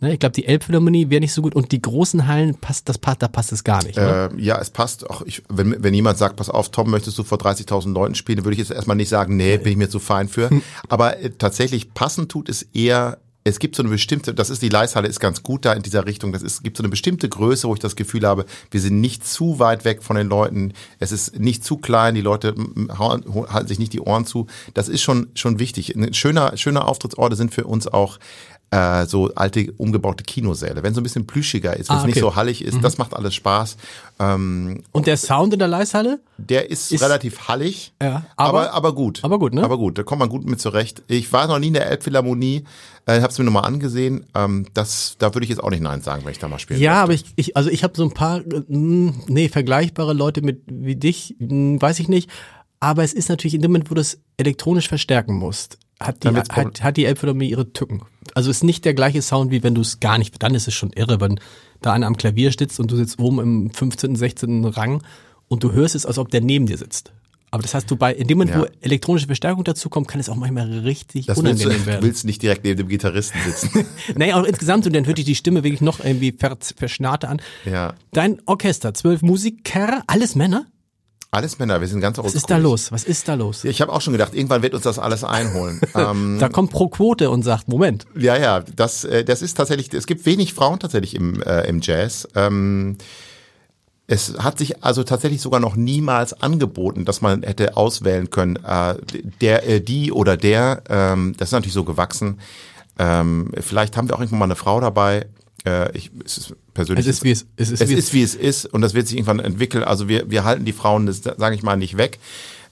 Ne? 0.00 0.14
Ich 0.14 0.18
glaube, 0.18 0.32
die 0.32 0.46
Elbphilharmonie 0.46 1.10
wäre 1.10 1.20
nicht 1.20 1.32
so 1.32 1.42
gut 1.42 1.54
und 1.54 1.72
die 1.72 1.82
großen 1.82 2.26
Hallen 2.26 2.54
passt, 2.54 2.88
das 2.88 2.98
passt, 2.98 3.22
da 3.22 3.28
passt 3.28 3.52
es 3.52 3.64
gar 3.64 3.82
nicht. 3.84 3.96
Ne? 3.96 4.30
Äh, 4.32 4.40
ja, 4.40 4.58
es 4.58 4.70
passt. 4.70 5.08
Auch 5.08 5.22
ich, 5.22 5.42
wenn, 5.48 5.82
wenn 5.82 5.94
jemand 5.94 6.18
sagt, 6.18 6.36
pass 6.36 6.50
auf, 6.50 6.70
Tom, 6.70 6.90
möchtest 6.90 7.18
du 7.18 7.24
vor 7.24 7.38
30.000 7.38 7.92
Leuten 7.92 8.14
spielen, 8.14 8.44
würde 8.44 8.52
ich 8.52 8.58
jetzt 8.58 8.70
erstmal 8.70 8.96
nicht 8.96 9.08
sagen, 9.08 9.36
nee, 9.36 9.58
bin 9.58 9.72
ich 9.72 9.78
mir 9.78 9.88
zu 9.88 9.98
fein 9.98 10.28
für. 10.28 10.50
Aber 10.88 11.18
äh, 11.18 11.30
tatsächlich 11.30 11.94
passend 11.94 12.30
tut 12.30 12.48
es 12.48 12.62
eher 12.62 13.18
es 13.48 13.58
gibt 13.58 13.76
so 13.76 13.82
eine 13.82 13.90
bestimmte, 13.90 14.34
das 14.34 14.50
ist 14.50 14.62
die 14.62 14.68
Leishalle, 14.68 15.08
ist 15.08 15.20
ganz 15.20 15.42
gut 15.42 15.64
da 15.64 15.72
in 15.72 15.82
dieser 15.82 16.06
Richtung. 16.06 16.32
Das 16.32 16.42
ist, 16.42 16.62
gibt 16.62 16.76
so 16.76 16.82
eine 16.82 16.90
bestimmte 16.90 17.28
Größe, 17.28 17.66
wo 17.66 17.74
ich 17.74 17.80
das 17.80 17.96
Gefühl 17.96 18.26
habe, 18.26 18.44
wir 18.70 18.80
sind 18.80 19.00
nicht 19.00 19.26
zu 19.26 19.58
weit 19.58 19.84
weg 19.84 20.02
von 20.02 20.16
den 20.16 20.28
Leuten. 20.28 20.74
Es 20.98 21.12
ist 21.12 21.38
nicht 21.38 21.64
zu 21.64 21.78
klein, 21.78 22.14
die 22.14 22.20
Leute 22.20 22.54
halten 22.98 23.68
sich 23.68 23.78
nicht 23.78 23.92
die 23.92 24.00
Ohren 24.00 24.26
zu. 24.26 24.46
Das 24.74 24.88
ist 24.88 25.02
schon, 25.02 25.28
schon 25.34 25.58
wichtig. 25.58 25.96
Ein 25.96 26.14
schöner, 26.14 26.56
schöner 26.56 26.86
Auftrittsorte 26.86 27.36
sind 27.36 27.54
für 27.54 27.64
uns 27.64 27.86
auch 27.86 28.18
äh, 28.70 29.06
so 29.06 29.32
alte 29.34 29.72
umgebaute 29.78 30.24
Kinosäle. 30.24 30.82
Wenn 30.82 30.94
so 30.94 31.00
ein 31.00 31.02
bisschen 31.02 31.26
plüschiger 31.26 31.76
ist, 31.76 31.88
wenn 31.88 31.96
es 31.96 32.02
ah, 32.02 32.04
okay. 32.04 32.06
nicht 32.06 32.20
so 32.20 32.36
hallig 32.36 32.62
ist, 32.62 32.74
mhm. 32.74 32.82
das 32.82 32.98
macht 32.98 33.14
alles 33.14 33.34
Spaß. 33.34 33.76
Ähm, 34.20 34.82
und 34.92 35.06
der 35.06 35.16
Sound 35.16 35.52
in 35.54 35.58
der 35.58 35.68
Leishalle? 35.68 36.20
Der 36.36 36.70
ist, 36.70 36.92
ist 36.92 37.02
relativ 37.02 37.48
hallig, 37.48 37.92
ja, 38.02 38.26
aber, 38.36 38.70
aber, 38.70 38.72
aber 38.74 38.94
gut. 38.94 39.20
Aber 39.22 39.38
gut, 39.38 39.54
ne? 39.54 39.64
Aber 39.64 39.78
gut, 39.78 39.98
da 39.98 40.02
kommt 40.02 40.20
man 40.20 40.28
gut 40.28 40.44
mit 40.44 40.60
zurecht. 40.60 41.02
Ich 41.08 41.32
war 41.32 41.46
noch 41.46 41.58
nie 41.58 41.68
in 41.68 41.74
der 41.74 41.86
Elbphilharmonie, 41.86 42.64
äh, 43.06 43.20
habe 43.20 43.28
es 43.28 43.38
mir 43.38 43.44
nochmal 43.44 43.64
angesehen. 43.64 44.26
Ähm, 44.34 44.66
das, 44.74 45.16
da 45.18 45.34
würde 45.34 45.44
ich 45.44 45.50
jetzt 45.50 45.62
auch 45.62 45.70
nicht 45.70 45.82
Nein 45.82 46.02
sagen, 46.02 46.24
wenn 46.24 46.32
ich 46.32 46.38
da 46.38 46.48
mal 46.48 46.58
spielen 46.58 46.80
Ja, 46.80 46.90
möchte. 46.90 47.02
aber 47.02 47.12
ich, 47.14 47.24
ich 47.36 47.56
also 47.56 47.70
ich 47.70 47.84
habe 47.84 47.94
so 47.96 48.04
ein 48.04 48.12
paar, 48.12 48.40
äh, 48.40 48.62
nee, 48.68 49.48
vergleichbare 49.48 50.12
Leute 50.12 50.42
mit 50.42 50.62
wie 50.66 50.96
dich, 50.96 51.36
hm, 51.38 51.80
weiß 51.80 52.00
ich 52.00 52.08
nicht. 52.08 52.28
Aber 52.80 53.02
es 53.02 53.12
ist 53.12 53.28
natürlich 53.28 53.54
in 53.54 53.62
dem 53.62 53.72
Moment, 53.72 53.90
wo 53.90 53.94
du 53.94 54.00
es 54.00 54.20
elektronisch 54.36 54.88
verstärken 54.88 55.34
musst, 55.34 55.78
hat 56.00 56.22
die, 56.22 56.28
hat, 56.28 56.82
hat 56.82 56.96
die 56.96 57.04
Elbphilharmonie 57.04 57.50
ihre 57.50 57.72
Tücken. 57.72 58.02
Also 58.34 58.50
ist 58.50 58.62
nicht 58.62 58.84
der 58.84 58.94
gleiche 58.94 59.22
Sound, 59.22 59.50
wie 59.50 59.62
wenn 59.62 59.74
du 59.74 59.80
es 59.80 60.00
gar 60.00 60.18
nicht, 60.18 60.42
dann 60.42 60.54
ist 60.54 60.68
es 60.68 60.74
schon 60.74 60.92
irre, 60.92 61.20
wenn 61.20 61.40
da 61.80 61.92
einer 61.92 62.06
am 62.06 62.16
Klavier 62.16 62.52
sitzt 62.52 62.78
und 62.80 62.90
du 62.90 62.96
sitzt 62.96 63.18
oben 63.18 63.38
im 63.40 63.70
15., 63.70 64.16
16. 64.16 64.64
Rang 64.66 65.02
und 65.48 65.62
du 65.64 65.72
hörst 65.72 65.94
es, 65.94 66.06
als 66.06 66.18
ob 66.18 66.30
der 66.30 66.40
neben 66.40 66.66
dir 66.66 66.78
sitzt. 66.78 67.12
Aber 67.50 67.62
das 67.62 67.72
heißt, 67.74 67.90
du 67.90 67.96
bei, 67.96 68.12
in 68.12 68.26
dem 68.26 68.38
Moment, 68.38 68.54
ja. 68.54 68.62
wo 68.62 68.66
elektronische 68.82 69.26
Verstärkung 69.26 69.64
dazu 69.64 69.88
kommt, 69.88 70.06
kann 70.06 70.20
es 70.20 70.28
auch 70.28 70.36
manchmal 70.36 70.70
richtig 70.80 71.26
das 71.26 71.38
unangenehm 71.38 71.70
willst 71.70 71.82
du, 71.82 71.86
werden. 71.86 72.00
Du 72.00 72.06
willst 72.06 72.24
nicht 72.26 72.42
direkt 72.42 72.64
neben 72.64 72.76
dem 72.76 72.88
Gitarristen 72.88 73.38
sitzen. 73.42 73.86
nee, 74.16 74.32
auch 74.34 74.44
insgesamt, 74.44 74.86
und 74.86 74.94
dann 74.94 75.06
hört 75.06 75.16
dich 75.16 75.24
die 75.24 75.34
Stimme 75.34 75.64
wirklich 75.64 75.80
noch 75.80 76.04
irgendwie 76.04 76.36
verschnarrte 76.76 77.28
an. 77.28 77.40
Ja. 77.64 77.94
Dein 78.12 78.42
Orchester, 78.44 78.92
zwölf 78.92 79.22
Musiker, 79.22 80.02
alles 80.06 80.34
Männer? 80.34 80.66
Alles 81.30 81.58
Männer, 81.58 81.80
wir 81.80 81.88
sind 81.88 82.00
ganz 82.00 82.16
Was 82.16 82.34
ist 82.34 82.48
da 82.48 82.56
los? 82.56 82.90
Was 82.90 83.04
ist 83.04 83.28
da 83.28 83.34
los? 83.34 83.64
Ich 83.64 83.82
habe 83.82 83.92
auch 83.92 84.00
schon 84.00 84.14
gedacht, 84.14 84.34
irgendwann 84.34 84.62
wird 84.62 84.72
uns 84.72 84.84
das 84.84 84.98
alles 84.98 85.24
einholen. 85.24 85.78
ähm, 85.94 86.38
da 86.40 86.48
kommt 86.48 86.70
Pro 86.70 86.88
Quote 86.88 87.28
und 87.28 87.42
sagt, 87.42 87.68
Moment. 87.68 88.06
Ja, 88.16 88.36
ja, 88.36 88.60
das, 88.60 89.04
äh, 89.04 89.24
das 89.24 89.42
ist 89.42 89.54
tatsächlich, 89.54 89.92
es 89.92 90.06
gibt 90.06 90.24
wenig 90.24 90.54
Frauen 90.54 90.78
tatsächlich 90.78 91.14
im, 91.14 91.42
äh, 91.42 91.68
im 91.68 91.80
Jazz. 91.82 92.26
Ähm, 92.34 92.96
es 94.06 94.38
hat 94.38 94.56
sich 94.56 94.82
also 94.82 95.04
tatsächlich 95.04 95.42
sogar 95.42 95.60
noch 95.60 95.76
niemals 95.76 96.32
angeboten, 96.32 97.04
dass 97.04 97.20
man 97.20 97.42
hätte 97.42 97.76
auswählen 97.76 98.30
können, 98.30 98.56
äh, 98.64 98.94
der, 99.42 99.68
äh, 99.68 99.80
die 99.82 100.10
oder 100.10 100.38
der. 100.38 100.82
Ähm, 100.88 101.34
das 101.36 101.48
ist 101.48 101.52
natürlich 101.52 101.74
so 101.74 101.84
gewachsen. 101.84 102.40
Ähm, 102.98 103.52
vielleicht 103.60 103.98
haben 103.98 104.08
wir 104.08 104.16
auch 104.16 104.20
irgendwann 104.20 104.38
mal 104.38 104.44
eine 104.46 104.56
Frau 104.56 104.80
dabei. 104.80 105.26
Äh, 105.66 105.94
ich, 105.94 106.10
es 106.24 106.38
ist 106.38 106.56
persönlich. 106.78 107.06
Es 107.06 107.16
ist 107.16 107.24
wie 107.24 107.32
es, 107.32 107.46
es, 107.56 107.70
ist, 107.70 107.80
es 107.82 107.88
wie 107.88 107.94
ist, 107.94 108.12
wie 108.12 108.22
es 108.22 108.34
ist 108.34 108.64
und 108.66 108.80
das 108.82 108.94
wird 108.94 109.08
sich 109.08 109.16
irgendwann 109.16 109.40
entwickeln. 109.40 109.82
Also 109.82 110.08
wir, 110.08 110.30
wir 110.30 110.44
halten 110.44 110.64
die 110.64 110.72
Frauen, 110.72 111.06
das 111.06 111.22
sage 111.22 111.54
ich 111.54 111.62
mal, 111.62 111.76
nicht 111.76 111.96
weg. 111.96 112.18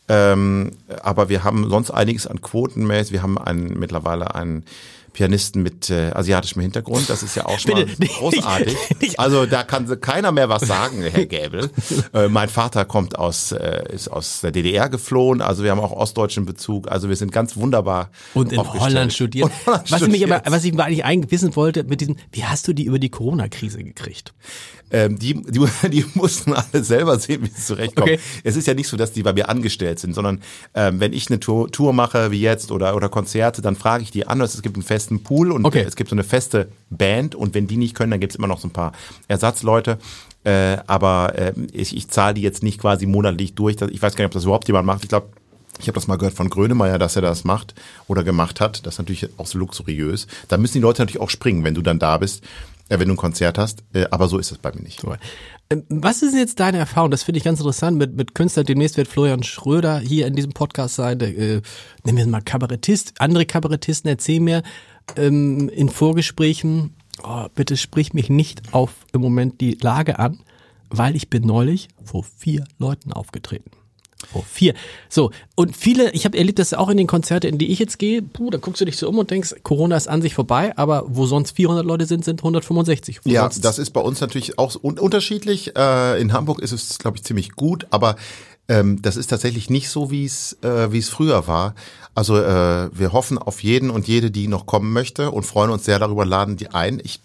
Ähm, 0.09 0.73
aber 1.03 1.29
wir 1.29 1.43
haben 1.43 1.69
sonst 1.69 1.91
einiges 1.91 2.29
an 2.29 2.41
Quotenmäß. 2.41 3.11
Wir 3.11 3.23
haben 3.23 3.37
einen, 3.37 3.79
mittlerweile 3.79 4.37
einen 4.37 4.65
Pianisten 5.17 5.63
mit 5.63 5.89
äh, 5.89 6.11
asiatischem 6.11 6.61
Hintergrund. 6.61 7.09
Das 7.09 7.23
ist 7.23 7.37
ja 7.37 7.47
auch 7.47 7.59
schon 7.59 7.73
mal 7.73 7.87
großartig. 7.87 8.77
Also 9.19 9.47
da 9.47 9.63
kann 9.63 9.99
keiner 10.03 10.31
mehr 10.31 10.51
was 10.51 10.63
sagen, 10.63 11.03
Herr 11.03 11.25
Gäbel. 11.25 11.71
äh, 12.13 12.29
mein 12.29 12.51
Vater 12.51 12.85
kommt 12.85 13.19
aus, 13.19 13.51
äh, 13.51 13.83
ist 13.91 14.09
aus 14.09 14.43
der 14.43 14.51
DDR 14.53 14.91
geflohen. 14.91 15.41
Also 15.41 15.65
wir 15.65 15.71
haben 15.71 15.81
auch 15.81 15.93
ostdeutschen 15.93 16.45
Bezug. 16.45 16.91
Also 16.93 17.09
wir 17.09 17.17
sind 17.17 17.33
ganz 17.33 17.57
wunderbar. 17.57 18.11
Und 18.35 18.53
in 18.53 18.59
Holland 18.59 19.11
studiert. 19.11 19.51
Holland 19.65 19.91
was 19.91 20.01
studiert. 20.01 20.21
ich 20.21 20.27
mich 20.27 20.35
aber, 20.35 20.51
was 20.51 20.65
ich 20.65 20.75
mir 20.75 20.85
eigentlich 20.85 21.07
eingewissen 21.07 21.57
wollte 21.57 21.85
mit 21.85 22.03
diesem, 22.03 22.17
wie 22.33 22.45
hast 22.45 22.69
du 22.69 22.75
die 22.75 22.85
über 22.85 22.99
die 22.99 23.09
Corona-Krise 23.09 23.83
gekriegt? 23.83 24.35
Ähm, 24.91 25.19
die, 25.19 25.35
die, 25.35 25.67
die 25.91 26.05
mussten 26.15 26.53
alle 26.53 26.85
selber 26.85 27.19
sehen, 27.19 27.43
wie 27.43 27.49
sie 27.49 27.65
zurechtkommen. 27.65 28.15
Okay. 28.15 28.21
Es 28.45 28.57
ist 28.57 28.67
ja 28.67 28.75
nicht 28.75 28.89
so, 28.89 28.97
dass 28.97 29.13
die 29.13 29.23
bei 29.23 29.33
mir 29.33 29.49
angestellt 29.49 29.99
sind, 29.99 30.15
sondern 30.15 30.41
ähm, 30.75 31.01
wenn 31.01 31.13
ich 31.13 31.29
eine 31.29 31.41
Tour, 31.41 31.71
Tour 31.71 31.93
mache, 31.93 32.31
wie 32.31 32.41
jetzt, 32.41 32.71
oder, 32.71 32.95
oder 32.95 33.09
Konzerte, 33.09 33.63
dann 33.63 33.77
frage 33.77 34.03
ich 34.03 34.11
die 34.11 34.27
an. 34.27 34.41
Es 34.41 34.63
gibt 34.63 34.77
einen 34.77 34.85
festen 34.85 35.23
Pool 35.23 35.51
und 35.51 35.65
okay. 35.65 35.85
es 35.87 35.97
gibt 35.97 36.11
so 36.11 36.15
eine 36.15 36.25
feste 36.25 36.69
Band 36.91 37.35
und 37.35 37.55
wenn 37.55 37.67
die 37.67 37.77
nicht 37.77 37.95
können, 37.95 38.13
dann 38.13 38.21
gibt 38.21 38.33
es 38.33 38.37
immer 38.37 38.47
noch 38.47 38.61
so 38.61 38.69
ein 38.69 38.73
paar 38.73 38.93
Ersatzleute. 39.29 39.99
Äh, 40.45 40.79
aber 40.87 41.37
äh, 41.37 41.53
ich, 41.73 41.97
ich 41.97 42.09
zahle 42.09 42.35
die 42.35 42.43
jetzt 42.43 42.63
nicht 42.63 42.81
quasi 42.81 43.07
monatlich 43.07 43.55
durch. 43.55 43.77
Ich 43.91 44.01
weiß 44.01 44.15
gar 44.15 44.23
nicht, 44.23 44.27
ob 44.27 44.33
das 44.33 44.45
überhaupt 44.45 44.69
jemand 44.69 44.87
macht. 44.87 45.03
Ich 45.03 45.09
glaube, 45.09 45.27
ich 45.81 45.89
habe 45.89 45.97
das 45.97 46.07
mal 46.07 46.17
gehört 46.17 46.35
von 46.35 46.49
Grönemeyer, 46.49 46.99
dass 46.99 47.17
er 47.17 47.23
das 47.23 47.45
macht 47.45 47.75
oder 48.07 48.25
gemacht 48.25 48.61
hat. 48.61 48.87
Das 48.87 48.95
ist 48.95 48.99
natürlich 48.99 49.29
auch 49.37 49.47
so 49.47 49.59
luxuriös. 49.59 50.27
Da 50.49 50.57
müssen 50.57 50.75
die 50.75 50.81
Leute 50.81 51.03
natürlich 51.03 51.21
auch 51.21 51.31
springen, 51.31 51.65
wenn 51.65 51.75
du 51.75 51.83
dann 51.83 51.99
da 51.99 52.17
bist. 52.19 52.45
Wenn 52.89 53.09
du 53.09 53.15
ein 53.15 53.17
Konzert 53.17 53.59
hast, 53.59 53.83
äh, 53.93 54.07
aber 54.11 54.29
so 54.29 54.39
ist 54.39 54.53
es 54.53 54.59
bei 54.59 54.73
mir 54.73 54.83
nicht. 54.83 55.03
Ähm, 55.71 55.85
was 55.89 56.23
ist 56.23 56.35
jetzt 56.35 56.61
deine 56.61 56.79
Erfahrung? 56.79 57.11
Das 57.11 57.25
finde 57.25 57.39
ich 57.39 57.45
ganz 57.45 57.59
interessant 57.59 57.97
mit, 57.97 58.17
mit 58.17 58.35
Künstler. 58.35 58.63
Demnächst 58.63 58.97
wird 58.97 59.09
Florian 59.09 59.43
Schröder 59.43 59.99
hier 59.99 60.27
in 60.27 60.37
diesem 60.37 60.53
Podcast 60.53 60.95
sein. 60.95 61.19
Der, 61.19 61.37
äh, 61.37 61.63
nehmen 62.05 62.19
wir 62.19 62.27
mal 62.27 62.43
Kabarettist. 62.43 63.15
Andere 63.19 63.45
Kabarettisten 63.45 64.09
erzählen 64.09 64.45
mir 64.45 64.63
ähm, 65.17 65.69
in 65.69 65.89
Vorgesprächen, 65.89 66.95
oh, 67.23 67.47
bitte 67.55 67.77
sprich 67.77 68.13
mich 68.13 68.31
nicht 68.31 68.73
auf 68.73 68.93
im 69.13 69.21
Moment 69.21 69.61
die 69.61 69.77
Lage 69.81 70.19
an, 70.19 70.41
weil 70.89 71.17
ich 71.17 71.29
bin 71.29 71.45
neulich 71.45 71.89
vor 72.05 72.25
vier 72.25 72.65
Leuten 72.79 73.13
aufgetreten. 73.13 73.71
Oh, 74.35 74.43
vier. 74.51 74.75
So, 75.09 75.31
und 75.55 75.77
viele, 75.77 76.11
ich 76.13 76.25
habe 76.25 76.37
erlebt 76.37 76.59
das 76.59 76.75
auch 76.75 76.89
in 76.89 76.97
den 76.97 77.07
Konzerten, 77.07 77.47
in 77.47 77.59
die 77.59 77.73
ich 77.73 77.79
jetzt 77.79 77.99
gehe, 77.99 78.23
puh, 78.23 78.51
da 78.51 78.59
guckst 78.59 78.81
du 78.81 78.85
dich 78.85 78.97
so 78.97 79.09
um 79.09 79.19
und 79.19 79.31
denkst, 79.31 79.55
Corona 79.63 79.97
ist 79.97 80.09
an 80.09 80.23
sich 80.23 80.35
vorbei, 80.35 80.77
aber 80.77 81.05
wo 81.09 81.27
sonst 81.27 81.53
400 81.53 81.85
Leute 81.85 82.07
sind, 82.07 82.25
sind 82.25 82.41
165. 82.41 83.21
Wo 83.25 83.31
ja, 83.31 83.49
das 83.49 83.79
ist 83.79 83.91
bei 83.91 84.01
uns 84.01 84.21
natürlich 84.21 84.59
auch 84.59 84.75
un 84.83 84.99
unterschiedlich. 84.99 85.77
Äh, 85.77 86.21
in 86.21 86.33
Hamburg 86.33 86.61
ist 86.61 86.73
es, 86.73 86.99
glaube 86.99 87.17
ich, 87.17 87.25
ziemlich 87.25 87.53
gut, 87.53 87.87
aber 87.91 88.17
ähm, 88.69 89.01
das 89.01 89.17
ist 89.17 89.29
tatsächlich 89.29 89.71
nicht 89.71 89.89
so, 89.89 90.11
wie 90.11 90.25
es 90.25 90.57
äh, 90.63 90.91
wie 90.91 90.99
es 90.99 91.09
früher 91.09 91.47
war. 91.47 91.75
Also 92.15 92.39
äh, 92.39 92.91
wir 92.93 93.13
hoffen 93.13 93.39
auf 93.39 93.63
jeden 93.63 93.91
und 93.91 94.09
jede, 94.09 94.31
die 94.31 94.49
noch 94.49 94.67
kommen 94.67 94.93
möchte 94.93 95.31
und 95.31 95.45
freuen 95.45 95.71
uns 95.71 95.85
sehr 95.85 95.99
darüber, 95.99 96.25
laden 96.25 96.57
die 96.57 96.69
ein. 96.69 97.01
Ich 97.05 97.21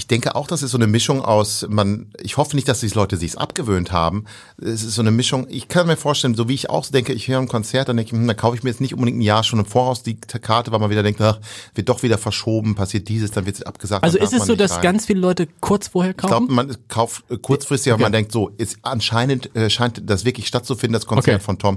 ich 0.00 0.06
denke 0.06 0.34
auch, 0.34 0.46
das 0.46 0.62
ist 0.62 0.70
so 0.70 0.78
eine 0.78 0.86
Mischung 0.86 1.22
aus, 1.22 1.66
man, 1.68 2.06
ich 2.22 2.38
hoffe 2.38 2.56
nicht, 2.56 2.66
dass 2.68 2.80
die 2.80 2.88
Leute 2.88 3.18
sich 3.18 3.36
abgewöhnt 3.36 3.92
haben. 3.92 4.24
Es 4.58 4.82
ist 4.82 4.94
so 4.94 5.02
eine 5.02 5.10
Mischung, 5.10 5.46
ich 5.50 5.68
kann 5.68 5.86
mir 5.86 5.98
vorstellen, 5.98 6.34
so 6.34 6.48
wie 6.48 6.54
ich 6.54 6.70
auch 6.70 6.86
denke, 6.86 7.12
ich 7.12 7.28
höre 7.28 7.38
ein 7.38 7.48
Konzert, 7.48 7.90
dann 7.90 7.98
denke 7.98 8.14
ich, 8.14 8.18
hm, 8.18 8.26
dann 8.26 8.36
kaufe 8.36 8.56
ich 8.56 8.62
mir 8.62 8.70
jetzt 8.70 8.80
nicht 8.80 8.94
unbedingt 8.94 9.18
ein 9.18 9.20
Jahr 9.20 9.44
schon 9.44 9.58
im 9.58 9.66
Voraus 9.66 10.02
die 10.02 10.16
Karte, 10.18 10.72
weil 10.72 10.78
man 10.78 10.88
wieder 10.88 11.02
denkt, 11.02 11.20
ach, 11.20 11.38
wird 11.74 11.90
doch 11.90 12.02
wieder 12.02 12.16
verschoben, 12.16 12.74
passiert 12.76 13.08
dieses, 13.08 13.30
dann 13.30 13.44
wird 13.44 13.56
es 13.56 13.62
abgesagt. 13.62 14.02
Also 14.02 14.16
ist 14.16 14.32
es 14.32 14.46
so, 14.46 14.56
dass 14.56 14.76
rein. 14.76 14.80
ganz 14.80 15.04
viele 15.04 15.20
Leute 15.20 15.46
kurz 15.60 15.88
vorher 15.88 16.14
kaufen? 16.14 16.32
Ich 16.32 16.38
glaube, 16.48 16.52
man 16.54 16.76
kauft 16.88 17.30
äh, 17.30 17.36
kurzfristig, 17.36 17.92
okay. 17.92 18.00
aber 18.00 18.06
man 18.06 18.12
denkt 18.12 18.32
so, 18.32 18.48
ist 18.56 18.78
anscheinend 18.80 19.54
äh, 19.54 19.68
scheint 19.68 20.00
das 20.08 20.24
wirklich 20.24 20.46
stattzufinden, 20.46 20.94
das 20.94 21.04
Konzert 21.04 21.36
okay. 21.36 21.44
von 21.44 21.58
Tom. 21.58 21.76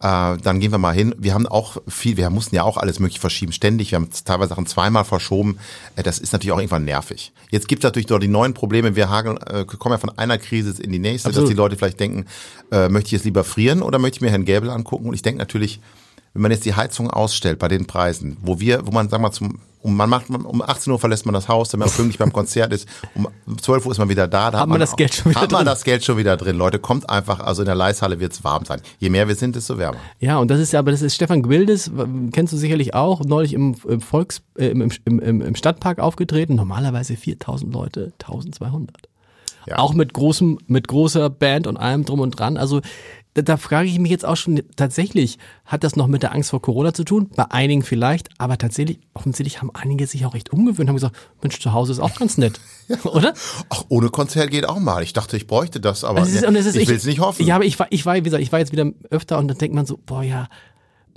Äh, 0.00 0.36
dann 0.42 0.60
gehen 0.60 0.72
wir 0.72 0.78
mal 0.78 0.94
hin. 0.94 1.14
Wir 1.16 1.32
haben 1.32 1.46
auch 1.46 1.78
viel, 1.88 2.18
wir 2.18 2.28
mussten 2.28 2.54
ja 2.54 2.64
auch 2.64 2.76
alles 2.76 2.98
mögliche 2.98 3.20
verschieben, 3.20 3.52
ständig. 3.52 3.92
Wir 3.92 3.96
haben 3.96 4.10
teilweise 4.26 4.50
Sachen 4.50 4.66
zweimal 4.66 5.06
verschoben. 5.06 5.58
Äh, 5.96 6.02
das 6.02 6.18
ist 6.18 6.34
natürlich 6.34 6.52
auch 6.52 6.58
irgendwann 6.58 6.84
nervig. 6.84 7.32
Jetzt 7.50 7.61
gibt 7.66 7.82
es 7.82 7.88
natürlich 7.88 8.06
dort 8.06 8.22
die 8.22 8.28
neuen 8.28 8.54
Probleme. 8.54 8.96
Wir 8.96 9.10
hageln, 9.10 9.38
äh, 9.38 9.64
kommen 9.64 9.94
ja 9.94 9.98
von 9.98 10.16
einer 10.18 10.38
Krise 10.38 10.82
in 10.82 10.92
die 10.92 10.98
nächste, 10.98 11.28
Absolut. 11.28 11.48
dass 11.48 11.50
die 11.50 11.56
Leute 11.56 11.76
vielleicht 11.76 12.00
denken, 12.00 12.26
äh, 12.70 12.88
möchte 12.88 13.08
ich 13.08 13.12
jetzt 13.12 13.24
lieber 13.24 13.44
frieren 13.44 13.82
oder 13.82 13.98
möchte 13.98 14.16
ich 14.16 14.20
mir 14.20 14.30
Herrn 14.30 14.44
Gäbel 14.44 14.70
angucken? 14.70 15.08
Und 15.08 15.14
ich 15.14 15.22
denke 15.22 15.38
natürlich, 15.38 15.80
wenn 16.34 16.42
man 16.42 16.50
jetzt 16.50 16.64
die 16.64 16.74
Heizung 16.74 17.10
ausstellt 17.10 17.58
bei 17.58 17.68
den 17.68 17.86
Preisen, 17.86 18.36
wo 18.40 18.60
wir, 18.60 18.86
wo 18.86 18.90
man, 18.90 19.08
sagen 19.08 19.22
wir 19.22 19.28
mal, 19.28 19.32
zum 19.32 19.58
um, 19.82 19.96
man 19.96 20.08
macht, 20.08 20.30
um 20.30 20.62
18 20.62 20.92
Uhr 20.92 20.98
verlässt 20.98 21.26
man 21.26 21.32
das 21.34 21.48
Haus, 21.48 21.68
damit 21.70 21.88
man 21.88 21.96
pünktlich 21.96 22.18
beim 22.18 22.32
Konzert 22.32 22.72
ist. 22.72 22.88
Um 23.14 23.28
12 23.58 23.86
Uhr 23.86 23.92
ist 23.92 23.98
man 23.98 24.08
wieder 24.08 24.28
da. 24.28 24.50
da 24.50 24.60
hat, 24.60 24.68
man, 24.68 24.80
das 24.80 24.96
Geld 24.96 25.14
schon 25.14 25.30
wieder 25.30 25.40
hat 25.40 25.50
drin. 25.50 25.58
man 25.58 25.66
das 25.66 25.84
Geld 25.84 26.04
schon 26.04 26.16
wieder 26.16 26.36
drin. 26.36 26.56
Leute, 26.56 26.78
kommt 26.78 27.10
einfach, 27.10 27.40
also 27.40 27.62
in 27.62 27.66
der 27.66 27.74
Leishalle 27.74 28.20
wird 28.20 28.32
es 28.32 28.44
warm 28.44 28.64
sein. 28.64 28.80
Je 28.98 29.10
mehr 29.10 29.28
wir 29.28 29.34
sind, 29.34 29.56
desto 29.56 29.78
wärmer. 29.78 29.98
Ja, 30.20 30.38
und 30.38 30.50
das 30.50 30.60
ist 30.60 30.72
ja, 30.72 30.78
aber 30.78 30.90
das 30.90 31.02
ist 31.02 31.14
Stefan 31.14 31.42
Gwildes, 31.42 31.90
kennst 32.32 32.52
du 32.52 32.56
sicherlich 32.56 32.94
auch, 32.94 33.24
neulich 33.24 33.52
im, 33.54 33.74
im 33.86 34.00
Volks, 34.00 34.42
äh, 34.56 34.68
im, 34.68 34.82
im, 35.04 35.18
im, 35.18 35.42
im 35.42 35.54
Stadtpark 35.56 35.98
aufgetreten. 35.98 36.54
Normalerweise 36.54 37.16
4000 37.16 37.72
Leute, 37.72 38.12
1200. 38.22 39.08
Ja. 39.66 39.78
Auch 39.78 39.94
mit 39.94 40.12
großem, 40.12 40.58
mit 40.66 40.88
großer 40.88 41.30
Band 41.30 41.66
und 41.66 41.76
allem 41.76 42.04
drum 42.04 42.20
und 42.20 42.32
dran. 42.32 42.56
Also 42.56 42.80
da, 43.34 43.42
da 43.42 43.56
frage 43.56 43.88
ich 43.88 43.98
mich 43.98 44.10
jetzt 44.10 44.24
auch 44.24 44.36
schon 44.36 44.62
tatsächlich, 44.76 45.38
hat 45.64 45.84
das 45.84 45.96
noch 45.96 46.06
mit 46.06 46.22
der 46.22 46.32
Angst 46.32 46.50
vor 46.50 46.60
Corona 46.60 46.92
zu 46.92 47.04
tun? 47.04 47.30
Bei 47.34 47.50
einigen 47.50 47.82
vielleicht, 47.82 48.28
aber 48.38 48.58
tatsächlich, 48.58 49.00
offensichtlich 49.14 49.60
haben 49.60 49.70
einige 49.74 50.06
sich 50.06 50.26
auch 50.26 50.34
recht 50.34 50.52
umgewöhnt, 50.52 50.88
haben 50.88 50.96
gesagt, 50.96 51.16
Mensch, 51.40 51.58
zu 51.58 51.72
Hause 51.72 51.92
ist 51.92 52.00
auch 52.00 52.14
ganz 52.14 52.36
nett, 52.36 52.60
ja. 52.88 52.98
oder? 53.04 53.32
Ach, 53.70 53.84
ohne 53.88 54.10
Konzert 54.10 54.50
geht 54.50 54.68
auch 54.68 54.78
mal. 54.78 55.02
Ich 55.02 55.12
dachte, 55.12 55.36
ich 55.36 55.46
bräuchte 55.46 55.80
das, 55.80 56.04
aber 56.04 56.20
also 56.20 56.30
ist, 56.30 56.66
ist, 56.66 56.76
ich 56.76 56.88
will 56.88 56.96
es 56.96 57.04
nicht 57.04 57.20
hoffen. 57.20 57.46
Ja, 57.46 57.56
aber 57.56 57.64
ich 57.64 57.78
war, 57.78 57.86
ich 57.90 58.04
war, 58.04 58.14
wie 58.16 58.22
gesagt, 58.22 58.42
ich 58.42 58.52
war 58.52 58.58
jetzt 58.58 58.72
wieder 58.72 58.90
öfter 59.10 59.38
und 59.38 59.48
dann 59.48 59.56
denkt 59.56 59.74
man 59.74 59.86
so, 59.86 59.98
boah 60.04 60.22
ja, 60.22 60.48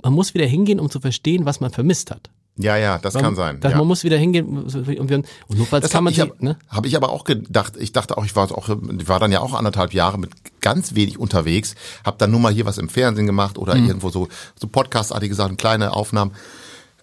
man 0.02 0.12
muss 0.12 0.34
wieder 0.34 0.46
hingehen, 0.46 0.80
um 0.80 0.90
zu 0.90 1.00
verstehen, 1.00 1.44
was 1.44 1.60
man 1.60 1.70
vermisst 1.70 2.10
hat. 2.10 2.30
Ja, 2.58 2.76
ja, 2.76 2.98
das 2.98 3.14
man, 3.14 3.22
kann 3.22 3.34
sein. 3.34 3.60
Dass 3.60 3.72
ja. 3.72 3.78
Man 3.78 3.86
muss 3.86 4.02
wieder 4.02 4.16
hingehen 4.16 4.64
und, 4.64 4.86
wir, 4.86 4.98
und 4.98 5.58
notfalls 5.58 5.82
das 5.82 5.92
kann 5.92 6.04
man 6.04 6.12
ich, 6.12 6.20
hab, 6.20 6.40
ne? 6.40 6.56
Habe 6.68 6.88
ich 6.88 6.96
aber 6.96 7.10
auch 7.10 7.24
gedacht. 7.24 7.74
Ich 7.78 7.92
dachte 7.92 8.16
auch, 8.16 8.24
ich 8.24 8.34
war 8.34 8.50
auch, 8.50 8.70
ich 8.98 9.08
war 9.08 9.20
dann 9.20 9.30
ja 9.30 9.40
auch 9.40 9.52
anderthalb 9.52 9.92
Jahre 9.92 10.18
mit 10.18 10.30
ganz 10.66 10.96
wenig 10.96 11.16
unterwegs, 11.16 11.76
habe 12.04 12.16
dann 12.18 12.32
nur 12.32 12.40
mal 12.40 12.52
hier 12.52 12.66
was 12.66 12.76
im 12.76 12.88
Fernsehen 12.88 13.26
gemacht 13.26 13.56
oder 13.56 13.76
mhm. 13.76 13.86
irgendwo 13.86 14.10
so 14.10 14.26
so 14.60 14.66
Podcast-artige 14.66 15.32
Sachen, 15.32 15.56
kleine 15.56 15.92
Aufnahmen. 15.92 16.32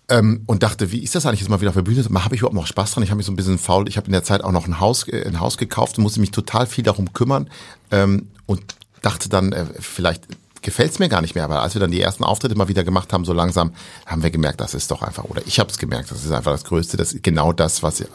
Ähm, 0.10 0.44
und 0.48 0.64
dachte, 0.64 0.92
wie 0.92 1.02
ist 1.02 1.16
das 1.16 1.26
eigentlich 1.26 1.40
jetzt 1.40 1.50
mal 1.50 1.62
wieder 1.62 1.70
auf 1.70 1.76
der 1.76 1.84
Bühne? 1.84 2.04
Habe 2.04 2.36
ich 2.36 2.42
überhaupt 2.42 2.58
noch 2.58 2.68
Spaß 2.68 2.92
dran? 2.92 3.06
Ich 3.06 3.10
habe 3.10 3.16
mich 3.16 3.26
so 3.26 3.32
ein 3.32 3.38
bisschen 3.38 3.58
faul. 3.58 3.88
Ich 3.88 3.96
habe 3.96 4.08
in 4.08 4.12
der 4.12 4.26
Zeit 4.26 4.44
auch 4.44 4.52
noch 4.52 4.68
ein 4.68 4.82
Haus, 4.82 5.08
äh, 5.08 5.26
ein 5.26 5.40
Haus 5.40 5.58
gekauft 5.58 5.98
und 5.98 6.04
musste 6.04 6.20
mich 6.20 6.32
total 6.32 6.68
viel 6.68 6.84
darum 6.84 7.14
kümmern. 7.14 7.50
Ähm, 7.90 8.28
und 8.46 8.76
dachte 9.02 9.30
dann, 9.30 9.54
äh, 9.54 9.66
vielleicht 9.80 10.28
gefällt's 10.64 11.00
mir 11.00 11.10
gar 11.10 11.22
nicht 11.22 11.36
mehr. 11.36 11.44
Aber 11.44 11.62
als 11.62 11.76
wir 11.76 11.80
dann 11.80 11.92
die 11.92 12.02
ersten 12.02 12.24
Auftritte 12.24 12.56
mal 12.56 12.68
wieder 12.68 12.84
gemacht 12.84 13.14
haben, 13.14 13.26
so 13.26 13.34
langsam, 13.34 13.74
haben 14.06 14.24
wir 14.24 14.32
gemerkt, 14.32 14.62
das 14.62 14.74
ist 14.74 14.90
doch 14.90 15.02
einfach, 15.04 15.26
oder 15.26 15.42
ich 15.46 15.60
habe 15.60 15.70
es 15.70 15.78
gemerkt, 15.78 16.10
das 16.10 16.24
ist 16.24 16.32
einfach 16.32 16.52
das 16.52 16.64
Größte, 16.64 16.98
das 16.98 17.14
ist 17.14 17.24
genau 17.24 17.54
das, 17.54 17.84
was 17.84 18.00
ich, 18.00 18.08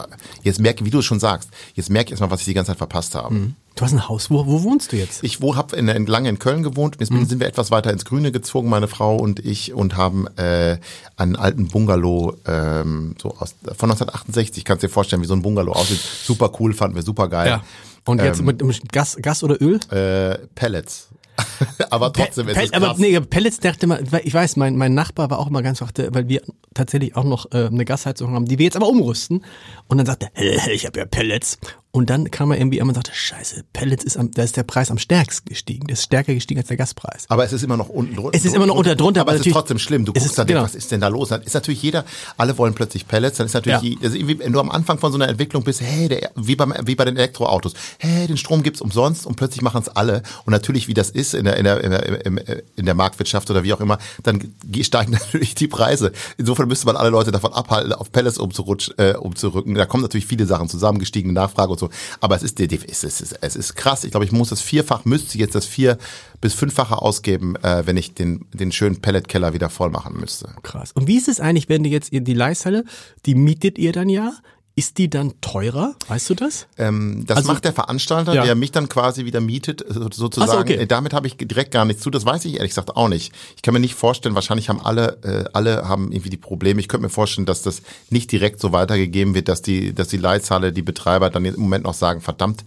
jetzt 0.43 0.61
merke, 0.61 0.85
wie 0.85 0.91
du 0.91 0.99
es 0.99 1.05
schon 1.05 1.21
sagst, 1.21 1.51
jetzt 1.75 1.91
merke 1.91 2.07
ich 2.07 2.13
erstmal, 2.13 2.31
was 2.31 2.41
ich 2.41 2.47
die 2.47 2.55
ganze 2.55 2.73
Zeit 2.73 2.79
verpasst 2.79 3.15
habe. 3.15 3.35
Mhm. 3.35 3.55
Du 3.77 3.85
hast 3.85 3.93
ein 3.93 4.09
Haus, 4.09 4.29
wo, 4.29 4.45
wo 4.45 4.65
wohnst 4.65 4.91
du 4.91 4.97
jetzt? 4.97 5.23
Ich 5.23 5.41
habe 5.41 5.77
in, 5.77 5.87
in, 5.87 6.07
lange 6.07 6.29
in 6.29 6.41
Köln 6.41 6.65
gewohnt, 6.65 6.97
jetzt 6.99 7.13
mhm. 7.13 7.27
sind 7.27 7.39
wir 7.39 7.47
etwas 7.47 7.71
weiter 7.71 7.93
ins 7.93 8.05
Grüne 8.05 8.33
gezogen, 8.33 8.69
meine 8.69 8.89
Frau 8.89 9.17
und 9.17 9.39
ich, 9.39 9.73
und 9.73 9.97
haben 9.97 10.27
äh, 10.37 10.79
einen 11.17 11.37
alten 11.37 11.69
Bungalow 11.69 12.35
ähm, 12.45 13.15
so 13.23 13.29
aus, 13.39 13.55
von 13.63 13.91
1968, 13.91 14.65
kannst 14.65 14.83
dir 14.83 14.89
vorstellen, 14.89 15.23
wie 15.23 15.27
so 15.27 15.35
ein 15.35 15.43
Bungalow 15.43 15.73
aussieht. 15.73 16.01
Super 16.01 16.51
cool, 16.59 16.73
fanden 16.73 16.97
wir 16.97 17.03
super 17.03 17.29
geil. 17.29 17.49
Ja. 17.49 17.65
Und 18.05 18.23
jetzt 18.23 18.41
ähm, 18.41 18.47
mit 18.47 18.91
Gas, 18.91 19.17
Gas 19.21 19.45
oder 19.45 19.61
Öl? 19.61 19.79
Äh, 19.91 20.39
Pellets. 20.55 21.09
aber 21.91 22.13
trotzdem 22.13 22.47
Pe 22.47 22.53
ist 22.53 22.59
es 22.59 22.71
krass. 22.73 22.83
Aber 22.83 22.95
nee, 22.99 23.19
Pellets 23.21 23.61
dachte 23.61 23.87
mal, 23.87 24.03
ich 24.25 24.35
weiß, 24.35 24.57
mein, 24.57 24.77
mein 24.77 24.95
Nachbar 24.95 25.31
war 25.31 25.39
auch 25.39 25.49
immer 25.49 25.63
ganz 25.63 25.79
dachte, 25.79 26.09
weil 26.13 26.29
wir 26.29 26.43
tatsächlich 26.75 27.17
auch 27.17 27.25
noch 27.25 27.53
äh, 27.53 27.67
eine 27.67 27.85
Gasheizung 27.85 28.33
haben, 28.33 28.47
die 28.47 28.59
wir 28.59 28.65
jetzt 28.65 28.77
aber 28.77 28.89
umrüsten. 28.89 29.45
Und 29.87 29.99
dann 29.99 30.07
sagte 30.07 30.29
er, 30.35 30.69
ich 30.69 30.87
habe 30.87 30.99
ja 30.99 31.07
Pellets. 31.07 31.59
Und 31.91 32.11
dann 32.11 32.31
kam 32.31 32.51
er 32.51 32.59
irgendwie 32.59 32.79
immer 32.79 32.91
und 32.91 32.95
sagte, 32.95 33.13
scheiße, 33.15 33.65
Pellets 33.73 34.05
ist 34.05 34.19
am, 34.19 34.31
da 34.31 34.43
ist 34.43 34.57
der 34.57 34.63
Preis 34.63 34.91
am 34.91 34.99
stärksten 34.99 35.49
gestiegen. 35.49 35.87
Der 35.87 35.95
ist 35.95 36.05
stärker 36.05 36.35
gestiegen 36.35 36.61
als 36.61 36.69
der 36.69 36.77
Gaspreis. 36.77 37.25
Aber 37.29 37.45
es 37.45 37.53
ist 37.53 37.63
immer 37.63 37.79
noch 37.79 37.89
unten 37.89 38.15
drunter. 38.15 38.37
Es 38.37 38.45
ist 38.45 38.55
immer 38.55 38.67
noch 38.67 38.77
unter 38.77 38.95
drunter, 38.95 39.23
aber, 39.23 39.33
aber 39.33 39.41
es 39.41 39.47
ist 39.47 39.53
trotzdem 39.53 39.79
schlimm. 39.79 40.05
Du 40.05 40.13
guckst 40.13 40.39
da, 40.39 40.45
genau. 40.45 40.63
was 40.63 40.75
ist 40.75 40.93
denn 40.93 41.01
da 41.01 41.09
los? 41.09 41.31
Dann 41.31 41.43
ist 41.43 41.55
natürlich 41.55 41.83
jeder, 41.83 42.05
alle 42.37 42.59
wollen 42.59 42.75
plötzlich 42.75 43.09
Pellets. 43.09 43.39
Dann 43.39 43.47
ist 43.47 43.55
natürlich, 43.55 43.83
ja. 43.83 43.99
also 44.03 44.19
wenn 44.19 44.53
du 44.53 44.61
am 44.61 44.71
Anfang 44.71 44.99
von 44.99 45.13
so 45.13 45.19
einer 45.19 45.29
Entwicklung 45.29 45.65
bist, 45.65 45.81
hey, 45.81 46.09
der, 46.09 46.31
wie, 46.37 46.57
beim, 46.57 46.75
wie 46.85 46.95
bei 46.95 47.07
den 47.07 47.17
Elektroautos, 47.17 47.73
hey, 47.99 48.27
den 48.27 48.37
Strom 48.37 48.63
gibt's 48.63 48.83
umsonst 48.83 49.27
und 49.27 49.37
plötzlich 49.37 49.63
machen 49.63 49.81
es 49.81 49.89
alle. 49.89 50.23
Und 50.45 50.53
natürlich, 50.53 50.89
wie 50.89 50.95
das 50.95 51.09
ist 51.09 51.33
in 51.33 51.47
der, 51.47 51.57
in 51.57 51.65
der, 51.65 51.83
in 51.83 51.91
der, 51.91 52.63
in 52.77 52.85
der 52.85 52.95
Marktwirtschaft 52.95 53.51
oder 53.51 53.65
wie 53.65 53.73
auch 53.73 53.81
immer, 53.81 53.99
dann 54.23 54.53
steigen 54.83 55.13
natürlich 55.19 55.55
die 55.55 55.69
Preise. 55.69 56.13
Insofern 56.37 56.69
müsste 56.69 56.85
man 56.87 56.97
alle 56.97 57.11
Leute 57.11 57.31
davon 57.31 57.55
abhalten, 57.55 57.95
auf 57.95 58.13
Pellets 58.13 58.37
umzurutschen, 58.37 58.95
äh, 58.99 59.15
umzurücken. 59.15 59.75
Da 59.75 59.87
kommen 59.87 60.03
natürlich 60.03 60.27
viele 60.27 60.45
Sachen 60.45 60.69
zusammen, 60.69 60.99
gestiegene 60.99 61.33
Nachfrage 61.33 61.73
und 61.73 61.78
so. 61.79 61.91
Aber 62.21 62.37
es 62.37 62.43
ist 62.43 62.61
es 62.61 63.05
ist, 63.05 63.39
es 63.41 63.57
ist 63.57 63.75
krass. 63.75 64.05
Ich 64.05 64.11
glaube, 64.11 64.25
ich 64.25 64.33
muss 64.33 64.51
das 64.51 64.61
vierfach, 64.61 65.05
müsste 65.05 65.39
jetzt 65.39 65.55
das 65.55 65.67
vier 65.67 65.99
bis 66.41 66.55
fünffache 66.55 67.01
ausgeben, 67.01 67.57
äh, 67.57 67.87
wenn 67.87 67.97
ich 67.97 68.15
den, 68.15 68.47
den 68.53 68.73
schönen 68.73 69.01
Pelletkeller 69.01 69.53
wieder 69.55 69.71
voll 69.71 69.91
machen 69.91 70.19
müsste. 70.19 70.55
Krass. 70.63 70.93
Und 70.93 71.07
wie 71.07 71.17
ist 71.17 71.29
es 71.29 71.41
eigentlich, 71.41 71.69
wenn 71.69 71.85
ihr 71.85 71.91
jetzt 71.91 72.11
die 72.13 72.35
Leishalle, 72.35 72.85
die 73.27 73.35
mietet 73.35 73.79
ihr 73.79 73.93
dann 73.93 74.09
ja? 74.09 74.33
Ist 74.79 74.99
die 74.99 75.11
dann 75.11 75.33
teurer? 75.41 75.97
Weißt 76.07 76.31
du 76.31 76.37
das? 76.37 76.69
Ähm, 76.77 77.25
das 77.27 77.39
also, 77.39 77.53
macht 77.53 77.65
der 77.65 77.73
Veranstalter, 77.73 78.33
ja. 78.33 78.45
der 78.45 78.55
mich 78.55 78.71
dann 78.71 78.89
quasi 78.89 79.25
wieder 79.25 79.41
mietet, 79.41 79.85
sozusagen. 79.89 80.53
So, 80.53 80.57
okay. 80.57 80.75
Äh, 80.75 80.87
damit 80.87 81.15
habe 81.15 81.27
ich 81.27 81.37
direkt 81.37 81.73
gar 81.73 81.85
nichts 81.85 82.01
zu. 82.01 82.11
Das 82.11 82.25
weiß 82.25 82.45
ich 82.45 82.59
ehrlich 82.59 82.71
gesagt 82.71 82.95
auch 82.95 83.09
nicht. 83.09 83.35
Ich 83.57 83.63
kann 83.63 83.75
mir 83.75 83.81
nicht 83.81 83.97
vorstellen, 83.97 84.37
wahrscheinlich 84.37 84.69
haben 84.69 84.81
alle, 84.81 85.19
äh, 85.25 85.51
alle 85.53 85.89
haben 85.89 86.13
irgendwie 86.13 86.31
die 86.31 86.37
Probleme. 86.37 86.79
Ich 86.79 86.87
könnte 86.87 87.03
mir 87.03 87.11
vorstellen, 87.11 87.45
dass 87.45 87.63
das 87.63 87.83
nicht 88.11 88.31
direkt 88.31 88.61
so 88.61 88.71
weitergegeben 88.71 89.35
wird, 89.35 89.49
dass 89.49 89.63
die, 89.63 89.93
dass 89.93 90.07
die 90.07 90.17
Leitzahle, 90.17 90.73
die 90.73 90.83
Betreiber 90.83 91.29
dann 91.29 91.45
im 91.45 91.59
Moment 91.59 91.83
noch 91.83 91.95
sagen, 91.95 92.21
verdammt, 92.21 92.65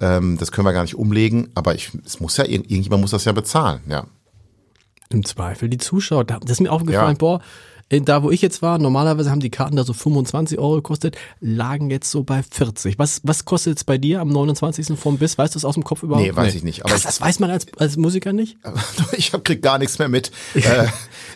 ähm, 0.00 0.38
das 0.38 0.52
können 0.52 0.68
wir 0.68 0.72
gar 0.72 0.82
nicht 0.82 0.94
umlegen. 0.94 1.48
Aber 1.56 1.74
ich, 1.74 1.90
es 2.06 2.20
muss 2.20 2.36
ja, 2.36 2.44
irgendjemand 2.44 3.00
muss 3.00 3.10
das 3.10 3.24
ja 3.24 3.32
bezahlen, 3.32 3.80
ja. 3.88 4.06
Im 5.08 5.24
Zweifel 5.24 5.68
die 5.68 5.78
Zuschauer. 5.78 6.22
Das 6.22 6.38
ist 6.48 6.60
mir 6.60 6.70
aufgefallen, 6.70 7.14
ja. 7.14 7.18
boah, 7.18 7.40
da 7.90 8.22
wo 8.22 8.30
ich 8.30 8.40
jetzt 8.40 8.62
war, 8.62 8.78
normalerweise 8.78 9.30
haben 9.30 9.40
die 9.40 9.50
Karten 9.50 9.76
da 9.76 9.82
so 9.82 9.92
25 9.92 10.58
Euro 10.58 10.76
gekostet, 10.76 11.16
lagen 11.40 11.90
jetzt 11.90 12.10
so 12.10 12.22
bei 12.22 12.42
40. 12.42 12.98
Was, 12.98 13.20
was 13.24 13.44
kostet 13.44 13.78
es 13.78 13.84
bei 13.84 13.98
dir 13.98 14.20
am 14.20 14.28
29. 14.28 14.98
vom 14.98 15.18
Biss? 15.18 15.36
Weißt 15.38 15.54
du 15.54 15.58
es 15.58 15.64
aus 15.64 15.74
dem 15.74 15.82
Kopf 15.82 16.04
überhaupt? 16.04 16.24
Nee, 16.24 16.34
weiß 16.34 16.52
nee. 16.52 16.58
ich 16.58 16.64
nicht. 16.64 16.84
Aber 16.84 16.92
Krass, 16.92 17.02
das 17.02 17.20
weiß 17.20 17.40
man 17.40 17.50
als, 17.50 17.66
als 17.78 17.96
Musiker 17.96 18.32
nicht? 18.32 18.58
ich 19.12 19.32
hab, 19.32 19.44
krieg 19.44 19.60
gar 19.60 19.78
nichts 19.78 19.98
mehr 19.98 20.08
mit. 20.08 20.30
äh, 20.54 20.86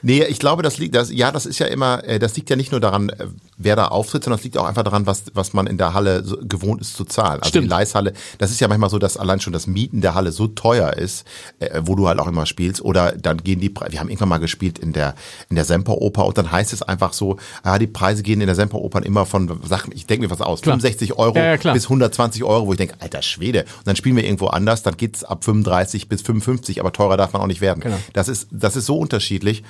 nee, 0.02 0.22
ich 0.24 0.38
glaube, 0.38 0.62
das 0.62 0.78
liegt, 0.78 0.94
das, 0.94 1.12
ja, 1.12 1.32
das 1.32 1.44
ist 1.44 1.58
ja 1.58 1.66
immer, 1.66 2.04
äh, 2.04 2.20
das 2.20 2.36
liegt 2.36 2.48
ja 2.50 2.56
nicht 2.56 2.70
nur 2.70 2.80
daran, 2.80 3.08
äh, 3.08 3.26
wer 3.56 3.74
da 3.74 3.88
auftritt, 3.88 4.22
sondern 4.22 4.38
es 4.38 4.44
liegt 4.44 4.56
auch 4.56 4.66
einfach 4.66 4.84
daran, 4.84 5.06
was, 5.06 5.24
was 5.34 5.54
man 5.54 5.66
in 5.66 5.76
der 5.76 5.92
Halle 5.92 6.24
so 6.24 6.38
gewohnt 6.40 6.80
ist 6.80 6.96
zu 6.96 7.04
zahlen. 7.04 7.40
Also 7.40 7.48
Stimmt. 7.48 7.64
die 7.64 7.70
Leishalle, 7.70 8.12
das 8.38 8.52
ist 8.52 8.60
ja 8.60 8.68
manchmal 8.68 8.90
so, 8.90 9.00
dass 9.00 9.16
allein 9.16 9.40
schon 9.40 9.52
das 9.52 9.66
Mieten 9.66 10.02
der 10.02 10.14
Halle 10.14 10.30
so 10.30 10.46
teuer 10.46 10.92
ist, 10.92 11.26
äh, 11.58 11.82
wo 11.84 11.96
du 11.96 12.06
halt 12.06 12.20
auch 12.20 12.28
immer 12.28 12.46
spielst. 12.46 12.80
Oder 12.80 13.12
dann 13.12 13.38
gehen 13.38 13.58
die, 13.58 13.74
wir 13.74 13.98
haben 13.98 14.08
irgendwann 14.08 14.28
mal 14.28 14.38
gespielt 14.38 14.78
in 14.78 14.92
der, 14.92 15.16
in 15.48 15.56
der 15.56 15.64
Semperoper 15.64 16.26
und 16.26 16.38
dann 16.38 16.43
heißt 16.50 16.72
es 16.72 16.82
einfach 16.82 17.12
so, 17.12 17.36
ah, 17.62 17.78
die 17.78 17.86
Preise 17.86 18.22
gehen 18.22 18.40
in 18.40 18.46
der 18.46 18.56
Semperopern 18.56 19.02
immer 19.02 19.26
von, 19.26 19.60
sag, 19.66 19.88
ich 19.94 20.06
denke 20.06 20.26
mir 20.26 20.30
was 20.30 20.40
aus, 20.40 20.62
klar. 20.62 20.74
65 20.74 21.18
Euro 21.18 21.36
ja, 21.36 21.54
ja, 21.54 21.72
bis 21.72 21.84
120 21.84 22.44
Euro, 22.44 22.66
wo 22.66 22.72
ich 22.72 22.78
denke, 22.78 22.96
alter 23.00 23.22
Schwede. 23.22 23.60
Und 23.78 23.86
dann 23.86 23.96
spielen 23.96 24.16
wir 24.16 24.24
irgendwo 24.24 24.46
anders, 24.46 24.82
dann 24.82 24.96
geht's 24.96 25.24
ab 25.24 25.44
35 25.44 26.08
bis 26.08 26.22
55, 26.22 26.80
aber 26.80 26.92
teurer 26.92 27.16
darf 27.16 27.32
man 27.32 27.42
auch 27.42 27.46
nicht 27.46 27.60
werden. 27.60 27.80
Genau. 27.80 27.96
Das 28.12 28.28
ist, 28.28 28.48
das 28.50 28.76
ist 28.76 28.86
so 28.86 28.98
unterschiedlich. 28.98 29.62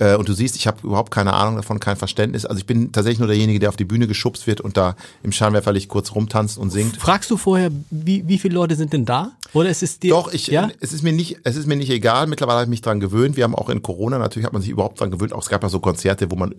Äh, 0.00 0.16
und 0.16 0.28
du 0.28 0.32
siehst, 0.32 0.56
ich 0.56 0.66
habe 0.66 0.78
überhaupt 0.82 1.12
keine 1.12 1.34
Ahnung 1.34 1.56
davon, 1.56 1.78
kein 1.78 1.96
Verständnis. 1.96 2.44
Also 2.44 2.58
ich 2.58 2.66
bin 2.66 2.90
tatsächlich 2.90 3.20
nur 3.20 3.28
derjenige, 3.28 3.60
der 3.60 3.68
auf 3.68 3.76
die 3.76 3.84
Bühne 3.84 4.08
geschubst 4.08 4.46
wird 4.46 4.60
und 4.60 4.76
da 4.76 4.96
im 5.22 5.30
Scheinwerferlicht 5.30 5.88
kurz 5.88 6.14
rumtanzt 6.14 6.58
und 6.58 6.70
singt. 6.70 6.96
Fragst 6.96 7.30
du 7.30 7.36
vorher, 7.36 7.70
wie, 7.90 8.26
wie 8.26 8.38
viele 8.38 8.54
Leute 8.54 8.74
sind 8.74 8.92
denn 8.92 9.04
da? 9.04 9.32
Oder 9.52 9.68
ist 9.68 9.82
es 9.82 9.98
dir? 9.98 10.10
Doch, 10.10 10.32
ich, 10.32 10.48
ja? 10.48 10.70
es 10.80 10.92
ist 10.92 11.02
mir 11.02 11.12
nicht, 11.12 11.38
es 11.44 11.56
ist 11.56 11.66
mir 11.66 11.76
nicht 11.76 11.90
egal. 11.90 12.26
Mittlerweile 12.26 12.56
habe 12.56 12.64
ich 12.64 12.70
mich 12.70 12.82
dran 12.82 12.98
gewöhnt. 12.98 13.36
Wir 13.36 13.44
haben 13.44 13.54
auch 13.54 13.68
in 13.68 13.82
Corona 13.82 14.18
natürlich 14.18 14.46
hat 14.46 14.54
man 14.54 14.62
sich 14.62 14.70
überhaupt 14.70 14.98
dran 14.98 15.10
gewöhnt. 15.10 15.32
Auch 15.32 15.42
es 15.42 15.48
gab 15.48 15.62
ja 15.62 15.68
so 15.68 15.80
Konzerte, 15.80 16.30
wo 16.30 16.36
man 16.36 16.54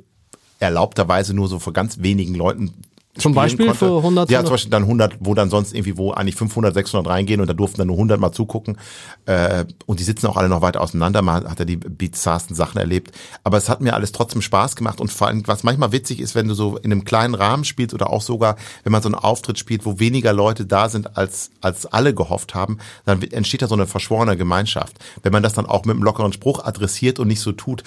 erlaubterweise 0.60 1.34
nur 1.34 1.47
so 1.47 1.58
vor 1.58 1.73
ganz 1.73 1.99
wenigen 1.99 2.36
Leuten 2.36 2.73
zum 3.17 3.34
Beispiel 3.34 3.67
konnte. 3.67 3.80
für 3.80 3.97
100? 3.97 4.32
Ja, 4.32 4.41
zum 4.43 4.52
Beispiel 4.52 4.71
dann 4.71 4.84
100, 4.84 5.17
wo 5.19 5.34
dann 5.34 5.50
sonst 5.50 5.74
irgendwie, 5.74 5.97
wo 5.97 6.12
eigentlich 6.12 6.36
500, 6.36 6.74
600 6.74 7.12
reingehen 7.12 7.41
und 7.41 7.47
da 7.47 7.54
durften 7.54 7.78
dann 7.78 7.88
nur 7.88 7.97
100 7.97 8.19
mal 8.19 8.32
zugucken. 8.32 8.78
Äh, 9.26 9.65
und 9.86 10.00
die 10.00 10.04
sitzen 10.04 10.28
auch 10.28 10.38
alle 10.38 10.47
noch 10.47 10.62
weit 10.62 10.78
auseinander. 10.78 11.21
Man 11.21 11.43
hat 11.43 11.60
ja 11.60 11.65
die 11.65 11.76
bizarrsten 11.76 12.56
Sachen 12.56 12.78
erlebt. 12.78 13.12
Aber 13.43 13.58
es 13.58 13.67
hat 13.67 13.82
mir 13.82 13.95
alles 13.95 14.13
trotzdem 14.13 14.41
Spaß 14.41 14.78
gemacht. 14.78 15.02
Und 15.02 15.12
vor 15.12 15.28
allem, 15.28 15.45
was 15.45 15.63
manchmal 15.63 15.91
witzig 15.91 16.21
ist, 16.21 16.36
wenn 16.36 16.47
du 16.47 16.54
so 16.54 16.78
in 16.78 16.91
einem 16.91 17.04
kleinen 17.04 17.36
Rahmen 17.36 17.65
spielst 17.65 17.93
oder 17.93 18.10
auch 18.10 18.21
sogar, 18.21 18.56
wenn 18.84 18.91
man 18.91 19.02
so 19.02 19.10
einen 19.10 19.15
Auftritt 19.15 19.60
spielt, 19.60 19.86
wo 19.86 20.00
weniger 20.00 20.32
Leute 20.32 20.65
da 20.65 20.88
sind, 20.88 21.17
als, 21.17 21.52
als 21.60 21.86
alle 21.88 22.13
gehofft 22.13 22.56
haben, 22.56 22.78
dann 23.06 23.21
entsteht 23.21 23.62
da 23.62 23.67
so 23.67 23.76
eine 23.76 23.88
verschworene 23.88 24.38
Gemeinschaft. 24.38 24.97
Wenn 25.21 25.34
man 25.34 25.43
das 25.43 25.54
dann 25.54 25.65
auch 25.65 25.84
mit 25.84 25.95
einem 25.95 26.04
lockeren 26.04 26.32
Spruch 26.32 26.63
adressiert 26.63 27.19
und 27.19 27.28
nicht 27.28 27.41
so 27.41 27.52
tut, 27.52 27.84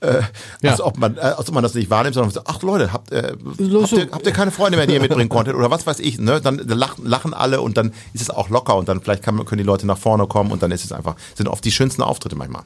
äh, 0.00 0.22
ja. 0.62 0.70
als, 0.70 0.80
ob 0.80 0.98
man, 0.98 1.16
äh, 1.16 1.20
als 1.20 1.48
ob 1.48 1.54
man 1.54 1.62
das 1.62 1.74
nicht 1.74 1.90
wahrnimmt, 1.90 2.14
sondern 2.14 2.32
sagt, 2.32 2.46
ach 2.48 2.62
Leute, 2.62 2.92
habt, 2.92 3.12
äh, 3.12 3.34
habt, 3.36 3.92
ihr, 3.92 4.08
habt 4.10 4.26
ihr 4.26 4.32
keine 4.32 4.50
Freunde 4.50 4.76
mehr, 4.76 4.86
die 4.86 4.94
ihr 4.94 5.00
mitbringen 5.00 5.28
konntet 5.28 5.54
oder 5.54 5.70
was 5.70 5.86
weiß 5.86 6.00
ich, 6.00 6.18
ne? 6.18 6.40
Dann 6.40 6.58
lachen, 6.58 7.06
lachen 7.06 7.34
alle 7.34 7.60
und 7.60 7.76
dann 7.76 7.92
ist 8.12 8.22
es 8.22 8.30
auch 8.30 8.48
locker 8.48 8.76
und 8.76 8.88
dann 8.88 9.00
vielleicht 9.00 9.22
kann, 9.22 9.44
können 9.44 9.58
die 9.58 9.64
Leute 9.64 9.86
nach 9.86 9.98
vorne 9.98 10.26
kommen 10.26 10.50
und 10.50 10.62
dann 10.62 10.70
ist 10.70 10.84
es 10.84 10.92
einfach, 10.92 11.16
sind 11.34 11.48
oft 11.48 11.64
die 11.64 11.72
schönsten 11.72 12.02
Auftritte 12.02 12.36
manchmal. 12.36 12.62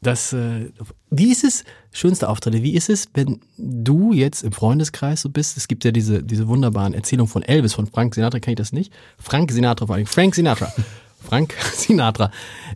Das, 0.00 0.32
äh, 0.32 0.70
wie 1.10 1.32
ist 1.32 1.42
es, 1.42 1.64
schönste 1.90 2.28
Auftritte, 2.28 2.62
wie 2.62 2.74
ist 2.74 2.88
es, 2.88 3.08
wenn 3.14 3.40
du 3.56 4.12
jetzt 4.12 4.44
im 4.44 4.52
Freundeskreis 4.52 5.22
so 5.22 5.28
bist? 5.28 5.56
Es 5.56 5.66
gibt 5.66 5.84
ja 5.84 5.90
diese, 5.90 6.22
diese 6.22 6.46
wunderbaren 6.46 6.94
Erzählungen 6.94 7.30
von 7.30 7.42
Elvis, 7.42 7.74
von 7.74 7.88
Frank 7.88 8.14
Sinatra, 8.14 8.38
kenne 8.38 8.52
ich 8.52 8.58
das 8.58 8.72
nicht? 8.72 8.92
Frank 9.18 9.50
Sinatra 9.50 9.86
vor 9.86 9.96
allem, 9.96 10.06
Frank 10.06 10.36
Sinatra. 10.36 10.72
Frank 11.20 11.54
Sinatra. 11.74 12.30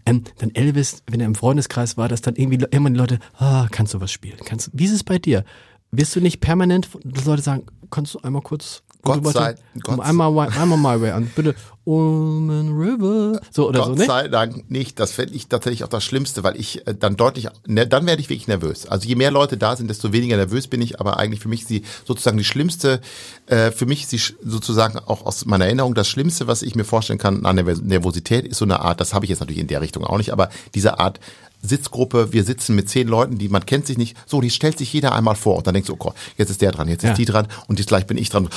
Ähm, 0.06 0.24
dann 0.38 0.54
Elvis, 0.54 1.02
wenn 1.10 1.20
er 1.20 1.26
im 1.26 1.34
Freundeskreis 1.34 1.96
war, 1.96 2.08
dass 2.08 2.22
dann 2.22 2.36
irgendwie 2.36 2.64
immer 2.70 2.90
die 2.90 2.96
Leute, 2.96 3.18
ah, 3.38 3.68
kannst 3.70 3.94
du 3.94 4.00
was 4.00 4.10
spielen? 4.12 4.38
Kannst, 4.44 4.70
wie 4.72 4.84
ist 4.84 4.92
es 4.92 5.04
bei 5.04 5.18
dir? 5.18 5.44
Wirst 5.90 6.16
du 6.16 6.20
nicht 6.20 6.40
permanent, 6.40 6.88
dass 7.04 7.24
Leute 7.24 7.42
sagen, 7.42 7.66
kannst 7.90 8.14
du 8.14 8.20
einmal 8.20 8.42
kurz 8.42 8.82
Gott 9.02 9.26
sei 9.26 9.56
Gott 9.80 10.00
einmal, 10.00 10.48
einmal 10.50 10.78
My 10.78 11.02
Way 11.02 11.10
an, 11.10 11.30
bitte. 11.34 11.54
Omen 11.84 12.78
River. 12.78 13.40
So 13.50 13.68
oder 13.68 13.80
Gott 13.80 13.88
so, 13.88 13.94
nicht? 13.94 14.06
sei 14.06 14.28
Dank 14.28 14.70
nicht. 14.70 15.00
Das 15.00 15.10
fände 15.10 15.34
ich 15.34 15.48
tatsächlich 15.48 15.82
auch 15.82 15.88
das 15.88 16.04
Schlimmste, 16.04 16.44
weil 16.44 16.56
ich 16.56 16.86
äh, 16.86 16.94
dann 16.94 17.16
deutlich, 17.16 17.48
ne, 17.66 17.86
dann 17.88 18.06
werde 18.06 18.20
ich 18.20 18.30
wirklich 18.30 18.46
nervös. 18.46 18.86
Also 18.86 19.08
je 19.08 19.16
mehr 19.16 19.32
Leute 19.32 19.56
da 19.56 19.74
sind, 19.74 19.90
desto 19.90 20.12
weniger 20.12 20.36
nervös 20.36 20.68
bin 20.68 20.80
ich. 20.80 21.00
Aber 21.00 21.18
eigentlich 21.18 21.40
für 21.40 21.48
mich 21.48 21.62
ist 21.62 21.68
sie 21.68 21.82
sozusagen 22.04 22.38
die 22.38 22.44
schlimmste, 22.44 23.00
äh, 23.46 23.72
für 23.72 23.86
mich 23.86 24.02
ist 24.02 24.10
sie 24.10 24.34
sozusagen 24.44 25.00
auch 25.00 25.26
aus 25.26 25.44
meiner 25.44 25.64
Erinnerung 25.64 25.94
das 25.94 26.08
Schlimmste, 26.08 26.46
was 26.46 26.62
ich 26.62 26.76
mir 26.76 26.84
vorstellen 26.84 27.18
kann 27.18 27.44
an 27.44 27.56
Nervosität, 27.56 28.46
ist 28.46 28.58
so 28.58 28.64
eine 28.64 28.80
Art, 28.80 29.00
das 29.00 29.12
habe 29.12 29.24
ich 29.24 29.30
jetzt 29.30 29.40
natürlich 29.40 29.60
in 29.60 29.66
der 29.66 29.80
Richtung 29.80 30.04
auch 30.04 30.18
nicht, 30.18 30.32
aber 30.32 30.50
diese 30.74 31.00
Art 31.00 31.18
Sitzgruppe, 31.62 32.32
wir 32.32 32.44
sitzen 32.44 32.74
mit 32.74 32.88
zehn 32.88 33.06
Leuten, 33.06 33.38
die 33.38 33.48
man 33.48 33.64
kennt 33.64 33.86
sich 33.86 33.96
nicht. 33.96 34.16
So, 34.26 34.40
die 34.40 34.50
stellt 34.50 34.78
sich 34.78 34.92
jeder 34.92 35.14
einmal 35.14 35.36
vor 35.36 35.56
und 35.56 35.66
dann 35.66 35.74
denkst 35.74 35.86
du, 35.86 35.94
oh 35.94 35.96
Gott, 35.96 36.14
jetzt 36.36 36.50
ist 36.50 36.60
der 36.60 36.72
dran, 36.72 36.88
jetzt 36.88 37.04
ist 37.04 37.10
ja. 37.10 37.14
die 37.14 37.24
dran 37.24 37.46
und 37.68 37.78
jetzt 37.78 37.88
gleich 37.88 38.06
bin 38.06 38.18
ich 38.18 38.30
dran. 38.30 38.48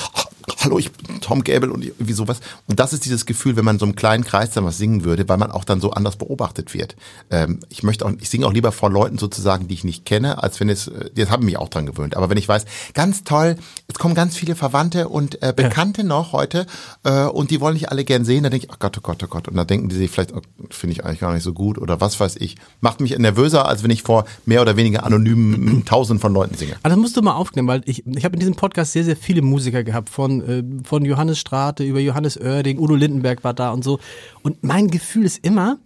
Hallo, 0.58 0.78
ich 0.78 0.92
bin 0.92 1.20
Tom 1.20 1.44
Gable 1.44 1.72
und 1.72 1.84
irgendwie 1.84 2.12
sowas. 2.12 2.40
Und 2.66 2.78
das 2.78 2.92
ist 2.92 3.04
dieses 3.04 3.26
Gefühl, 3.26 3.56
wenn 3.56 3.64
man 3.64 3.76
in 3.76 3.80
so 3.80 3.86
einem 3.86 3.96
kleinen 3.96 4.24
Kreis 4.24 4.50
dann 4.50 4.64
was 4.64 4.78
singen 4.78 5.04
würde, 5.04 5.28
weil 5.28 5.38
man 5.38 5.50
auch 5.50 5.64
dann 5.64 5.80
so 5.80 5.90
anders 5.90 6.16
beobachtet 6.16 6.74
wird. 6.74 6.96
Ähm, 7.30 7.60
ich 7.68 7.82
möchte 7.82 8.04
auch, 8.06 8.12
ich 8.20 8.28
singe 8.28 8.46
auch 8.46 8.52
lieber 8.52 8.72
vor 8.72 8.90
Leuten 8.90 9.18
sozusagen, 9.18 9.68
die 9.68 9.74
ich 9.74 9.84
nicht 9.84 10.04
kenne, 10.04 10.42
als 10.42 10.60
wenn 10.60 10.68
es, 10.68 10.90
jetzt 11.14 11.30
haben 11.30 11.44
mich 11.44 11.56
auch 11.56 11.68
dran 11.68 11.86
gewöhnt. 11.86 12.16
Aber 12.16 12.30
wenn 12.30 12.38
ich 12.38 12.48
weiß, 12.48 12.64
ganz 12.94 13.24
toll, 13.24 13.56
jetzt 13.88 13.98
kommen 13.98 14.14
ganz 14.14 14.36
viele 14.36 14.54
Verwandte 14.54 15.08
und 15.08 15.42
äh, 15.42 15.52
Bekannte 15.54 16.02
ja. 16.02 16.08
noch 16.08 16.32
heute 16.32 16.66
äh, 17.04 17.24
und 17.24 17.50
die 17.50 17.60
wollen 17.60 17.74
nicht 17.74 17.90
alle 17.90 18.04
gern 18.04 18.24
sehen, 18.24 18.42
dann 18.42 18.52
denke 18.52 18.66
ich, 18.66 18.72
oh 18.72 18.76
Gott, 18.78 18.96
oh 18.98 19.00
Gott, 19.02 19.22
oh 19.24 19.28
Gott. 19.28 19.48
Und 19.48 19.56
dann 19.56 19.66
denken 19.66 19.88
die 19.88 19.96
sich 19.96 20.10
vielleicht, 20.10 20.32
oh, 20.32 20.40
finde 20.70 20.92
ich 20.92 21.04
eigentlich 21.04 21.20
gar 21.20 21.32
nicht 21.32 21.42
so 21.42 21.52
gut 21.52 21.78
oder 21.78 22.00
was 22.00 22.18
weiß 22.20 22.36
ich. 22.36 22.56
Macht 22.80 23.00
mich 23.00 23.16
nervöser, 23.18 23.66
als 23.66 23.82
wenn 23.82 23.90
ich 23.90 24.02
vor 24.02 24.24
mehr 24.44 24.62
oder 24.62 24.76
weniger 24.76 25.04
anonymen 25.04 25.84
Tausenden 25.86 26.20
von 26.20 26.32
Leuten 26.32 26.56
singe. 26.56 26.76
Also 26.82 26.96
das 26.96 26.98
musst 26.98 27.16
du 27.16 27.22
mal 27.22 27.34
aufnehmen, 27.34 27.68
weil 27.68 27.82
ich, 27.84 28.06
ich 28.06 28.24
habe 28.24 28.34
in 28.34 28.40
diesem 28.40 28.54
Podcast 28.54 28.92
sehr, 28.92 29.04
sehr 29.04 29.16
viele 29.16 29.42
Musiker 29.42 29.82
gehabt, 29.82 30.08
von, 30.08 30.45
äh, 30.46 30.62
von 30.84 31.04
Johannes 31.04 31.38
Strate 31.38 31.84
über 31.84 32.00
Johannes 32.00 32.36
Oerding, 32.36 32.78
Udo 32.78 32.94
Lindenberg 32.94 33.44
war 33.44 33.54
da 33.54 33.70
und 33.70 33.84
so. 33.84 33.98
Und 34.42 34.62
mein 34.62 34.88
Gefühl 34.88 35.24
ist 35.24 35.44
immer, 35.44 35.78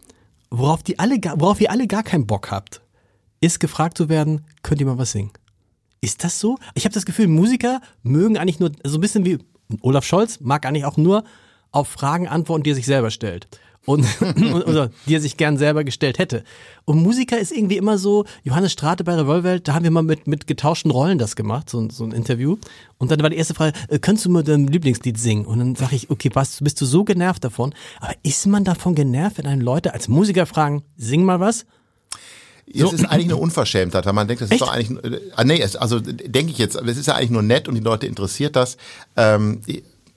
worauf, 0.51 0.83
die 0.83 0.99
alle, 0.99 1.17
worauf 1.37 1.61
ihr 1.61 1.71
alle 1.71 1.87
gar 1.87 2.03
keinen 2.03 2.27
Bock 2.27 2.51
habt, 2.51 2.81
ist 3.41 3.61
gefragt 3.61 3.97
zu 3.97 4.09
werden, 4.09 4.45
könnt 4.63 4.81
ihr 4.81 4.87
mal 4.87 4.99
was 4.99 5.13
singen? 5.13 5.33
Ist 6.01 6.25
das 6.25 6.41
so? 6.41 6.59
Ich 6.75 6.85
habe 6.85 6.95
das 6.95 7.07
Gefühl, 7.07 7.27
Musiker 7.29 7.81
mögen 8.03 8.39
eigentlich 8.39 8.61
nur, 8.61 8.73
so 8.85 8.99
ein 8.99 9.01
bisschen 9.01 9.25
wie 9.25 9.39
Olaf 9.83 10.05
Scholz, 10.05 10.41
mag 10.41 10.67
eigentlich 10.67 10.85
auch 10.85 10.97
nur 10.97 11.25
auf 11.73 11.89
Fragen 11.89 12.27
antworten, 12.27 12.65
die 12.65 12.71
er 12.71 12.77
sich 12.77 12.87
selber 12.87 13.11
stellt 13.11 13.49
und, 13.87 14.07
oder, 14.67 14.91
die 15.07 15.15
er 15.15 15.21
sich 15.21 15.37
gern 15.37 15.57
selber 15.57 15.85
gestellt 15.85 16.19
hätte. 16.19 16.45
Und 16.85 17.03
Musiker 17.03 17.39
ist 17.39 17.53
irgendwie 17.53 17.77
immer 17.77 17.99
so, 17.99 18.25
Johannes 18.45 18.73
Strate 18.73 19.05
bei 19.05 19.15
Revolverwelt, 19.15 19.69
da 19.69 19.75
haben 19.75 19.85
wir 19.85 19.91
mal 19.91 20.03
mit, 20.03 20.27
mit 20.27 20.47
getauschten 20.47 20.91
Rollen 20.91 21.19
das 21.19 21.37
gemacht, 21.37 21.71
so, 21.71 21.89
so 21.91 22.05
ein 22.05 22.13
Interview. 22.13 22.57
Und 22.99 23.11
dann 23.11 23.23
war 23.23 23.31
die 23.31 23.37
erste 23.37 23.55
Frage, 23.55 23.79
äh, 23.89 23.99
könntest 23.99 24.27
du 24.27 24.31
mir 24.31 24.45
dein 24.45 24.67
Lieblingslied 24.67 25.19
singen? 25.19 25.47
Und 25.47 25.59
dann 25.59 25.75
sage 25.77 25.97
ich, 25.97 26.11
okay, 26.11 26.31
was, 26.35 26.59
bist 26.63 26.81
du 26.81 26.87
so 26.87 27.05
genervt 27.05 27.45
davon? 27.45 27.75
Aber 28.01 28.15
ist 28.23 28.47
man 28.47 28.65
davon 28.65 28.95
genervt, 28.95 29.39
wenn 29.39 29.47
einen 29.47 29.63
Leute 29.63 29.95
als 29.95 30.09
Musiker 30.09 30.47
fragen, 30.47 30.83
sing 30.97 31.25
mal 31.25 31.41
was? 31.41 31.65
So. 32.73 32.87
Es 32.87 32.93
ist 32.93 33.05
eigentlich 33.07 33.25
eine 33.25 33.37
Unverschämtheit, 33.37 34.07
weil 34.07 34.13
man 34.13 34.29
denkt, 34.29 34.43
das 34.43 34.49
ist 34.49 34.53
Echt? 34.53 34.63
doch 34.63 34.73
eigentlich, 34.73 35.05
äh, 35.05 35.21
ah, 35.35 35.43
nee, 35.43 35.63
also 35.63 35.99
denke 35.99 36.53
ich 36.53 36.59
jetzt, 36.59 36.77
es 36.77 36.97
ist 36.97 37.07
ja 37.07 37.17
eigentlich 37.17 37.31
nur 37.31 37.43
nett 37.43 37.67
und 37.67 37.75
die 37.75 37.81
Leute 37.81 38.07
interessiert 38.07 38.55
das. 38.55 38.77
Ähm, 39.17 39.63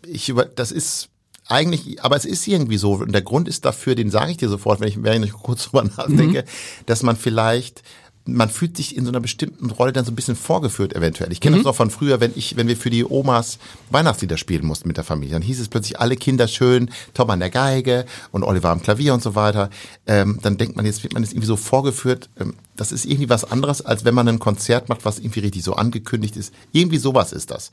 ich, 0.06 0.34
das 0.56 0.72
ist 0.72 1.10
eigentlich, 1.48 2.04
aber 2.04 2.16
es 2.16 2.26
ist 2.26 2.48
irgendwie 2.48 2.78
so. 2.78 2.94
Und 2.94 3.12
der 3.12 3.22
Grund 3.22 3.48
ist 3.48 3.66
dafür, 3.66 3.96
den 3.96 4.10
sage 4.10 4.32
ich 4.32 4.38
dir 4.38 4.50
sofort, 4.50 4.80
wenn 4.80 4.88
ich, 4.88 5.04
wenn 5.04 5.24
ich 5.24 5.34
kurz 5.34 5.66
drüber 5.66 5.84
nachdenke, 5.84 6.42
mhm. 6.42 6.86
dass 6.86 7.04
man 7.04 7.16
vielleicht 7.16 7.84
man 8.26 8.50
fühlt 8.50 8.78
sich 8.78 8.96
in 8.96 9.04
so 9.04 9.12
einer 9.12 9.20
bestimmten 9.20 9.70
Rolle 9.70 9.92
dann 9.92 10.06
so 10.06 10.12
ein 10.12 10.16
bisschen 10.16 10.36
vorgeführt 10.36 10.96
eventuell. 10.96 11.32
Ich 11.32 11.42
kenne 11.42 11.58
mhm. 11.58 11.60
das 11.60 11.66
noch 11.66 11.76
von 11.76 11.90
früher, 11.90 12.20
wenn 12.20 12.32
ich, 12.36 12.56
wenn 12.56 12.68
wir 12.68 12.78
für 12.78 12.90
die 12.90 13.04
Omas 13.04 13.60
Weihnachtslieder 13.90 14.38
spielen 14.38 14.66
mussten 14.66 14.88
mit 14.88 14.98
der 14.98 15.04
Familie, 15.04 15.34
dann 15.34 15.42
hieß 15.42 15.60
es 15.60 15.68
plötzlich 15.68 16.00
alle 16.00 16.16
Kinder 16.16 16.48
schön, 16.48 16.90
Tom 17.14 17.30
an 17.30 17.40
der 17.40 17.50
Geige 17.50 18.06
und 18.32 18.44
Oliver 18.44 18.70
am 18.70 18.82
Klavier 18.82 19.14
und 19.14 19.22
so 19.22 19.36
weiter. 19.36 19.70
Ähm, 20.08 20.40
dann 20.42 20.58
denkt 20.58 20.76
man 20.76 20.86
jetzt, 20.86 21.04
wird 21.04 21.14
man 21.14 21.24
jetzt 21.24 21.34
irgendwie 21.34 21.48
so 21.48 21.58
vorgeführt. 21.58 22.30
Ähm, 22.40 22.54
das 22.76 22.92
ist 22.92 23.06
irgendwie 23.06 23.30
was 23.30 23.44
anderes, 23.44 23.86
als 23.86 24.06
wenn 24.06 24.16
man 24.16 24.28
ein 24.28 24.40
Konzert 24.40 24.90
macht, 24.90 25.06
was 25.06 25.20
irgendwie 25.20 25.42
richtig 25.42 25.64
so 25.64 25.74
angekündigt 25.74 26.38
ist. 26.38 26.54
Irgendwie 26.72 26.98
sowas 26.98 27.34
ist 27.34 27.52
das. 27.52 27.72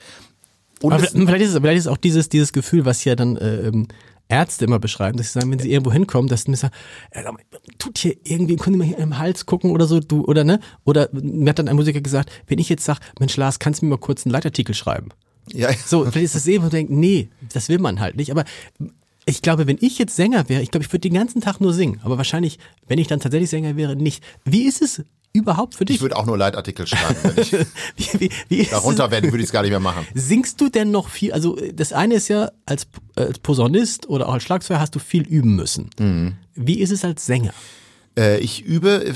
Und 0.83 0.93
Aber 0.93 1.03
vielleicht 1.03 1.43
ist, 1.43 1.51
es, 1.51 1.59
vielleicht 1.59 1.79
ist 1.79 1.85
es 1.85 1.89
auch 1.89 1.97
dieses, 1.97 2.29
dieses 2.29 2.53
Gefühl, 2.53 2.85
was 2.85 3.05
ja 3.05 3.15
dann 3.15 3.37
äh, 3.37 3.69
ähm, 3.69 3.89
Ärzte 4.29 4.65
immer 4.65 4.79
beschreiben, 4.79 5.19
dass 5.19 5.33
sie 5.33 5.39
sagen, 5.39 5.51
wenn 5.51 5.59
sie 5.59 5.71
irgendwo 5.71 5.93
hinkommen, 5.93 6.29
dass 6.29 6.45
sie 6.45 6.55
sagen, 6.55 6.75
äh, 7.11 7.25
tut 7.79 7.99
hier 7.99 8.17
irgendwie, 8.25 8.57
können 8.57 8.75
Sie 8.75 8.79
mal 8.79 8.87
hier 8.87 8.99
im 8.99 9.19
Hals 9.19 9.45
gucken 9.45 9.73
oder 9.73 9.87
so, 9.87 10.01
du, 10.01 10.25
oder 10.25 10.45
ne? 10.45 10.61
Oder 10.85 11.09
mir 11.13 11.51
hat 11.51 11.59
dann 11.59 11.69
ein 11.69 11.77
Musiker 11.77 12.01
gesagt, 12.01 12.31
wenn 12.47 12.59
ich 12.59 12.69
jetzt 12.69 12.85
sage, 12.85 13.01
Mensch 13.19 13.37
Lars, 13.37 13.59
kannst 13.59 13.83
du 13.83 13.87
mir 13.87 13.91
mal 13.91 13.99
kurz 13.99 14.25
einen 14.25 14.33
Leitartikel 14.33 14.75
schreiben? 14.75 15.11
Ja. 15.53 15.71
So, 15.85 16.05
vielleicht 16.05 16.27
ist 16.27 16.35
das 16.37 16.47
eben 16.47 16.65
und 16.65 16.73
denkt, 16.73 16.93
nee, 16.93 17.29
das 17.53 17.69
will 17.69 17.79
man 17.79 18.01
halt 18.01 18.17
nicht. 18.17 18.31
Aber 18.31 18.45
ich 19.27 19.43
glaube, 19.43 19.67
wenn 19.67 19.79
ich 19.81 19.99
jetzt 19.99 20.17
Sänger 20.17 20.49
wäre, 20.49 20.63
ich 20.63 20.71
glaube, 20.71 20.85
ich 20.85 20.93
würde 20.93 21.01
den 21.01 21.15
ganzen 21.15 21.41
Tag 21.41 21.61
nur 21.61 21.73
singen. 21.73 22.01
Aber 22.05 22.17
wahrscheinlich, 22.17 22.59
wenn 22.87 22.99
ich 22.99 23.09
dann 23.09 23.21
tatsächlich 23.21 23.51
Sänger 23.51 23.77
wäre, 23.77 23.97
nicht. 23.97 24.23
Wie 24.45 24.63
ist 24.63 24.81
es 24.81 25.05
überhaupt 25.33 25.75
für 25.75 25.85
dich? 25.85 25.97
Ich 25.97 26.03
würde 26.03 26.17
auch 26.17 26.27
nur 26.27 26.37
Leitartikel 26.37 26.87
schreiben. 26.87 27.17
Wenn 27.23 27.43
ich 27.43 27.53
wie, 27.97 28.21
wie, 28.21 28.31
wie 28.49 28.65
darunter 28.65 29.11
werden, 29.11 29.31
würde 29.31 29.43
ich 29.43 29.49
es 29.49 29.53
gar 29.53 29.63
nicht 29.63 29.71
mehr 29.71 29.81
machen. 29.81 30.07
Singst 30.15 30.61
du 30.61 30.69
denn 30.69 30.91
noch 30.91 31.09
viel? 31.09 31.33
Also 31.33 31.57
das 31.73 31.93
eine 31.93 32.15
ist 32.15 32.29
ja, 32.29 32.51
als, 32.67 32.87
als 33.17 33.39
Posaunist 33.39 34.09
oder 34.09 34.29
auch 34.29 34.35
als 34.35 34.43
Schlagzeuger 34.43 34.81
hast 34.81 34.95
du 34.95 34.99
viel 34.99 35.23
üben 35.23 35.57
müssen. 35.57 35.91
Mhm. 35.99 36.37
Wie 36.55 36.81
ist 36.81 36.91
es 36.91 37.05
als 37.05 37.27
Sänger? 37.27 37.55
Äh, 38.21 38.39
ich 38.39 38.63
übe 38.65 39.15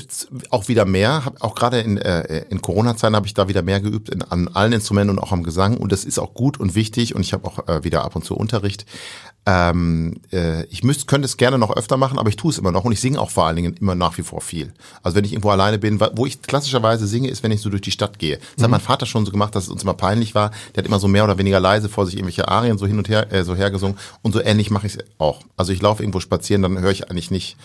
auch 0.49 0.67
wieder 0.67 0.85
mehr, 0.85 1.23
hab 1.23 1.41
auch 1.43 1.53
gerade 1.53 1.79
in, 1.79 1.97
äh, 1.97 2.45
in 2.49 2.61
Corona-Zeiten 2.61 3.15
habe 3.15 3.27
ich 3.27 3.35
da 3.35 3.47
wieder 3.47 3.61
mehr 3.61 3.79
geübt 3.79 4.09
in, 4.09 4.23
an 4.23 4.47
allen 4.47 4.73
Instrumenten 4.73 5.17
und 5.17 5.23
auch 5.23 5.31
am 5.31 5.43
Gesang 5.43 5.77
und 5.77 5.91
das 5.91 6.03
ist 6.03 6.17
auch 6.17 6.33
gut 6.33 6.59
und 6.59 6.73
wichtig 6.73 7.15
und 7.15 7.21
ich 7.21 7.31
habe 7.31 7.47
auch 7.47 7.67
äh, 7.67 7.83
wieder 7.83 8.03
ab 8.03 8.15
und 8.15 8.25
zu 8.25 8.35
Unterricht. 8.35 8.85
Ähm, 9.47 10.21
äh, 10.33 10.63
ich 10.65 10.83
müsste, 10.83 11.05
könnte 11.05 11.27
es 11.27 11.37
gerne 11.37 11.59
noch 11.59 11.69
öfter 11.69 11.97
machen, 11.97 12.17
aber 12.17 12.29
ich 12.29 12.35
tue 12.35 12.49
es 12.49 12.57
immer 12.57 12.71
noch 12.71 12.83
und 12.83 12.93
ich 12.93 12.99
singe 12.99 13.21
auch 13.21 13.29
vor 13.29 13.45
allen 13.45 13.55
Dingen 13.57 13.75
immer 13.79 13.93
nach 13.93 14.17
wie 14.17 14.23
vor 14.23 14.41
viel. 14.41 14.73
Also 15.03 15.15
wenn 15.15 15.23
ich 15.23 15.33
irgendwo 15.33 15.51
alleine 15.51 15.77
bin, 15.77 15.99
wo 15.99 16.25
ich 16.25 16.41
klassischerweise 16.41 17.05
singe, 17.05 17.29
ist, 17.29 17.43
wenn 17.43 17.51
ich 17.51 17.61
so 17.61 17.69
durch 17.69 17.83
die 17.83 17.91
Stadt 17.91 18.17
gehe. 18.17 18.37
Das 18.37 18.57
mhm. 18.57 18.63
hat 18.63 18.71
mein 18.71 18.81
Vater 18.81 19.05
schon 19.05 19.23
so 19.23 19.31
gemacht, 19.31 19.53
dass 19.53 19.65
es 19.65 19.69
uns 19.69 19.83
immer 19.83 19.93
peinlich 19.93 20.33
war. 20.33 20.49
Der 20.73 20.81
hat 20.81 20.87
immer 20.87 20.97
so 20.97 21.07
mehr 21.07 21.23
oder 21.23 21.37
weniger 21.37 21.59
leise 21.59 21.89
vor 21.89 22.07
sich 22.07 22.15
irgendwelche 22.15 22.47
Arien 22.47 22.79
so 22.79 22.87
hin 22.87 22.97
und 22.97 23.07
her 23.07 23.31
äh, 23.31 23.43
so 23.43 23.55
hergesungen 23.55 23.99
und 24.23 24.31
so 24.31 24.41
ähnlich 24.41 24.71
mache 24.71 24.87
ich 24.87 24.95
es 24.95 25.03
auch. 25.19 25.41
Also 25.57 25.73
ich 25.73 25.81
laufe 25.81 26.01
irgendwo 26.01 26.21
spazieren, 26.21 26.63
dann 26.63 26.79
höre 26.79 26.91
ich 26.91 27.11
eigentlich 27.11 27.29
nicht 27.29 27.55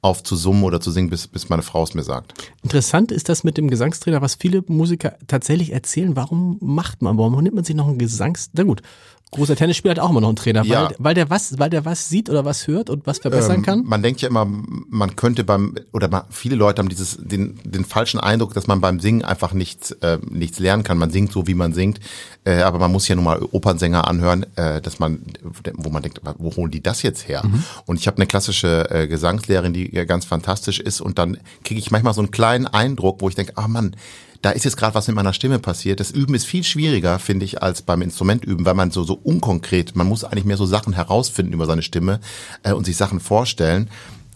auf 0.00 0.22
zu 0.22 0.36
summen 0.36 0.62
oder 0.62 0.80
zu 0.80 0.90
singen, 0.90 1.10
bis, 1.10 1.26
bis 1.26 1.48
meine 1.48 1.62
Frau 1.62 1.82
es 1.82 1.94
mir 1.94 2.04
sagt. 2.04 2.34
Interessant 2.62 3.10
ist 3.10 3.28
das 3.28 3.42
mit 3.42 3.56
dem 3.56 3.68
Gesangstrainer, 3.68 4.22
was 4.22 4.36
viele 4.36 4.62
Musiker 4.68 5.16
tatsächlich 5.26 5.72
erzählen. 5.72 6.14
Warum 6.14 6.56
macht 6.60 7.02
man, 7.02 7.18
warum 7.18 7.42
nimmt 7.42 7.56
man 7.56 7.64
sich 7.64 7.74
noch 7.74 7.88
einen 7.88 7.98
Gesangs... 7.98 8.50
Na 8.52 8.62
gut, 8.62 8.82
großer 9.30 9.56
Tennisspieler 9.56 9.96
hat 9.96 9.98
auch 10.00 10.10
immer 10.10 10.20
noch 10.20 10.28
einen 10.28 10.36
Trainer, 10.36 10.64
ja. 10.64 10.84
weil, 10.84 10.96
weil 10.98 11.14
der 11.14 11.30
was, 11.30 11.58
weil 11.58 11.70
der 11.70 11.84
was 11.84 12.08
sieht 12.08 12.30
oder 12.30 12.44
was 12.44 12.66
hört 12.66 12.88
und 12.90 13.06
was 13.06 13.18
verbessern 13.18 13.56
ähm, 13.56 13.62
kann. 13.62 13.84
Man 13.84 14.02
denkt 14.02 14.20
ja 14.20 14.28
immer, 14.28 14.46
man 14.46 15.16
könnte 15.16 15.44
beim 15.44 15.74
oder 15.92 16.08
man, 16.08 16.22
viele 16.30 16.56
Leute 16.56 16.80
haben 16.80 16.88
dieses 16.88 17.18
den 17.20 17.58
den 17.64 17.84
falschen 17.84 18.20
Eindruck, 18.20 18.54
dass 18.54 18.66
man 18.66 18.80
beim 18.80 19.00
Singen 19.00 19.24
einfach 19.24 19.52
nichts 19.52 19.92
äh, 19.92 20.18
nichts 20.28 20.58
lernen 20.58 20.82
kann. 20.82 20.98
Man 20.98 21.10
singt 21.10 21.32
so, 21.32 21.46
wie 21.46 21.54
man 21.54 21.72
singt, 21.74 22.00
äh, 22.44 22.62
aber 22.62 22.78
man 22.78 22.90
muss 22.90 23.06
ja 23.08 23.14
nun 23.14 23.24
mal 23.24 23.40
Opernsänger 23.50 24.08
anhören, 24.08 24.46
äh, 24.56 24.80
dass 24.80 24.98
man 24.98 25.20
wo 25.74 25.90
man 25.90 26.02
denkt, 26.02 26.20
wo 26.38 26.56
holen 26.56 26.70
die 26.70 26.82
das 26.82 27.02
jetzt 27.02 27.28
her? 27.28 27.42
Mhm. 27.44 27.64
Und 27.86 28.00
ich 28.00 28.06
habe 28.06 28.16
eine 28.16 28.26
klassische 28.26 28.90
äh, 28.90 29.06
Gesangslehrerin, 29.08 29.72
die 29.72 29.90
ganz 30.06 30.24
fantastisch 30.24 30.80
ist 30.80 31.00
und 31.00 31.18
dann 31.18 31.38
kriege 31.64 31.78
ich 31.78 31.90
manchmal 31.90 32.14
so 32.14 32.20
einen 32.20 32.30
kleinen 32.30 32.66
Eindruck, 32.66 33.20
wo 33.20 33.28
ich 33.28 33.34
denke, 33.34 33.52
ah 33.56 33.68
Mann, 33.68 33.94
da 34.42 34.50
ist 34.50 34.64
jetzt 34.64 34.76
gerade 34.76 34.94
was 34.94 35.08
mit 35.08 35.16
meiner 35.16 35.32
Stimme 35.32 35.58
passiert. 35.58 36.00
Das 36.00 36.10
Üben 36.10 36.34
ist 36.34 36.44
viel 36.44 36.62
schwieriger, 36.62 37.18
finde 37.18 37.44
ich, 37.44 37.62
als 37.62 37.82
beim 37.82 38.02
Instrument 38.02 38.44
üben, 38.44 38.64
weil 38.66 38.74
man 38.74 38.90
so 38.90 39.02
so 39.02 39.14
unkonkret, 39.14 39.96
man 39.96 40.06
muss 40.06 40.24
eigentlich 40.24 40.44
mehr 40.44 40.56
so 40.56 40.66
Sachen 40.66 40.92
herausfinden 40.92 41.52
über 41.52 41.66
seine 41.66 41.82
Stimme 41.82 42.20
äh, 42.62 42.72
und 42.72 42.84
sich 42.84 42.96
Sachen 42.96 43.20
vorstellen. 43.20 43.90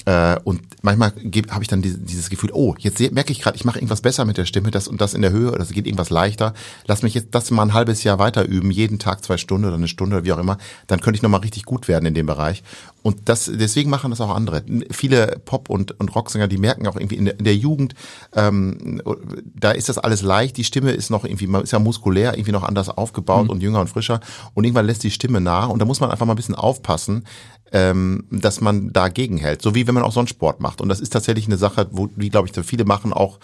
Äh, 0.04 0.38
und 0.44 0.60
manchmal 0.82 1.12
habe 1.50 1.62
ich 1.62 1.68
dann 1.68 1.82
dieses 1.82 2.30
Gefühl, 2.30 2.50
oh, 2.52 2.74
jetzt 2.78 2.98
merke 3.12 3.32
ich 3.32 3.40
gerade, 3.40 3.56
ich 3.56 3.64
mache 3.64 3.78
irgendwas 3.78 4.00
besser 4.00 4.24
mit 4.24 4.36
der 4.36 4.46
Stimme, 4.46 4.70
das 4.70 4.88
und 4.88 5.00
das 5.00 5.14
in 5.14 5.22
der 5.22 5.30
Höhe, 5.30 5.52
oder 5.52 5.60
es 5.60 5.70
geht 5.70 5.86
irgendwas 5.86 6.10
leichter. 6.10 6.54
Lass 6.86 7.02
mich 7.02 7.14
jetzt 7.14 7.28
das 7.32 7.50
mal 7.50 7.62
ein 7.62 7.74
halbes 7.74 8.02
Jahr 8.02 8.18
weiter 8.18 8.44
üben, 8.44 8.70
jeden 8.70 8.98
Tag 8.98 9.24
zwei 9.24 9.36
Stunden 9.36 9.66
oder 9.66 9.76
eine 9.76 9.88
Stunde 9.88 10.16
oder 10.16 10.24
wie 10.24 10.32
auch 10.32 10.38
immer, 10.38 10.58
dann 10.86 11.00
könnte 11.00 11.16
ich 11.16 11.22
nochmal 11.22 11.40
richtig 11.40 11.64
gut 11.64 11.88
werden 11.88 12.06
in 12.06 12.14
dem 12.14 12.26
Bereich. 12.26 12.62
Und 13.02 13.28
das, 13.28 13.50
deswegen 13.52 13.90
machen 13.90 14.10
das 14.10 14.20
auch 14.20 14.34
andere. 14.34 14.62
Viele 14.90 15.40
Pop- 15.44 15.70
und, 15.70 15.98
und 15.98 16.14
Rocksänger, 16.14 16.48
die 16.48 16.58
merken 16.58 16.86
auch 16.86 16.96
irgendwie 16.96 17.16
in 17.16 17.24
der, 17.24 17.38
in 17.38 17.44
der 17.44 17.56
Jugend, 17.56 17.94
ähm, 18.34 19.02
da 19.44 19.72
ist 19.72 19.88
das 19.88 19.98
alles 19.98 20.22
leicht, 20.22 20.56
die 20.56 20.64
Stimme 20.64 20.92
ist 20.92 21.10
noch 21.10 21.24
irgendwie, 21.24 21.46
man 21.46 21.62
ist 21.62 21.72
ja 21.72 21.78
muskulär 21.78 22.34
irgendwie 22.34 22.52
noch 22.52 22.62
anders 22.62 22.88
aufgebaut 22.88 23.44
mhm. 23.44 23.50
und 23.50 23.62
jünger 23.62 23.80
und 23.80 23.88
frischer 23.88 24.20
und 24.54 24.64
irgendwann 24.64 24.86
lässt 24.86 25.02
die 25.02 25.10
Stimme 25.10 25.40
nach 25.40 25.68
und 25.68 25.80
da 25.80 25.84
muss 25.84 26.00
man 26.00 26.10
einfach 26.10 26.26
mal 26.26 26.34
ein 26.34 26.36
bisschen 26.36 26.54
aufpassen, 26.54 27.24
ähm, 27.72 28.24
dass 28.30 28.60
man 28.60 28.92
dagegen 28.92 29.38
hält. 29.38 29.62
So 29.62 29.74
wie 29.74 29.86
wenn 29.86 29.94
man 29.94 30.02
auch 30.02 30.12
sonst 30.12 30.30
Sport 30.30 30.60
macht. 30.60 30.80
Und 30.80 30.88
das 30.88 31.00
ist 31.00 31.10
tatsächlich 31.10 31.46
eine 31.46 31.56
Sache, 31.56 31.88
wo, 31.90 32.08
wie 32.16 32.28
glaube 32.28 32.48
ich, 32.48 32.66
viele 32.66 32.84
machen 32.84 33.12
auch 33.12 33.38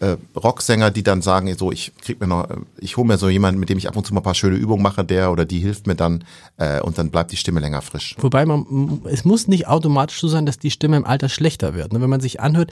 äh, 0.00 0.16
Rocksänger, 0.34 0.90
die 0.90 1.02
dann 1.02 1.20
sagen, 1.22 1.54
so 1.56 1.70
ich 1.70 1.92
krieg 2.00 2.20
mir 2.20 2.26
noch, 2.26 2.48
ich 2.78 2.96
hole 2.96 3.06
mir 3.06 3.18
so 3.18 3.28
jemanden, 3.28 3.60
mit 3.60 3.68
dem 3.68 3.78
ich 3.78 3.88
ab 3.88 3.96
und 3.96 4.06
zu 4.06 4.14
mal 4.14 4.20
ein 4.20 4.24
paar 4.24 4.34
schöne 4.34 4.56
Übungen 4.56 4.82
mache, 4.82 5.04
der 5.04 5.30
oder 5.30 5.44
die 5.44 5.58
hilft 5.58 5.86
mir 5.86 5.94
dann 5.94 6.24
äh, 6.56 6.80
und 6.80 6.98
dann 6.98 7.10
bleibt 7.10 7.32
die 7.32 7.36
Stimme 7.36 7.60
länger 7.60 7.82
frisch. 7.82 8.16
Wobei 8.18 8.46
man, 8.46 9.00
es 9.04 9.24
muss 9.24 9.46
nicht 9.46 9.68
automatisch 9.68 10.20
so 10.20 10.28
sein, 10.28 10.46
dass 10.46 10.58
die 10.58 10.70
Stimme 10.70 10.96
im 10.96 11.04
Alter 11.04 11.28
schlechter 11.28 11.74
wird. 11.74 11.92
Ne? 11.92 12.00
Wenn 12.00 12.10
man 12.10 12.20
sich 12.20 12.40
anhört, 12.40 12.70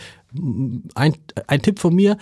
ein, 0.95 1.15
ein 1.47 1.63
Tipp 1.63 1.79
von 1.79 1.95
mir, 1.95 2.17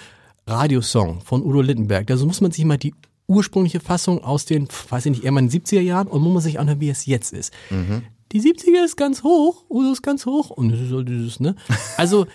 Radiosong 0.46 1.20
von 1.20 1.42
Udo 1.42 1.60
Lindenberg. 1.60 2.10
Also 2.10 2.26
muss 2.26 2.40
man 2.40 2.50
sich 2.50 2.64
mal 2.64 2.78
die 2.78 2.94
ursprüngliche 3.28 3.78
Fassung 3.78 4.24
aus 4.24 4.44
den, 4.44 4.66
weiß 4.88 5.06
ich 5.06 5.12
nicht, 5.12 5.24
eher 5.24 5.30
mal 5.30 5.38
in 5.38 5.48
den 5.48 5.62
70er 5.62 5.80
Jahren 5.80 6.08
und 6.08 6.20
muss 6.20 6.32
man 6.32 6.42
sich 6.42 6.58
anhören, 6.58 6.80
wie 6.80 6.90
es 6.90 7.06
jetzt 7.06 7.32
ist. 7.32 7.52
Mhm 7.70 8.02
die 8.32 8.40
70er 8.40 8.84
ist 8.84 8.96
ganz 8.96 9.22
hoch, 9.22 9.64
Udo 9.68 9.92
ist 9.92 10.02
ganz 10.02 10.26
hoch 10.26 10.50
und 10.50 10.70
das 10.70 10.80
ist 10.80 10.88
so 10.88 11.02
dieses, 11.02 11.40
ne? 11.40 11.54
Also 11.96 12.26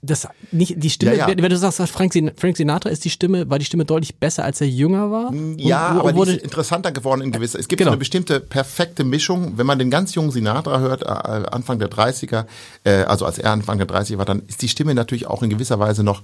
das 0.00 0.28
nicht 0.52 0.74
die 0.76 0.90
Stimme, 0.90 1.16
ja, 1.16 1.28
ja. 1.28 1.36
wenn 1.36 1.50
du 1.50 1.56
sagst, 1.56 1.80
Frank, 1.90 2.14
Frank 2.36 2.56
Sinatra 2.56 2.88
ist 2.88 3.04
die 3.04 3.10
Stimme, 3.10 3.50
war 3.50 3.58
die 3.58 3.64
Stimme 3.64 3.84
deutlich 3.84 4.16
besser, 4.16 4.44
als 4.44 4.60
er 4.60 4.68
jünger 4.68 5.10
war. 5.10 5.34
Ja, 5.56 5.90
und, 5.90 6.00
aber 6.00 6.14
wurde, 6.14 6.32
die 6.32 6.36
ist 6.36 6.44
interessanter 6.44 6.92
geworden 6.92 7.20
in 7.20 7.32
gewisser. 7.32 7.58
Es 7.58 7.66
gibt 7.66 7.78
genau. 7.78 7.90
so 7.90 7.92
eine 7.92 7.98
bestimmte 7.98 8.38
perfekte 8.38 9.02
Mischung. 9.02 9.58
Wenn 9.58 9.66
man 9.66 9.78
den 9.80 9.90
ganz 9.90 10.14
jungen 10.14 10.30
Sinatra 10.30 10.78
hört, 10.78 11.02
äh, 11.02 11.06
Anfang 11.06 11.80
der 11.80 11.90
30er, 11.90 12.46
äh, 12.84 13.02
also 13.02 13.26
als 13.26 13.38
er 13.38 13.50
Anfang 13.50 13.78
der 13.78 13.88
30er 13.88 14.18
war, 14.18 14.24
dann 14.24 14.42
ist 14.46 14.62
die 14.62 14.68
Stimme 14.68 14.94
natürlich 14.94 15.26
auch 15.26 15.42
in 15.42 15.50
gewisser 15.50 15.80
Weise 15.80 16.04
noch 16.04 16.22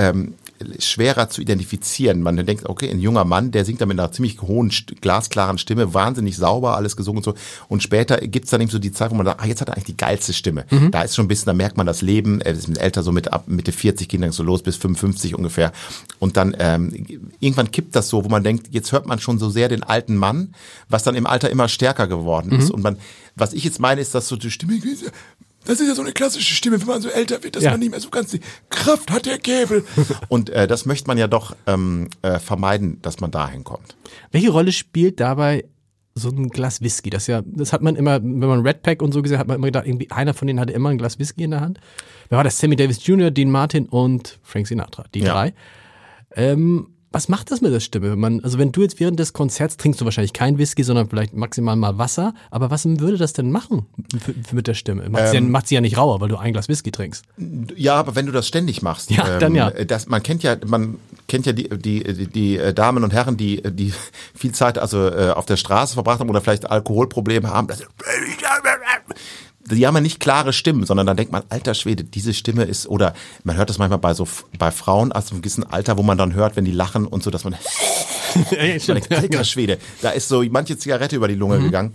ähm, 0.00 0.34
schwerer 0.78 1.28
zu 1.28 1.40
identifizieren. 1.40 2.22
Man 2.22 2.36
denkt, 2.44 2.68
okay, 2.68 2.90
ein 2.90 3.00
junger 3.00 3.24
Mann, 3.24 3.50
der 3.50 3.64
singt 3.64 3.80
da 3.80 3.86
mit 3.86 3.98
einer 3.98 4.12
ziemlich 4.12 4.40
hohen, 4.42 4.70
glasklaren 5.00 5.58
Stimme, 5.58 5.94
wahnsinnig 5.94 6.36
sauber, 6.36 6.76
alles 6.76 6.96
gesungen 6.96 7.18
und 7.18 7.24
so. 7.24 7.34
Und 7.68 7.82
später 7.82 8.18
gibt's 8.18 8.50
dann 8.50 8.60
eben 8.60 8.70
so 8.70 8.78
die 8.78 8.92
Zeit, 8.92 9.10
wo 9.10 9.14
man 9.14 9.26
sagt, 9.26 9.42
ah, 9.42 9.46
jetzt 9.46 9.60
hat 9.60 9.68
er 9.68 9.74
eigentlich 9.74 9.86
die 9.86 9.96
geilste 9.96 10.32
Stimme. 10.32 10.64
Mhm. 10.70 10.90
Da 10.90 11.02
ist 11.02 11.16
schon 11.16 11.26
ein 11.26 11.28
bisschen, 11.28 11.46
da 11.46 11.54
merkt 11.54 11.76
man 11.76 11.86
das 11.86 12.02
Leben. 12.02 12.40
Er 12.40 12.52
ist 12.52 12.68
älter, 12.78 13.02
so 13.02 13.12
mit 13.12 13.32
ab 13.32 13.44
Mitte 13.46 13.72
40 13.72 14.08
ging 14.08 14.20
dann 14.20 14.32
so 14.32 14.42
los 14.42 14.62
bis 14.62 14.76
55 14.76 15.34
ungefähr. 15.34 15.72
Und 16.18 16.36
dann 16.36 16.54
ähm, 16.58 17.06
irgendwann 17.40 17.70
kippt 17.70 17.96
das 17.96 18.08
so, 18.08 18.24
wo 18.24 18.28
man 18.28 18.44
denkt, 18.44 18.68
jetzt 18.70 18.92
hört 18.92 19.06
man 19.06 19.18
schon 19.18 19.38
so 19.38 19.50
sehr 19.50 19.68
den 19.68 19.82
alten 19.82 20.16
Mann, 20.16 20.54
was 20.88 21.04
dann 21.04 21.14
im 21.14 21.26
Alter 21.26 21.50
immer 21.50 21.68
stärker 21.68 22.06
geworden 22.06 22.52
ist. 22.52 22.68
Mhm. 22.68 22.74
Und 22.74 22.82
man, 22.82 22.96
was 23.34 23.52
ich 23.54 23.64
jetzt 23.64 23.80
meine, 23.80 24.00
ist, 24.00 24.14
dass 24.14 24.28
so 24.28 24.36
die 24.36 24.50
Stimme 24.50 24.78
das 25.70 25.78
ist 25.78 25.86
ja 25.86 25.94
so 25.94 26.02
eine 26.02 26.10
klassische 26.10 26.52
Stimme, 26.52 26.80
wenn 26.80 26.88
man 26.88 27.00
so 27.00 27.08
älter 27.08 27.44
wird, 27.44 27.54
dass 27.54 27.62
ja. 27.62 27.70
man 27.70 27.78
nicht 27.78 27.90
mehr 27.90 28.00
so 28.00 28.10
ganz 28.10 28.32
die 28.32 28.40
Kraft 28.70 29.12
hat, 29.12 29.24
der 29.24 29.38
Käbel. 29.38 29.84
Und 30.28 30.50
äh, 30.50 30.66
das 30.66 30.84
möchte 30.84 31.06
man 31.06 31.16
ja 31.16 31.28
doch 31.28 31.54
ähm, 31.68 32.08
äh, 32.22 32.40
vermeiden, 32.40 33.00
dass 33.02 33.20
man 33.20 33.30
dahin 33.30 33.62
kommt. 33.62 33.96
Welche 34.32 34.50
Rolle 34.50 34.72
spielt 34.72 35.20
dabei 35.20 35.64
so 36.16 36.28
ein 36.30 36.48
Glas 36.48 36.82
Whisky? 36.82 37.08
Das 37.08 37.28
ja, 37.28 37.42
das 37.46 37.72
hat 37.72 37.82
man 37.82 37.94
immer, 37.94 38.20
wenn 38.20 38.40
man 38.40 38.66
Red 38.66 38.82
Pack 38.82 39.00
und 39.00 39.12
so 39.12 39.22
gesehen 39.22 39.38
hat, 39.38 39.46
man 39.46 39.58
immer 39.58 39.68
gedacht, 39.68 39.86
irgendwie 39.86 40.10
einer 40.10 40.34
von 40.34 40.48
denen 40.48 40.58
hatte 40.58 40.72
immer 40.72 40.88
ein 40.88 40.98
Glas 40.98 41.20
Whisky 41.20 41.44
in 41.44 41.52
der 41.52 41.60
Hand. 41.60 41.78
Wer 42.30 42.38
war 42.38 42.44
das? 42.44 42.58
Sammy 42.58 42.74
Davis 42.74 43.06
Jr., 43.06 43.30
Dean 43.30 43.48
Martin 43.48 43.86
und 43.86 44.40
Frank 44.42 44.66
Sinatra, 44.66 45.04
die 45.14 45.20
ja. 45.20 45.32
drei. 45.32 45.54
Ähm, 46.34 46.88
was 47.12 47.28
macht 47.28 47.50
das 47.50 47.60
mit 47.60 47.72
der 47.72 47.80
Stimme? 47.80 48.14
Man, 48.14 48.40
also 48.44 48.58
wenn 48.58 48.70
du 48.70 48.82
jetzt 48.82 49.00
während 49.00 49.18
des 49.18 49.32
Konzerts 49.32 49.76
trinkst 49.76 50.00
du 50.00 50.04
wahrscheinlich 50.04 50.32
kein 50.32 50.58
Whisky, 50.58 50.84
sondern 50.84 51.08
vielleicht 51.08 51.34
maximal 51.34 51.74
mal 51.74 51.98
Wasser. 51.98 52.34
Aber 52.50 52.70
was 52.70 52.84
würde 52.84 53.16
das 53.16 53.32
denn 53.32 53.50
machen 53.50 53.86
für, 54.22 54.32
für 54.46 54.54
mit 54.54 54.68
der 54.68 54.74
Stimme? 54.74 55.08
Macht, 55.10 55.22
ähm, 55.22 55.28
sie 55.30 55.34
ja, 55.36 55.40
macht 55.40 55.68
sie 55.68 55.74
ja 55.74 55.80
nicht 55.80 55.96
rauer, 55.96 56.20
weil 56.20 56.28
du 56.28 56.36
ein 56.36 56.52
Glas 56.52 56.68
Whisky 56.68 56.92
trinkst. 56.92 57.24
Ja, 57.74 57.96
aber 57.96 58.14
wenn 58.14 58.26
du 58.26 58.32
das 58.32 58.46
ständig 58.46 58.82
machst, 58.82 59.10
ja, 59.10 59.34
ähm, 59.34 59.40
dann 59.40 59.54
ja. 59.54 59.70
Das, 59.70 60.06
man 60.06 60.22
kennt 60.22 60.44
ja, 60.44 60.56
man 60.64 60.98
kennt 61.26 61.46
ja 61.46 61.52
die, 61.52 61.68
die, 61.68 62.04
die, 62.04 62.26
die 62.28 62.56
äh, 62.56 62.72
Damen 62.72 63.02
und 63.02 63.12
Herren, 63.12 63.36
die, 63.36 63.60
die 63.62 63.92
viel 64.34 64.52
Zeit 64.52 64.78
also 64.78 65.08
äh, 65.08 65.30
auf 65.30 65.46
der 65.46 65.56
Straße 65.56 65.94
verbracht 65.94 66.20
haben 66.20 66.30
oder 66.30 66.40
vielleicht 66.40 66.70
Alkoholprobleme 66.70 67.48
haben. 67.48 67.66
Das, 67.66 67.82
die 69.76 69.86
haben 69.86 69.94
ja 69.94 70.00
nicht 70.00 70.20
klare 70.20 70.52
Stimmen, 70.52 70.84
sondern 70.84 71.06
dann 71.06 71.16
denkt 71.16 71.32
man, 71.32 71.42
alter 71.48 71.74
Schwede, 71.74 72.04
diese 72.04 72.34
Stimme 72.34 72.64
ist, 72.64 72.86
oder 72.86 73.14
man 73.44 73.56
hört 73.56 73.70
das 73.70 73.78
manchmal 73.78 73.98
bei 73.98 74.14
so, 74.14 74.26
bei 74.58 74.70
Frauen 74.70 75.12
aus 75.12 75.30
einem 75.30 75.42
gewissen 75.42 75.64
Alter, 75.64 75.98
wo 75.98 76.02
man 76.02 76.18
dann 76.18 76.34
hört, 76.34 76.56
wenn 76.56 76.64
die 76.64 76.72
lachen 76.72 77.06
und 77.06 77.22
so, 77.22 77.30
dass 77.30 77.44
man, 77.44 77.54
ja, 78.50 78.64
ja, 78.64 78.94
denkt, 78.94 79.12
alter 79.12 79.44
Schwede, 79.44 79.78
da 80.02 80.10
ist 80.10 80.28
so 80.28 80.42
manche 80.50 80.78
Zigarette 80.78 81.16
über 81.16 81.28
die 81.28 81.34
Lunge 81.34 81.58
mhm. 81.58 81.64
gegangen. 81.64 81.94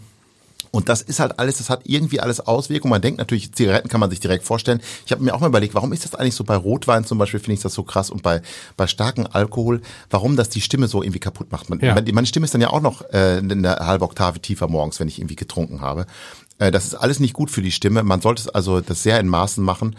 Und 0.75 0.89
das 0.89 1.01
ist 1.01 1.21
halt 1.21 1.39
alles, 1.39 1.59
das 1.59 1.69
hat 1.69 1.83
irgendwie 1.85 2.19
alles 2.19 2.41
Auswirkungen. 2.41 2.89
Man 2.89 3.01
denkt 3.01 3.17
natürlich, 3.17 3.53
Zigaretten 3.53 3.87
kann 3.87 4.01
man 4.01 4.09
sich 4.09 4.19
direkt 4.19 4.43
vorstellen. 4.43 4.81
Ich 5.05 5.11
habe 5.13 5.23
mir 5.23 5.33
auch 5.33 5.39
mal 5.39 5.47
überlegt, 5.47 5.73
warum 5.73 5.93
ist 5.93 6.03
das 6.03 6.15
eigentlich 6.15 6.35
so 6.35 6.43
bei 6.43 6.57
Rotwein 6.57 7.05
zum 7.05 7.17
Beispiel, 7.17 7.39
finde 7.39 7.53
ich 7.53 7.61
das 7.61 7.73
so 7.73 7.83
krass 7.83 8.09
und 8.09 8.23
bei, 8.23 8.41
bei 8.75 8.85
starken 8.85 9.25
Alkohol, 9.25 9.81
warum 10.09 10.35
das 10.35 10.49
die 10.49 10.59
Stimme 10.59 10.89
so 10.89 11.01
irgendwie 11.01 11.21
kaputt 11.21 11.49
macht. 11.49 11.69
Man, 11.69 11.79
ja. 11.79 11.95
Meine 12.11 12.27
Stimme 12.27 12.43
ist 12.43 12.53
dann 12.53 12.59
ja 12.59 12.71
auch 12.71 12.81
noch 12.81 13.03
äh, 13.13 13.37
eine 13.37 13.77
halbe 13.77 14.03
Oktave 14.03 14.41
tiefer 14.41 14.67
morgens, 14.67 14.99
wenn 14.99 15.07
ich 15.07 15.17
irgendwie 15.19 15.37
getrunken 15.37 15.79
habe. 15.79 16.07
Äh, 16.59 16.71
das 16.71 16.85
ist 16.85 16.95
alles 16.95 17.19
nicht 17.19 17.33
gut 17.33 17.51
für 17.51 17.61
die 17.61 17.71
Stimme. 17.71 18.03
Man 18.03 18.21
sollte 18.21 18.41
es 18.41 18.49
also 18.49 18.81
das 18.81 19.03
sehr 19.03 19.19
in 19.19 19.27
Maßen 19.27 19.63
machen. 19.63 19.95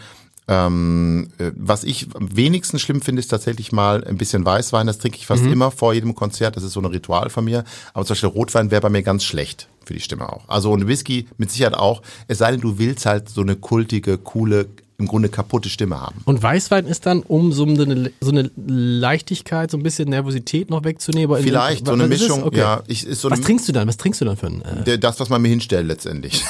Ähm, 0.49 1.29
äh, 1.39 1.51
was 1.55 1.83
ich 1.83 2.07
am 2.15 2.35
wenigsten 2.35 2.79
schlimm 2.79 3.01
finde, 3.01 3.19
ist 3.19 3.27
tatsächlich 3.27 3.71
mal 3.71 4.03
ein 4.05 4.17
bisschen 4.17 4.45
Weißwein. 4.45 4.87
Das 4.87 4.97
trinke 4.97 5.17
ich 5.17 5.27
fast 5.27 5.43
mhm. 5.43 5.51
immer 5.51 5.71
vor 5.71 5.93
jedem 5.93 6.15
Konzert. 6.15 6.55
Das 6.55 6.63
ist 6.63 6.73
so 6.73 6.79
ein 6.79 6.85
Ritual 6.85 7.29
von 7.29 7.43
mir. 7.43 7.65
Aber 7.93 8.05
zum 8.05 8.13
Beispiel 8.13 8.29
Rotwein 8.29 8.71
wäre 8.71 8.81
bei 8.81 8.89
mir 8.89 9.03
ganz 9.03 9.23
schlecht 9.23 9.67
für 9.83 9.93
die 9.93 9.99
Stimme 9.99 10.31
auch. 10.31 10.47
Also 10.47 10.73
ein 10.73 10.87
Whisky 10.87 11.27
mit 11.37 11.51
Sicherheit 11.51 11.75
auch. 11.75 12.01
Es 12.27 12.37
sei 12.37 12.51
denn, 12.51 12.61
du 12.61 12.77
willst 12.77 13.05
halt 13.05 13.29
so 13.29 13.41
eine 13.41 13.57
kultige, 13.57 14.17
coole, 14.17 14.67
im 14.99 15.07
Grunde 15.07 15.29
kaputte 15.29 15.69
Stimme 15.69 16.01
haben. 16.01 16.21
Und 16.25 16.41
Weißwein 16.41 16.87
ist 16.87 17.05
dann, 17.05 17.21
um 17.21 17.51
so 17.51 17.65
eine, 17.65 18.11
so 18.19 18.31
eine 18.31 18.49
Leichtigkeit, 18.55 19.69
so 19.69 19.77
ein 19.77 19.83
bisschen 19.83 20.09
Nervosität 20.09 20.71
noch 20.71 20.83
wegzunehmen? 20.83 21.39
Vielleicht, 21.43 21.85
so 21.85 21.93
eine 21.93 22.07
Mischung, 22.07 22.43
okay. 22.43 22.57
ja. 22.57 22.81
Ich, 22.87 23.05
ist 23.05 23.21
so 23.21 23.29
was 23.29 23.41
trinkst 23.41 23.67
du 23.67 23.73
dann? 23.73 23.87
Was 23.87 23.97
trinkst 23.97 24.21
du 24.21 24.25
dann 24.25 24.37
für 24.37 24.47
ein? 24.47 24.63
Äh 24.85 24.97
das, 24.97 25.19
was 25.19 25.29
man 25.29 25.39
mir 25.43 25.49
hinstellt 25.49 25.85
letztendlich. 25.85 26.43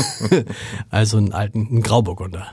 also 0.90 1.16
einen 1.16 1.32
alten 1.32 1.66
einen 1.66 1.82
Grauburgunder. 1.82 2.46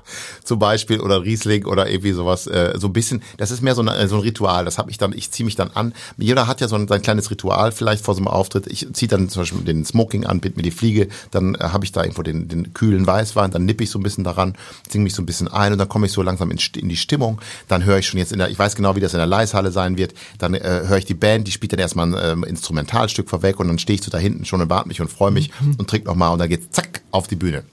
Zum 0.43 0.57
Beispiel 0.57 0.99
oder 0.99 1.21
Riesling 1.23 1.65
oder 1.65 1.87
irgendwie 1.87 2.13
sowas. 2.13 2.47
Äh, 2.47 2.73
so 2.77 2.87
ein 2.87 2.93
bisschen, 2.93 3.21
das 3.37 3.51
ist 3.51 3.61
mehr 3.61 3.75
so, 3.75 3.81
eine, 3.81 4.07
so 4.07 4.15
ein 4.15 4.21
Ritual. 4.21 4.65
Das 4.65 4.79
habe 4.79 4.89
ich 4.89 4.97
dann, 4.97 5.13
ich 5.13 5.29
ziehe 5.29 5.45
mich 5.45 5.55
dann 5.55 5.69
an. 5.69 5.93
Jeder 6.17 6.47
hat 6.47 6.59
ja 6.59 6.67
so 6.67 6.75
ein, 6.75 6.87
sein 6.87 7.03
kleines 7.03 7.29
Ritual 7.29 7.71
vielleicht 7.71 8.03
vor 8.03 8.15
so 8.15 8.19
einem 8.19 8.29
Auftritt. 8.29 8.65
Ich 8.65 8.87
ziehe 8.93 9.07
dann 9.07 9.29
zum 9.29 9.43
Beispiel 9.43 9.61
den 9.61 9.85
Smoking 9.85 10.25
an, 10.25 10.39
bitte 10.39 10.57
mir 10.57 10.63
die 10.63 10.71
Fliege, 10.71 11.07
dann 11.29 11.53
äh, 11.53 11.59
habe 11.59 11.85
ich 11.85 11.91
da 11.91 12.01
irgendwo 12.01 12.23
den, 12.23 12.47
den 12.47 12.73
kühlen 12.73 13.05
Weißwein, 13.05 13.51
dann 13.51 13.65
nippe 13.65 13.83
ich 13.83 13.91
so 13.91 13.99
ein 13.99 14.03
bisschen 14.03 14.23
daran 14.23 14.55
singe 14.91 15.03
mich 15.03 15.13
so 15.13 15.21
ein 15.21 15.25
bisschen 15.25 15.47
ein 15.47 15.71
und 15.71 15.77
dann 15.77 15.89
komme 15.89 16.05
ich 16.05 16.11
so 16.11 16.21
langsam 16.21 16.51
in, 16.51 16.59
in, 16.75 16.89
die 16.89 16.97
Stimmung. 16.97 17.39
Dann 17.67 17.85
höre 17.85 17.99
ich 17.99 18.07
schon 18.07 18.19
jetzt 18.19 18.31
in 18.31 18.39
der, 18.39 18.49
ich 18.49 18.59
weiß 18.59 18.75
genau, 18.75 18.95
wie 18.95 18.99
das 18.99 19.13
in 19.13 19.19
der 19.19 19.27
Leishalle 19.27 19.71
sein 19.71 19.97
wird. 19.97 20.13
Dann 20.37 20.53
äh, 20.53 20.83
höre 20.87 20.97
ich 20.97 21.05
die 21.05 21.13
Band, 21.13 21.47
die 21.47 21.51
spielt 21.51 21.73
dann 21.73 21.79
erstmal 21.79 22.13
ein 22.13 22.43
äh, 22.43 22.49
Instrumentalstück 22.49 23.29
vorweg 23.29 23.59
und 23.59 23.67
dann 23.67 23.79
stehe 23.79 23.95
ich 23.95 24.03
so 24.03 24.11
da 24.11 24.17
hinten 24.17 24.45
schon 24.45 24.61
und 24.61 24.69
warte 24.69 24.87
mich 24.87 25.01
und 25.01 25.09
freue 25.09 25.31
mich 25.31 25.51
mhm. 25.59 25.75
und 25.77 25.89
trinke 25.89 26.07
nochmal 26.07 26.31
und 26.31 26.39
dann 26.39 26.49
geht's 26.49 26.69
zack 26.71 27.01
auf 27.11 27.27
die 27.27 27.35
Bühne. 27.35 27.63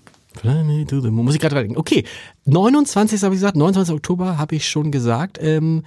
Muss 1.25 1.35
ich 1.35 1.41
gerade 1.41 1.55
denken. 1.55 1.77
Okay, 1.77 2.05
29. 2.47 3.23
habe 3.23 3.35
ich 3.35 3.41
gesagt, 3.41 3.57
29. 3.57 3.95
Oktober 3.95 4.37
habe 4.37 4.57
ich 4.57 4.69
schon 4.69 4.91
gesagt. 4.91 5.39
Ähm, 5.41 5.85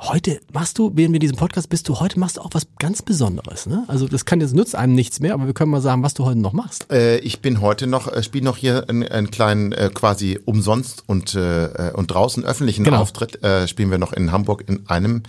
heute 0.00 0.40
machst 0.52 0.78
du, 0.78 0.92
während 0.94 1.12
wir 1.12 1.20
diesen 1.20 1.36
Podcast 1.36 1.68
bist 1.68 1.88
du, 1.88 2.00
heute 2.00 2.18
machst 2.18 2.36
du 2.36 2.40
auch 2.40 2.50
was 2.52 2.66
ganz 2.78 3.02
Besonderes. 3.02 3.66
Ne? 3.66 3.84
Also 3.88 4.06
das 4.06 4.24
kann 4.24 4.40
jetzt 4.40 4.54
nützt 4.54 4.74
einem 4.74 4.94
nichts 4.94 5.20
mehr, 5.20 5.34
aber 5.34 5.46
wir 5.46 5.54
können 5.54 5.70
mal 5.70 5.80
sagen, 5.80 6.02
was 6.02 6.14
du 6.14 6.24
heute 6.24 6.38
noch 6.38 6.52
machst. 6.52 6.90
Äh, 6.90 7.18
ich 7.18 7.40
bin 7.40 7.60
heute 7.60 7.86
noch, 7.86 8.12
äh, 8.12 8.22
spiele 8.22 8.44
noch 8.44 8.56
hier 8.56 8.88
einen, 8.88 9.06
einen 9.06 9.30
kleinen 9.30 9.72
äh, 9.72 9.90
quasi 9.92 10.38
umsonst 10.44 11.04
und, 11.06 11.34
äh, 11.34 11.92
und 11.94 12.10
draußen 12.10 12.44
öffentlichen 12.44 12.84
genau. 12.84 12.98
Auftritt. 12.98 13.42
Äh, 13.42 13.68
spielen 13.68 13.90
wir 13.90 13.98
noch 13.98 14.12
in 14.12 14.32
Hamburg 14.32 14.64
in 14.66 14.88
einem 14.88 15.22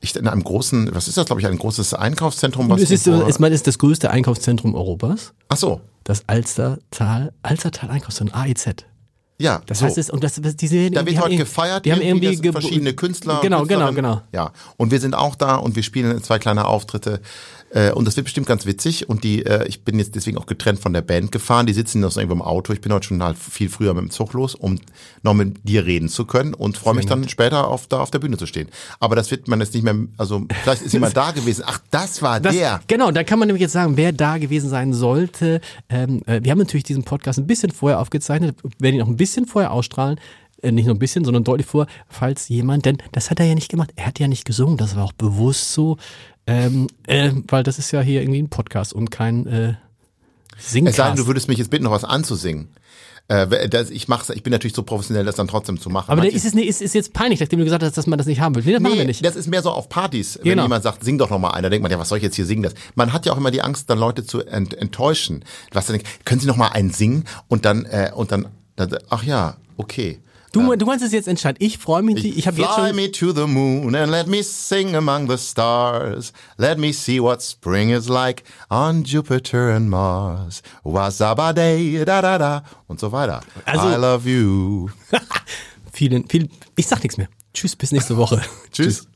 ich 0.00 0.14
in 0.16 0.28
einem 0.28 0.44
großen, 0.44 0.94
was 0.94 1.08
ist 1.08 1.16
das, 1.16 1.24
glaube 1.24 1.40
ich, 1.40 1.46
ein 1.46 1.56
großes 1.56 1.94
Einkaufszentrum? 1.94 2.68
Was 2.68 2.82
es 2.82 2.90
ist, 2.90 3.06
ist, 3.06 3.40
man 3.40 3.52
ist 3.52 3.66
das 3.66 3.78
größte 3.78 4.10
Einkaufszentrum 4.10 4.74
Europas. 4.74 5.32
Ach 5.48 5.56
so. 5.56 5.80
Das 6.04 6.24
Alstertal, 6.26 7.32
Alstertal 7.42 7.88
Einkaufszentrum, 7.88 8.38
AEZ. 8.38 8.84
Ja, 9.38 9.62
das 9.66 9.80
so. 9.80 9.86
heißt 9.86 9.98
es 9.98 10.10
und 10.10 10.22
das 10.22 10.40
diese 10.40 10.90
da 10.90 11.04
wird 11.04 11.20
heute 11.20 11.36
gefeiert, 11.36 11.84
die 11.84 11.92
haben 11.92 12.00
irgendwie 12.00 12.36
verschiedene 12.52 12.94
Künstler, 12.94 13.40
genau, 13.42 13.64
genau, 13.64 13.92
genau. 13.92 14.22
Ja, 14.32 14.52
und 14.76 14.92
wir 14.92 15.00
sind 15.00 15.14
auch 15.14 15.34
da 15.34 15.56
und 15.56 15.74
wir 15.74 15.82
spielen 15.82 16.22
zwei 16.22 16.38
kleine 16.38 16.66
Auftritte 16.66 17.20
äh, 17.74 17.90
und 17.90 18.06
das 18.06 18.16
wird 18.16 18.24
bestimmt 18.24 18.46
ganz 18.46 18.66
witzig. 18.66 19.08
Und 19.08 19.24
die, 19.24 19.44
äh, 19.44 19.66
ich 19.66 19.82
bin 19.82 19.98
jetzt 19.98 20.14
deswegen 20.14 20.38
auch 20.38 20.46
getrennt 20.46 20.78
von 20.78 20.92
der 20.92 21.02
Band 21.02 21.32
gefahren. 21.32 21.66
Die 21.66 21.72
sitzen 21.72 22.00
noch 22.00 22.16
irgendwo 22.16 22.34
im 22.34 22.42
Auto. 22.42 22.72
Ich 22.72 22.80
bin 22.80 22.92
heute 22.92 23.08
schon 23.08 23.22
halt 23.22 23.36
viel 23.36 23.68
früher 23.68 23.92
mit 23.94 24.02
dem 24.02 24.10
Zug 24.10 24.32
los, 24.32 24.54
um 24.54 24.78
noch 25.22 25.34
mit 25.34 25.68
dir 25.68 25.84
reden 25.84 26.08
zu 26.08 26.24
können 26.24 26.54
und 26.54 26.78
freue 26.78 26.94
mich 26.94 27.06
dann 27.06 27.28
später 27.28 27.68
auf, 27.68 27.88
da 27.88 27.98
auf 27.98 28.12
der 28.12 28.20
Bühne 28.20 28.36
zu 28.36 28.46
stehen. 28.46 28.68
Aber 29.00 29.16
das 29.16 29.30
wird 29.30 29.48
man 29.48 29.60
jetzt 29.60 29.74
nicht 29.74 29.82
mehr, 29.82 29.96
also 30.16 30.46
vielleicht 30.62 30.82
ist 30.82 30.92
jemand 30.92 31.16
da 31.16 31.32
gewesen. 31.32 31.64
Ach, 31.66 31.80
das 31.90 32.22
war 32.22 32.38
das, 32.38 32.54
der. 32.54 32.80
Genau, 32.86 33.10
da 33.10 33.24
kann 33.24 33.40
man 33.40 33.48
nämlich 33.48 33.62
jetzt 33.62 33.72
sagen, 33.72 33.96
wer 33.96 34.12
da 34.12 34.38
gewesen 34.38 34.70
sein 34.70 34.92
sollte. 34.92 35.60
Ähm, 35.88 36.22
äh, 36.26 36.40
wir 36.44 36.52
haben 36.52 36.58
natürlich 36.58 36.84
diesen 36.84 37.02
Podcast 37.02 37.40
ein 37.40 37.48
bisschen 37.48 37.72
vorher 37.72 37.98
aufgezeichnet, 37.98 38.56
werden 38.78 38.96
ihn 38.96 39.02
auch 39.02 39.08
ein 39.08 39.16
bisschen 39.16 39.23
vorher 39.46 39.72
ausstrahlen 39.72 40.18
äh, 40.62 40.72
nicht 40.72 40.86
nur 40.86 40.94
ein 40.94 40.98
bisschen, 40.98 41.24
sondern 41.24 41.44
deutlich 41.44 41.66
vor, 41.66 41.86
falls 42.08 42.48
jemand, 42.48 42.86
denn 42.86 42.98
das 43.12 43.30
hat 43.30 43.40
er 43.40 43.46
ja 43.46 43.54
nicht 43.54 43.70
gemacht. 43.70 43.92
Er 43.96 44.06
hat 44.06 44.18
ja 44.18 44.28
nicht 44.28 44.44
gesungen, 44.44 44.76
das 44.76 44.96
war 44.96 45.04
auch 45.04 45.12
bewusst 45.12 45.72
so. 45.72 45.98
Ähm, 46.46 46.88
äh, 47.06 47.32
weil 47.48 47.62
das 47.62 47.78
ist 47.78 47.90
ja 47.90 48.00
hier 48.02 48.20
irgendwie 48.20 48.42
ein 48.42 48.50
Podcast 48.50 48.92
und 48.92 49.10
kein 49.10 49.46
äh, 49.46 49.74
Singcast. 50.58 50.92
Es 50.92 50.96
sei 50.96 51.08
denn, 51.08 51.16
du 51.16 51.26
würdest 51.26 51.48
mich 51.48 51.58
jetzt 51.58 51.70
bitten, 51.70 51.84
noch 51.84 51.90
was 51.90 52.04
anzusingen. 52.04 52.68
Äh, 53.28 53.70
das, 53.70 53.88
ich 53.88 54.08
mach's, 54.08 54.28
ich 54.28 54.42
bin 54.42 54.50
natürlich 54.50 54.74
so 54.74 54.82
professionell, 54.82 55.24
das 55.24 55.36
dann 55.36 55.48
trotzdem 55.48 55.80
zu 55.80 55.88
machen. 55.88 56.10
Aber 56.10 56.20
Manche, 56.20 56.36
ist 56.36 56.44
es 56.44 56.52
ist, 56.54 56.82
ist 56.82 56.94
jetzt 56.94 57.14
peinlich, 57.14 57.40
nachdem 57.40 57.60
du 57.60 57.64
gesagt 57.64 57.82
hast, 57.82 57.96
dass 57.96 58.06
man 58.06 58.18
das 58.18 58.26
nicht 58.26 58.40
haben 58.40 58.54
will. 58.54 58.62
Nee, 58.62 58.72
das 58.72 58.82
nee, 58.82 58.88
machen 58.88 58.98
wir 58.98 59.06
nicht. 59.06 59.24
Das 59.24 59.36
ist 59.36 59.48
mehr 59.48 59.62
so 59.62 59.70
auf 59.70 59.88
Partys, 59.88 60.38
wenn 60.42 60.50
genau. 60.50 60.64
jemand 60.64 60.82
sagt, 60.82 61.02
sing 61.02 61.16
doch 61.16 61.30
noch 61.30 61.38
mal 61.38 61.52
einer, 61.52 61.70
denkt 61.70 61.82
man, 61.82 61.90
ja, 61.90 61.98
was 61.98 62.10
soll 62.10 62.18
ich 62.18 62.24
jetzt 62.24 62.36
hier 62.36 62.44
singen? 62.44 62.62
Das. 62.62 62.74
Man 62.94 63.14
hat 63.14 63.24
ja 63.24 63.32
auch 63.32 63.38
immer 63.38 63.50
die 63.50 63.62
Angst, 63.62 63.88
dann 63.88 63.98
Leute 63.98 64.26
zu 64.26 64.42
ent 64.42 64.74
enttäuschen. 64.74 65.44
Was 65.72 65.86
dann, 65.86 66.00
können 66.26 66.40
Sie 66.40 66.46
noch 66.46 66.56
mal 66.56 66.68
einen 66.68 66.90
singen 66.90 67.24
und 67.48 67.64
dann 67.64 67.86
äh, 67.86 68.10
und 68.14 68.30
dann, 68.30 68.48
dann 68.76 68.96
ach 69.08 69.22
ja, 69.22 69.56
okay. 69.76 70.20
Du, 70.54 70.76
du 70.76 70.86
kannst 70.86 71.04
es 71.04 71.10
jetzt 71.10 71.26
entscheiden. 71.26 71.56
Ich 71.58 71.78
freue 71.78 72.02
mich. 72.02 72.24
Ich, 72.24 72.38
ich 72.38 72.46
habe 72.46 72.60
jetzt 72.60 72.74
schon. 72.74 72.84
Fly 72.84 72.92
me 72.92 73.10
to 73.10 73.32
the 73.32 73.46
moon 73.46 73.96
and 73.96 74.10
let 74.10 74.28
me 74.28 74.42
sing 74.42 74.94
among 74.94 75.28
the 75.28 75.36
stars. 75.36 76.32
Let 76.58 76.78
me 76.78 76.92
see 76.92 77.20
what 77.20 77.42
spring 77.42 77.90
is 77.90 78.08
like 78.08 78.44
on 78.70 79.02
Jupiter 79.02 79.74
and 79.74 79.90
Mars. 79.90 80.62
Wasabade 80.84 82.04
da 82.04 82.22
da 82.22 82.38
da 82.38 82.62
und 82.86 83.00
so 83.00 83.10
weiter. 83.10 83.40
Also, 83.66 83.88
I 83.88 83.96
love 83.96 84.28
you. 84.28 84.90
vielen, 85.92 86.28
vielen. 86.28 86.48
Ich 86.76 86.86
sag 86.86 87.02
nichts 87.02 87.16
mehr. 87.16 87.28
Tschüss, 87.52 87.74
bis 87.74 87.90
nächste 87.90 88.16
Woche. 88.16 88.40
Tschüss. 88.70 88.98
Tschüss. 88.98 89.08